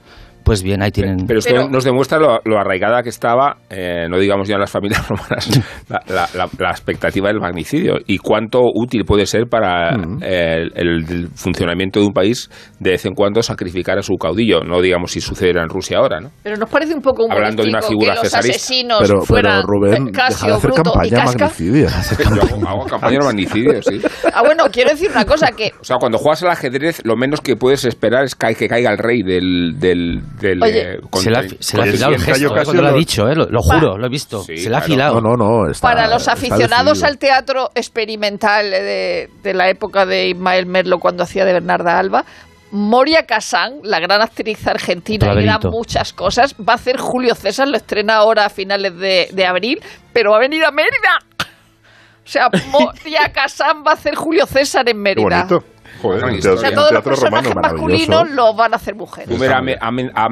pues 0.50 0.64
bien, 0.64 0.82
ahí 0.82 0.89
tienen... 0.89 1.28
Pero 1.28 1.38
esto 1.38 1.54
Pero- 1.54 1.70
nos 1.70 1.84
demuestra 1.84 2.18
lo, 2.18 2.39
lo 2.43 2.58
arraigada 2.58 3.04
que 3.04 3.10
estaba, 3.10 3.58
eh, 3.70 4.08
no 4.10 4.18
digamos 4.18 4.47
ya 4.47 4.56
en 4.56 4.62
las 4.62 4.72
familias 4.72 5.08
romanas, 5.08 5.47
la, 5.88 6.02
la- 6.08 6.28
la- 6.34 6.50
la 6.58 6.70
expectativa 6.72 7.28
del 7.28 7.39
magnicidio 7.39 7.97
y 8.08 8.18
cuánto 8.18 8.62
útil 8.74 9.06
puede 9.06 9.28
ser 9.28 9.43
para 9.47 9.91
eh, 10.24 10.64
el, 10.74 11.06
el 11.08 11.28
funcionamiento 11.36 12.00
de 12.00 12.08
un 12.08 12.14
país 12.14 12.50
de 12.80 12.89
vez 12.89 13.06
en 13.06 13.14
cuando 13.14 13.43
sacrificar 13.43 14.00
a 14.00 14.02
su 14.02 14.16
caudillo. 14.16 14.62
No 14.64 14.82
digamos 14.82 15.12
si 15.12 15.22
sucediera 15.22 15.62
en 15.62 15.70
Rusia 15.70 16.00
ahora, 16.00 16.20
¿no? 16.20 16.32
Pero 16.41 16.58
nos 16.58 16.68
parece 16.68 16.95
un 16.95 17.02
poco 17.04 17.32
Hablando 17.32 17.62
de 17.62 17.70
una 17.70 17.84
figura 17.84 18.14
que 18.14 18.22
los 18.22 18.24
cesarista. 18.24 18.56
asesinos 18.58 18.97
Pero, 19.02 19.14
pero 19.20 19.26
fueran 19.28 19.64
Rubén, 19.68 20.08
eh, 20.08 20.12
deja 20.12 20.47
de 20.47 20.54
hacer 20.54 20.72
campaña 20.72 21.10
Casca. 21.26 21.45
magnicidia. 21.45 21.89
Yo 22.36 22.41
hago, 22.41 22.68
hago 22.68 22.86
campaña 22.88 23.20
de 23.20 23.26
magnicidio, 23.26 23.82
sí. 23.84 24.02
Ah, 24.34 24.41
bueno, 24.43 24.64
quiero 24.72 24.89
decir 24.89 25.12
una 25.12 25.26
cosa 25.26 25.52
que 25.52 25.74
O 25.80 25.84
sea, 25.84 25.97
cuando 26.00 26.18
juegas 26.18 26.41
al 26.41 26.50
ajedrez, 26.50 27.02
lo 27.06 27.16
menos 27.16 27.39
que 27.41 27.56
puedes 27.56 27.86
esperar 27.86 28.24
es 28.24 28.34
que, 28.34 28.56
que 28.56 28.68
caiga 28.68 28.91
el 28.91 28.97
rey 28.97 29.22
del... 29.22 29.76
del, 29.80 30.22
del 30.40 30.64
Oye. 30.64 30.82
eh, 30.82 31.00
Se 31.14 31.30
le 31.30 31.38
ha, 31.38 31.42
contra- 31.42 31.58
se 31.60 31.78
le 31.78 31.82
ha 31.82 31.84
Oye, 31.84 31.90
afilado 31.92 32.14
el 32.14 32.22
gesto, 32.22 32.46
¿eh? 32.58 32.64
Cuando 32.66 32.82
lo 32.82 32.88
ha 32.90 32.94
dicho, 32.94 33.28
¿eh? 33.28 33.36
lo, 33.36 33.46
lo 33.50 33.62
juro, 33.62 33.98
lo 33.98 34.06
he 34.06 34.10
visto. 34.10 34.42
Sí, 34.44 34.58
se 34.58 34.70
le 34.70 34.76
ha 34.76 34.80
afilado. 34.80 35.22
No, 35.22 35.36
no, 35.36 35.64
no. 35.66 35.72
está- 35.72 35.88
para 35.88 36.08
los 36.08 36.28
aficionados 36.28 37.04
al 37.04 37.18
teatro 37.18 37.70
experimental 37.76 38.70
de, 38.72 39.30
de 39.44 39.54
la 39.54 39.70
época 39.70 40.06
de 40.06 40.30
Ismael 40.30 40.66
Merlo 40.66 40.98
cuando 41.00 41.24
hacía 41.24 41.46
de 41.46 41.54
Bernarda 41.54 41.98
Alba, 42.00 42.26
Moria 42.72 43.26
Kazan, 43.26 43.80
la 43.84 44.00
gran 44.00 44.22
actriz 44.22 44.68
argentina 44.68 45.26
y 45.26 45.30
era 45.30 45.36
Laberinto. 45.54 45.72
muchas 45.72 46.14
cosas, 46.14 46.54
va 46.56 46.74
a 46.74 46.76
hacer 46.76 46.98
Julio 46.98 47.34
César, 47.34 47.68
lo 47.68 47.78
estrena 47.78 48.16
ahora 48.18 48.46
a 48.46 48.50
finales 48.50 48.96
de, 48.98 49.28
de 49.34 49.46
abril, 49.46 49.80
pero 50.14 50.32
va 50.32 50.38
a 50.38 50.40
venir 50.42 50.64
a 50.64 50.70
Mérida. 50.72 51.18
O 51.40 52.32
sea, 52.32 52.48
Moria 52.72 53.32
Kazan 53.34 53.84
va 53.86 53.92
a 53.92 53.94
hacer 53.96 54.14
Julio 54.14 54.46
César 54.46 54.88
en 54.88 54.98
Qué 54.98 55.02
Mérida. 55.02 55.46
bonito. 55.48 55.66
Joder, 56.02 56.24
un 56.24 56.32
teatro, 56.39 56.54
O 56.54 56.58
sea, 56.58 56.72
todos 56.72 56.91
los 56.91 57.04
teatro 57.04 57.16
romano 57.26 57.50
personajes 57.50 57.56
maravilloso. 57.56 58.12
masculinos 58.12 58.36
los 58.36 58.56
van 58.56 58.74
a 58.74 58.76
hacer 58.78 58.95
mujeres. 58.95 59.38
Huber 59.38 59.52
ha, 59.54 59.58
ha- 59.58 60.28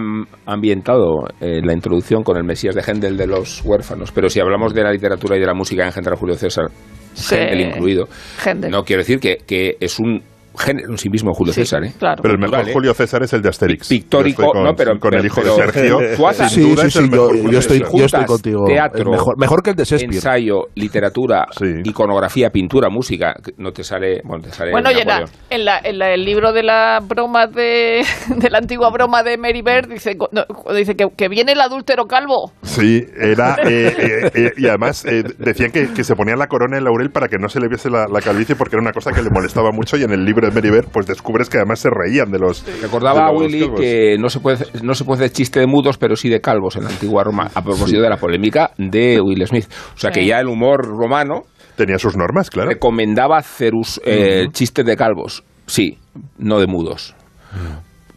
ha 0.45 0.53
ambientado 0.53 1.27
eh, 1.41 1.61
la 1.63 1.73
introducción 1.73 2.23
con 2.23 2.37
el 2.37 2.43
Mesías 2.43 2.75
de 2.75 2.81
Händel 2.81 3.17
de 3.17 3.27
los 3.27 3.61
huérfanos, 3.63 4.11
pero 4.11 4.29
si 4.29 4.39
hablamos 4.39 4.73
de 4.73 4.83
la 4.83 4.91
literatura 4.91 5.35
y 5.37 5.39
de 5.39 5.45
la 5.45 5.53
música 5.53 5.85
en 5.85 5.91
general, 5.91 6.17
Julio 6.17 6.35
César, 6.35 6.65
Sí. 7.13 7.35
Händel 7.35 7.61
incluido, 7.61 8.07
Händel. 8.45 8.69
no 8.71 8.83
quiero 8.83 9.01
decir 9.01 9.19
que, 9.19 9.37
que 9.47 9.75
es 9.79 9.99
un 9.99 10.21
género 10.57 10.91
en 10.91 10.97
sí 10.97 11.09
mismo 11.09 11.33
Julio 11.33 11.53
Sí, 11.53 11.61
César, 11.61 11.83
¿eh? 11.83 11.93
claro. 11.97 12.21
Pero 12.21 12.33
el 12.35 12.39
mejor. 12.39 12.71
Julio 12.71 12.93
César 12.93 13.23
es 13.23 13.33
el 13.33 13.41
de 13.41 13.49
Asterix. 13.49 13.87
Pictórico, 13.87 14.41
Yo 14.43 14.49
con, 14.51 14.63
no, 14.63 14.75
pero- 14.75 14.99
con 14.99 15.13
el 15.13 15.25
hijo 15.25 15.41
pero- 15.41 15.55
de 15.55 15.63
Sergio. 15.71 15.97
tú 16.17 16.33
sin 16.33 16.49
Sí, 16.49 16.61
duda 16.61 16.81
sí, 16.83 16.87
es 16.87 16.93
sí, 16.93 16.99
el 16.99 17.05
yo, 17.05 17.11
mejor 17.11 17.35
yo 17.35 17.41
Julio 17.43 17.59
estoy, 17.59 17.79
yo 17.93 18.05
estoy 18.05 18.25
contigo. 18.25 18.65
teatro, 18.65 19.11
mejor, 19.11 19.37
mejor 19.37 19.63
que 19.63 19.69
el 19.71 19.75
de 19.75 19.83
Shakespeare. 19.83 20.15
Ensayo, 20.15 20.61
literatura, 20.75 21.45
Sí. 21.57 21.65
iconografía, 21.83 22.49
pintura, 22.49 22.89
música, 22.89 23.33
no 23.57 23.71
te 23.71 23.83
sale, 23.83 24.21
bueno, 24.23 24.43
te 24.43 24.51
sale 24.51 24.71
Bueno, 24.71 24.89
en, 24.89 25.07
la- 25.07 25.25
en, 25.49 25.65
la- 25.65 25.79
en 25.83 25.97
la- 25.99 26.13
el 26.13 26.25
libro 26.25 26.51
de 26.53 26.63
la 26.63 26.99
broma 27.01 27.47
de, 27.47 28.03
de 28.35 28.49
la 28.49 28.57
antigua 28.59 28.89
broma 28.89 29.23
de 29.23 29.37
Mary 29.37 29.61
Bird 29.61 29.89
dice, 29.89 30.15
no, 30.31 30.43
dice 30.75 30.95
que, 30.95 31.05
que 31.15 31.27
viene 31.29 31.51
el 31.53 31.61
adúltero 31.61 32.05
calvo. 32.05 32.51
Sí, 32.63 33.03
era. 33.19 33.55
eh, 33.65 33.93
eh, 33.97 34.31
eh, 34.33 34.51
y 34.57 34.67
además 34.67 35.05
eh, 35.05 35.23
decían 35.37 35.71
que, 35.71 35.93
que 35.93 36.03
se 36.03 36.15
ponía 36.15 36.35
la 36.35 36.47
corona 36.47 36.77
en 36.77 36.83
laurel 36.83 37.09
para 37.11 37.27
que 37.27 37.37
no 37.37 37.49
se 37.49 37.59
le 37.59 37.67
viese 37.67 37.89
la, 37.89 38.07
la 38.07 38.21
calvicie 38.21 38.55
porque 38.55 38.75
era 38.75 38.81
una 38.81 38.91
cosa 38.91 39.11
que 39.11 39.21
le 39.21 39.29
molestaba 39.29 39.71
mucho. 39.71 39.97
Y 39.97 40.03
en 40.03 40.11
el 40.11 40.23
libro 40.25 40.46
de 40.53 40.83
pues 40.91 41.05
descubres 41.07 41.49
que 41.49 41.57
además 41.57 41.79
se 41.79 41.89
reían 41.89 42.31
de 42.31 42.39
los. 42.39 42.63
Recordaba 42.81 43.25
a 43.25 43.27
de 43.27 43.33
los 43.33 43.41
Willy 43.43 43.59
calvos. 43.61 43.79
que 43.79 44.17
no 44.19 44.29
se, 44.29 44.39
puede, 44.39 44.65
no 44.83 44.93
se 44.95 45.03
puede 45.05 45.25
hacer 45.25 45.31
chiste 45.35 45.59
de 45.59 45.67
mudos, 45.67 45.97
pero 45.97 46.15
sí 46.15 46.29
de 46.29 46.41
calvos 46.41 46.75
en 46.75 46.83
la 46.85 46.89
antigua 46.89 47.23
Roma, 47.23 47.49
a 47.53 47.61
propósito 47.63 48.01
de 48.01 48.09
la 48.09 48.17
polémica 48.17 48.71
de 48.77 49.19
Will 49.21 49.45
Smith. 49.47 49.67
O 49.95 49.99
sea 49.99 50.11
que 50.11 50.25
ya 50.25 50.39
el 50.39 50.47
humor 50.47 50.85
romano 50.85 51.43
Tenía 51.75 51.99
sus 51.99 52.15
normas, 52.17 52.49
claro. 52.49 52.69
recomendaba 52.69 53.37
hacer 53.37 53.71
eh, 54.03 54.47
chistes 54.51 54.83
de 54.85 54.95
calvos. 54.95 55.43
Sí, 55.67 55.97
no 56.39 56.59
de 56.59 56.65
mudos. 56.67 57.13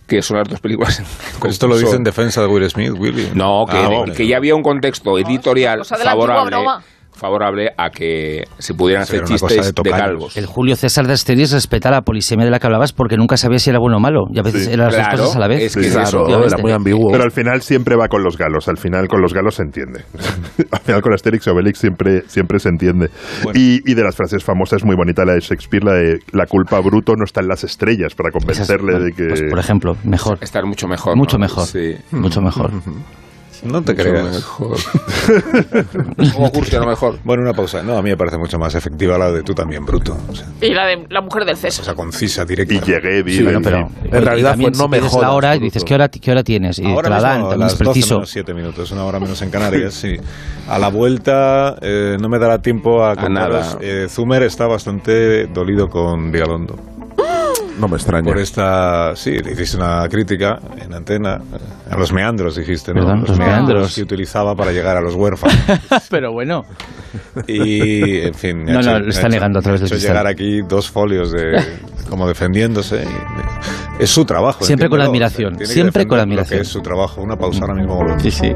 Que 0.07 0.23
son 0.23 0.39
las 0.39 0.49
dos 0.49 0.61
películas. 0.61 1.03
Esto 1.47 1.69
lo 1.69 1.77
dice 1.79 1.95
en 1.97 2.03
defensa 2.03 2.41
de 2.41 2.47
Will 2.49 2.69
Smith, 2.69 2.93
Willy. 2.99 3.29
No, 3.35 3.65
que, 3.71 3.77
Ah, 3.77 3.89
vale. 3.89 4.13
que 4.15 4.27
ya 4.27 4.39
había 4.39 4.55
un 4.57 4.63
contexto 4.63 5.19
editorial 5.19 5.81
antigua 5.81 5.85
favorable, 5.85 6.51
broma. 6.57 6.83
Favorable 7.21 7.69
a 7.77 7.91
que 7.91 8.45
se 8.59 8.75
pudieran 8.75 9.03
hacer 9.03 9.25
chistes 9.25 9.75
de 9.75 9.83
de, 9.83 9.91
calvos. 9.91 10.37
El 10.37 10.47
Julio 10.47 10.75
César 10.75 11.07
de 11.07 11.13
Asterix 11.13 11.53
respeta 11.53 11.91
la 11.91 12.03
polisemia 12.03 12.45
de 12.47 12.51
la 12.51 12.59
que 12.59 12.67
hablabas 12.67 12.93
porque 12.93 13.17
nunca 13.17 13.37
sabía 13.37 13.59
si 13.59 13.71
era 13.71 13.79
bueno 13.79 13.99
o 13.99 14.01
malo. 14.01 14.25
Y 14.33 14.39
a 14.39 14.43
veces 14.43 14.65
Sí. 14.67 14.73
eran 14.73 14.87
las 14.87 14.97
dos 14.97 15.05
Claro, 15.07 15.19
cosas 15.23 15.37
a 15.37 15.39
la 15.41 15.49
vez. 15.49 15.63
es 15.63 15.75
que 15.77 15.83
Sí, 15.83 15.89
es 15.89 15.93
Claro, 15.95 16.27
eso. 16.29 16.45
era 16.47 16.59
muy 16.63 16.73
ambiguo. 16.73 17.11
Pero 17.13 17.25
al 17.25 17.31
final 17.31 17.61
siempre 17.63 17.95
va 17.97 18.09
con 18.09 18.23
los 18.25 18.37
galos. 18.37 18.67
Al 18.69 18.79
final 18.79 19.07
con 19.09 19.21
los 19.21 19.33
galos 19.35 19.55
se 19.57 19.63
entiende. 19.63 20.05
al 20.73 20.81
final 20.81 21.03
con 21.03 21.13
Asterix 21.13 21.47
y 21.47 21.51
Obelix 21.51 21.79
siempre, 21.79 22.23
siempre 22.27 22.59
se 22.59 22.69
entiende. 22.71 23.11
Y, 23.55 23.81
y 23.91 23.95
de 23.95 24.03
las 24.03 24.17
frases 24.17 24.43
famosas, 24.43 24.85
muy 24.85 24.97
bonita 24.97 25.25
la 25.25 25.35
de 25.35 25.41
Shakespeare, 25.41 25.85
la 25.85 25.93
de 25.93 26.19
la 26.33 26.47
culpa 26.47 26.81
bruto 26.81 27.13
no 27.17 27.25
está 27.25 27.41
en 27.41 27.49
las 27.49 27.65
estrellas 27.65 28.15
para 28.15 28.31
Esas- 28.31 28.41
convencerle 28.43 28.93
bueno, 28.93 29.05
de 29.05 29.13
que. 29.13 29.27
pues, 29.29 29.43
por 29.51 29.59
ejemplo, 29.59 29.97
mejor. 30.05 30.39
Estar 30.41 30.65
mucho 30.65 30.89
mejor. 30.89 31.17
Mucho 31.17 31.37
¿no? 31.37 31.43
mejor. 31.43 31.67
Sí. 31.67 31.95
Mucho 32.13 32.41
mejor. 32.41 32.71
No 33.63 33.83
te 33.83 33.93
Mucho 33.93 34.05
creas. 34.09 34.35
mejor. 34.35 34.77
Como 36.35 36.51
cursi, 36.51 36.77
a 36.77 36.81
lo 36.81 36.87
mejor. 36.87 37.19
Bueno, 37.25 37.43
una 37.43 37.53
pausa. 37.53 37.83
No, 37.83 37.97
a 37.97 38.03
mí 38.03 38.11
me 38.11 38.17
parece 38.17 38.39
mucho 38.39 38.59
más 38.59 38.75
efectiva 38.75 39.19
la 39.19 39.31
de 39.31 39.43
tú 39.43 39.55
también, 39.55 39.85
bruto. 39.85 40.17
O 40.29 40.35
sea, 40.35 40.47
Y 40.61 40.73
la 40.73 40.87
de 40.87 41.07
la 41.09 41.21
mujer 41.21 41.45
del 41.45 41.55
o 41.55 41.59
César. 41.59 41.85
sea, 41.85 41.95
concisa, 41.95 42.45
directa. 42.45 42.75
y 42.75 42.81
llegué, 42.81 43.23
vi. 43.23 43.43
Bueno, 43.43 43.61
pero 43.63 43.89
En 44.05 44.25
realidad 44.25 44.57
fue 44.59 44.71
no 44.71 44.89
me 44.89 45.01
la 45.01 45.09
jodas, 45.09 45.31
hora 45.31 45.57
y 45.57 45.59
dices 45.61 45.85
¿qué 45.85 45.95
hora, 45.95 46.09
qué 46.09 46.31
hora 46.31 46.43
tienes 46.43 46.79
y 46.79 46.85
Ahora 46.87 47.03
te 47.03 47.11
la 47.11 47.17
mismo, 47.17 47.29
dan, 47.29 47.41
a 47.41 47.49
también 47.51 47.67
es 47.67 47.73
las 47.73 47.79
12 47.79 47.85
preciso. 47.85 48.15
menos 48.17 48.31
7 48.31 48.55
minutos, 48.55 48.91
una 48.93 49.05
hora 49.05 49.21
menos 49.21 49.43
en 49.43 49.51
Canarias, 49.51 49.95
sí. 49.95 50.17
A 50.69 50.79
la 50.79 50.89
vuelta 50.89 51.77
eh, 51.83 52.17
no 52.21 52.29
me 52.29 52.39
dará 52.39 52.63
tiempo 52.63 53.05
a 53.05 53.15
contaros. 53.17 53.75
nada. 53.75 53.79
Eh, 53.81 54.07
Zumer 54.09 54.43
está 54.43 54.67
bastante 54.67 55.47
dolido 55.49 55.89
con 55.91 56.31
Vigalondo. 56.33 56.79
No 57.81 57.89
me 57.89 57.97
extraña. 57.97 58.25
Por 58.25 58.39
esta, 58.39 59.17
sí, 59.17 59.39
le 59.39 59.53
hiciste 59.53 59.77
una 59.79 60.07
crítica 60.09 60.59
en 60.81 60.93
antena 60.95 61.39
a 61.91 61.97
los 61.97 62.13
meandros, 62.13 62.57
dijiste, 62.57 62.93
¿no? 62.93 63.07
¿Verdad? 63.07 63.27
Los 63.27 63.39
meandros. 63.39 63.95
que 63.95 64.03
utilizaba 64.03 64.55
para 64.55 64.71
llegar 64.73 64.97
a 64.97 65.01
los 65.01 65.15
huérfanos. 65.15 65.57
Pero 66.11 66.33
bueno, 66.33 66.65
Y, 67.47 68.19
en 68.21 68.35
fin, 68.35 68.65
No, 68.65 68.71
ha 68.71 68.75
no, 68.75 68.81
hecho- 68.81 68.99
lo 69.01 69.09
está 69.09 69.21
hecho- 69.23 69.29
negando 69.31 69.59
a 69.59 69.63
través 69.63 69.81
del 69.81 69.89
hecho 69.93 69.97
llegar 70.07 70.27
aquí 70.27 70.61
dos 70.69 70.91
folios 70.91 71.33
de 71.33 71.59
como 72.09 72.29
defendiéndose. 72.29 73.03
y- 73.05 74.03
es 74.03 74.11
su 74.11 74.25
trabajo. 74.25 74.65
Siempre 74.65 74.89
con 74.89 75.01
admiración, 75.01 75.59
siempre 75.67 76.07
con 76.07 76.17
lo 76.19 76.23
admiración. 76.23 76.59
que 76.59 76.63
es 76.63 76.69
su 76.69 76.81
trabajo. 76.81 77.21
Una 77.23 77.37
pausa 77.37 77.61
ahora 77.63 77.75
mismo. 77.75 77.97
volvemos. 77.97 78.23
sí, 78.23 78.31
sí. 78.31 78.53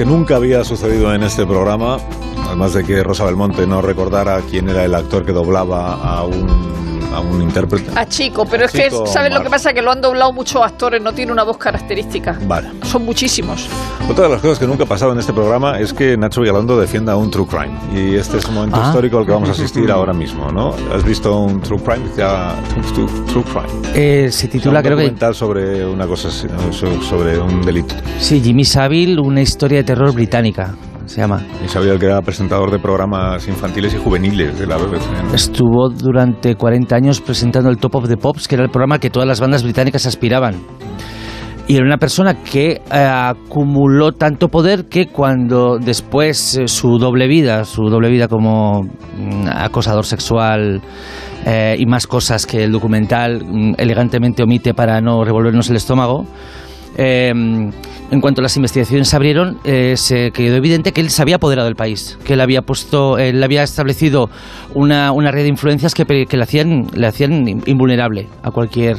Que 0.00 0.06
nunca 0.06 0.36
había 0.36 0.64
sucedido 0.64 1.14
en 1.14 1.22
este 1.22 1.44
programa, 1.44 1.98
además 2.46 2.72
de 2.72 2.84
que 2.84 3.02
Rosa 3.02 3.26
Belmonte 3.26 3.66
no 3.66 3.82
recordara 3.82 4.40
quién 4.40 4.70
era 4.70 4.82
el 4.82 4.94
actor 4.94 5.26
que 5.26 5.32
doblaba 5.32 5.92
a 5.92 6.24
un, 6.24 6.89
a 7.20 7.30
a 7.30 7.32
un 7.32 7.42
intérprete. 7.42 7.90
A 7.94 8.06
Chico, 8.06 8.46
pero 8.46 8.64
es 8.66 8.72
que, 8.72 8.84
Chico 8.84 9.06
¿sabes 9.06 9.32
lo 9.32 9.42
que 9.42 9.50
pasa? 9.50 9.72
Que 9.72 9.82
lo 9.82 9.90
han 9.90 10.00
doblado 10.00 10.32
muchos 10.32 10.62
actores, 10.62 11.00
no 11.02 11.12
tiene 11.12 11.32
una 11.32 11.42
voz 11.44 11.58
característica. 11.58 12.38
Vale. 12.46 12.70
Son 12.84 13.04
muchísimos. 13.04 13.68
Otra 14.08 14.24
de 14.24 14.30
las 14.30 14.40
cosas 14.40 14.58
que 14.58 14.66
nunca 14.66 14.84
ha 14.84 14.86
pasado 14.86 15.12
en 15.12 15.18
este 15.18 15.32
programa 15.32 15.78
es 15.78 15.92
que 15.92 16.16
Nacho 16.16 16.40
Vigalondo 16.40 16.78
defienda 16.80 17.16
un 17.16 17.30
true 17.30 17.46
crime. 17.46 17.76
Y 17.94 18.16
este 18.16 18.38
es 18.38 18.44
un 18.46 18.54
momento 18.54 18.76
Ah. 18.80 18.86
histórico 18.86 19.18
al 19.18 19.26
que 19.26 19.32
vamos 19.32 19.48
a 19.48 19.52
asistir 19.52 19.90
ahora 19.90 20.12
mismo, 20.12 20.50
¿no? 20.50 20.74
¿Has 20.94 21.04
visto 21.04 21.38
un 21.40 21.60
true 21.60 21.78
crime? 21.80 22.00
que 22.08 22.14
se 22.16 22.20
llama 22.22 22.54
True, 22.94 23.06
True- 23.26 23.44
Crime. 23.44 23.88
Eh, 23.94 24.30
se 24.32 24.48
titula, 24.48 24.78
un 24.80 24.84
creo 24.84 24.96
que 24.96 25.02
documental 25.04 25.34
sobre 25.34 25.86
una 25.86 26.06
cosa 26.06 26.30
sobre 26.30 27.38
un 27.38 27.62
delito. 27.62 27.94
sí, 28.18 28.40
Jimmy 28.40 28.64
Savile, 28.64 29.20
una 29.20 29.42
historia 29.42 29.78
de 29.78 29.84
terror 29.84 30.12
británica, 30.12 30.74
se 31.10 31.20
llama. 31.20 31.42
Y 31.64 31.68
sabía 31.68 31.98
que 31.98 32.06
era 32.06 32.22
presentador 32.22 32.70
de 32.70 32.78
programas 32.78 33.48
infantiles 33.48 33.92
y 33.94 33.98
juveniles 33.98 34.56
de 34.56 34.66
la 34.66 34.76
BBC. 34.76 35.02
¿no? 35.24 35.34
Estuvo 35.34 35.88
durante 35.88 36.54
40 36.54 36.94
años 36.94 37.20
presentando 37.20 37.68
el 37.68 37.78
Top 37.78 37.96
of 37.96 38.08
the 38.08 38.16
Pops, 38.16 38.46
que 38.46 38.54
era 38.54 38.62
el 38.62 38.70
programa 38.70 39.00
que 39.00 39.10
todas 39.10 39.26
las 39.26 39.40
bandas 39.40 39.64
británicas 39.64 40.06
aspiraban. 40.06 40.54
Y 41.66 41.76
era 41.76 41.84
una 41.84 41.98
persona 41.98 42.34
que 42.42 42.80
eh, 42.80 42.80
acumuló 42.90 44.12
tanto 44.12 44.48
poder 44.48 44.86
que 44.86 45.08
cuando 45.08 45.78
después 45.78 46.56
eh, 46.56 46.68
su 46.68 46.98
doble 46.98 47.26
vida, 47.26 47.64
su 47.64 47.82
doble 47.88 48.08
vida 48.08 48.28
como 48.28 48.82
mm, 48.82 49.48
acosador 49.48 50.06
sexual 50.06 50.80
eh, 51.44 51.76
y 51.76 51.86
más 51.86 52.06
cosas 52.06 52.46
que 52.46 52.62
el 52.62 52.72
documental 52.72 53.44
mm, 53.44 53.74
elegantemente 53.78 54.44
omite 54.44 54.74
para 54.74 55.00
no 55.00 55.24
revolvernos 55.24 55.70
el 55.70 55.76
estómago, 55.76 56.24
eh, 56.96 57.30
en 58.10 58.20
cuanto 58.20 58.42
las 58.42 58.56
investigaciones 58.56 59.08
se 59.08 59.16
abrieron, 59.16 59.58
eh, 59.64 59.94
se 59.96 60.32
quedó 60.32 60.56
evidente 60.56 60.92
que 60.92 61.00
él 61.00 61.10
se 61.10 61.22
había 61.22 61.36
apoderado 61.36 61.66
del 61.66 61.76
país, 61.76 62.18
que 62.24 62.34
él 62.34 62.40
había 62.40 62.62
puesto, 62.62 63.18
él 63.18 63.42
había 63.42 63.62
establecido 63.62 64.28
una, 64.74 65.12
una 65.12 65.30
red 65.30 65.42
de 65.42 65.48
influencias 65.48 65.94
que, 65.94 66.04
que 66.04 66.36
le 66.36 66.42
hacían, 66.42 66.86
le 66.92 67.06
hacían 67.06 67.46
invulnerable 67.66 68.28
a 68.42 68.50
cualquier 68.50 68.96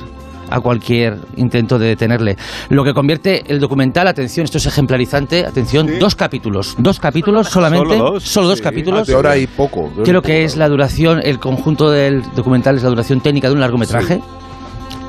a 0.51 0.59
cualquier 0.59 1.17
intento 1.37 1.79
de 1.79 1.87
detenerle. 1.87 2.35
Lo 2.69 2.83
que 2.83 2.93
convierte 2.93 3.43
el 3.47 3.59
documental, 3.59 4.07
atención, 4.07 4.43
esto 4.43 4.57
es 4.57 4.65
ejemplarizante, 4.65 5.45
atención, 5.45 5.87
dos 5.97 6.15
capítulos, 6.15 6.75
dos 6.77 6.99
capítulos 6.99 7.47
solamente, 7.47 7.97
Solo 7.97 8.11
dos, 8.11 8.23
solo 8.23 8.47
dos 8.49 8.57
sí. 8.57 8.63
capítulos. 8.63 9.07
De 9.07 9.15
hora 9.15 9.37
y 9.37 9.47
poco. 9.47 9.89
Creo 10.03 10.21
que 10.21 10.43
es 10.43 10.57
la 10.57 10.67
duración, 10.67 11.21
el 11.23 11.39
conjunto 11.39 11.89
del 11.89 12.21
documental 12.35 12.75
es 12.75 12.83
la 12.83 12.89
duración 12.89 13.21
técnica 13.21 13.47
de 13.47 13.53
un 13.53 13.61
largometraje. 13.61 14.19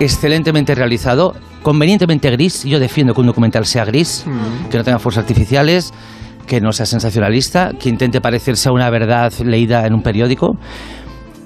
Excelentemente 0.01 0.75
realizado, 0.75 1.35
convenientemente 1.63 2.31
gris. 2.31 2.65
Yo 2.65 2.79
defiendo 2.81 3.15
que 3.15 3.21
un 3.21 3.27
documental 3.29 3.67
sea 3.67 3.85
gris, 3.85 4.25
que 4.71 4.79
no 4.79 4.85
tenga 4.85 4.99
fuerzas 4.99 5.23
artificiales, 5.23 5.93
que 6.47 6.61
no 6.61 6.73
sea 6.73 6.87
sensacionalista, 6.87 7.71
que 7.79 7.89
intente 7.89 8.21
parecerse 8.21 8.69
a 8.69 8.73
una 8.73 8.91
verdad 8.91 9.33
leída 9.45 9.87
en 9.87 9.95
un 9.95 10.03
periódico. 10.03 10.57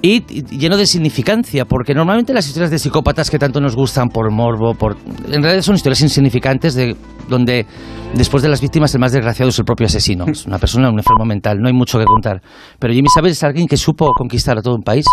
Y, 0.03 0.25
y 0.29 0.59
lleno 0.59 0.77
de 0.77 0.87
significancia, 0.87 1.65
porque 1.65 1.95
normalmente 1.95 2.33
las 2.33 2.47
historias 2.47 2.71
de 2.71 2.79
psicópatas 2.79 3.31
que 3.31 3.39
tanto 3.39 3.61
nos 3.61 3.75
gustan 3.75 4.09
por 4.09 4.31
morbo, 4.31 4.75
por 4.75 4.97
en 5.27 5.43
realidad 5.43 5.63
son 5.63 5.75
historias 5.75 6.03
insignificantes 6.03 6.75
de 6.75 6.95
donde 7.29 7.67
después 8.15 8.43
de 8.43 8.49
las 8.49 8.61
víctimas 8.61 8.95
el 8.95 9.01
más 9.01 9.13
desgraciado 9.13 9.49
es 9.49 9.59
el 9.59 9.65
propio 9.65 9.87
asesino, 9.87 10.27
es 10.27 10.47
una 10.47 10.59
persona, 10.59 10.91
un 10.91 10.99
enfermo 10.99 11.25
mental, 11.25 11.59
no 11.59 11.67
hay 11.67 11.75
mucho 11.75 11.99
que 11.99 12.05
contar. 12.05 12.41
Pero 12.79 12.93
Jimmy 12.93 13.09
Savile 13.13 13.33
es 13.33 13.43
alguien 13.43 13.67
que 13.67 13.77
supo 13.77 14.13
conquistar 14.17 14.59
a 14.59 14.63
todo 14.63 14.77
un 14.77 14.83
país 14.83 15.07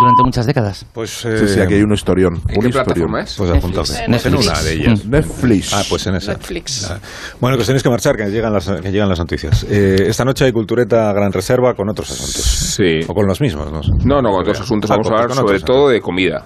durante 0.00 0.22
muchas 0.24 0.46
décadas. 0.46 0.84
Pues, 0.92 1.10
Sí, 1.10 1.28
sí, 1.48 1.60
aquí 1.60 1.74
hay 1.74 1.82
un 1.82 1.92
historión. 1.92 2.34
¿En 2.34 2.40
un 2.40 2.44
qué 2.46 2.54
historión. 2.68 2.84
plataforma 2.84 3.20
es? 3.22 3.34
Pues 3.36 3.50
apuntadme. 3.50 4.08
Netflix. 4.08 4.26
En 4.26 4.34
una 4.50 4.62
de 4.62 4.72
ellas. 4.74 5.06
Netflix. 5.06 5.72
Ah, 5.74 5.82
pues 5.88 6.06
en 6.06 6.14
esa. 6.16 6.32
Netflix. 6.32 6.90
Ah. 6.90 6.98
Bueno, 7.40 7.56
que 7.56 7.60
os 7.62 7.66
tenéis 7.66 7.82
que 7.82 7.90
marchar, 7.90 8.16
que 8.16 8.24
llegan 8.30 8.52
las, 8.52 8.66
que 8.68 8.90
llegan 8.90 9.08
las 9.08 9.18
noticias. 9.18 9.64
Eh, 9.68 9.96
esta 10.08 10.24
noche 10.24 10.44
hay 10.46 10.52
Cultureta 10.52 11.12
Gran 11.12 11.32
Reserva 11.32 11.74
con 11.74 11.88
otros 11.88 12.10
asuntos. 12.10 12.42
Sí. 12.42 13.00
O 13.08 13.14
con 13.14 13.26
los 13.26 13.40
mismos, 13.40 13.70
¿no? 13.72 13.80
No, 14.04 14.20
no, 14.22 14.30
con 14.30 14.40
otros 14.40 14.60
asuntos 14.60 14.90
Ah, 14.90 14.94
vamos 14.94 15.06
a 15.06 15.10
con- 15.10 15.20
hablar 15.22 15.36
sobre 15.36 15.60
todo 15.60 15.88
de 15.88 16.00
comida. 16.00 16.44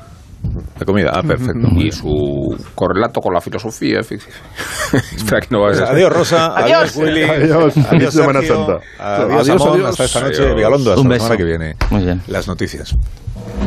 De 0.78 0.84
comida. 0.84 1.10
Ah, 1.14 1.22
perfecto. 1.22 1.68
Y 1.76 1.90
su 1.92 2.56
correlato 2.74 3.20
con 3.20 3.32
la 3.34 3.40
filosofía. 3.40 4.02
fi- 4.02 4.16
Espera 5.16 5.40
que 5.40 5.48
no 5.50 5.60
vayas 5.62 5.78
Pues 5.80 5.90
a... 5.90 5.92
adiós, 5.92 6.12
Rosa. 6.12 6.56
Adiós. 6.58 6.96
Willy. 6.96 7.22
Adiós. 7.24 7.74
Feliz 7.88 8.10
Semana. 8.14 8.40
Santa. 8.42 8.80
Adiós, 8.98 9.40
Adiós, 9.48 9.62
Amón. 9.62 9.72
adiós. 9.74 9.88
Hasta 9.90 10.04
esta 10.04 10.20
noche. 10.20 10.42
Adiós. 10.42 10.56
Vigalondo. 10.56 10.90
Hasta 10.90 11.00
Un 11.02 11.08
la 11.08 11.14
beso. 11.14 11.24
semana 11.26 11.36
que 11.38 11.44
viene. 11.44 11.76
Muy 11.90 12.04
bien. 12.04 12.22
Las 12.28 12.46
noticias. 12.48 12.94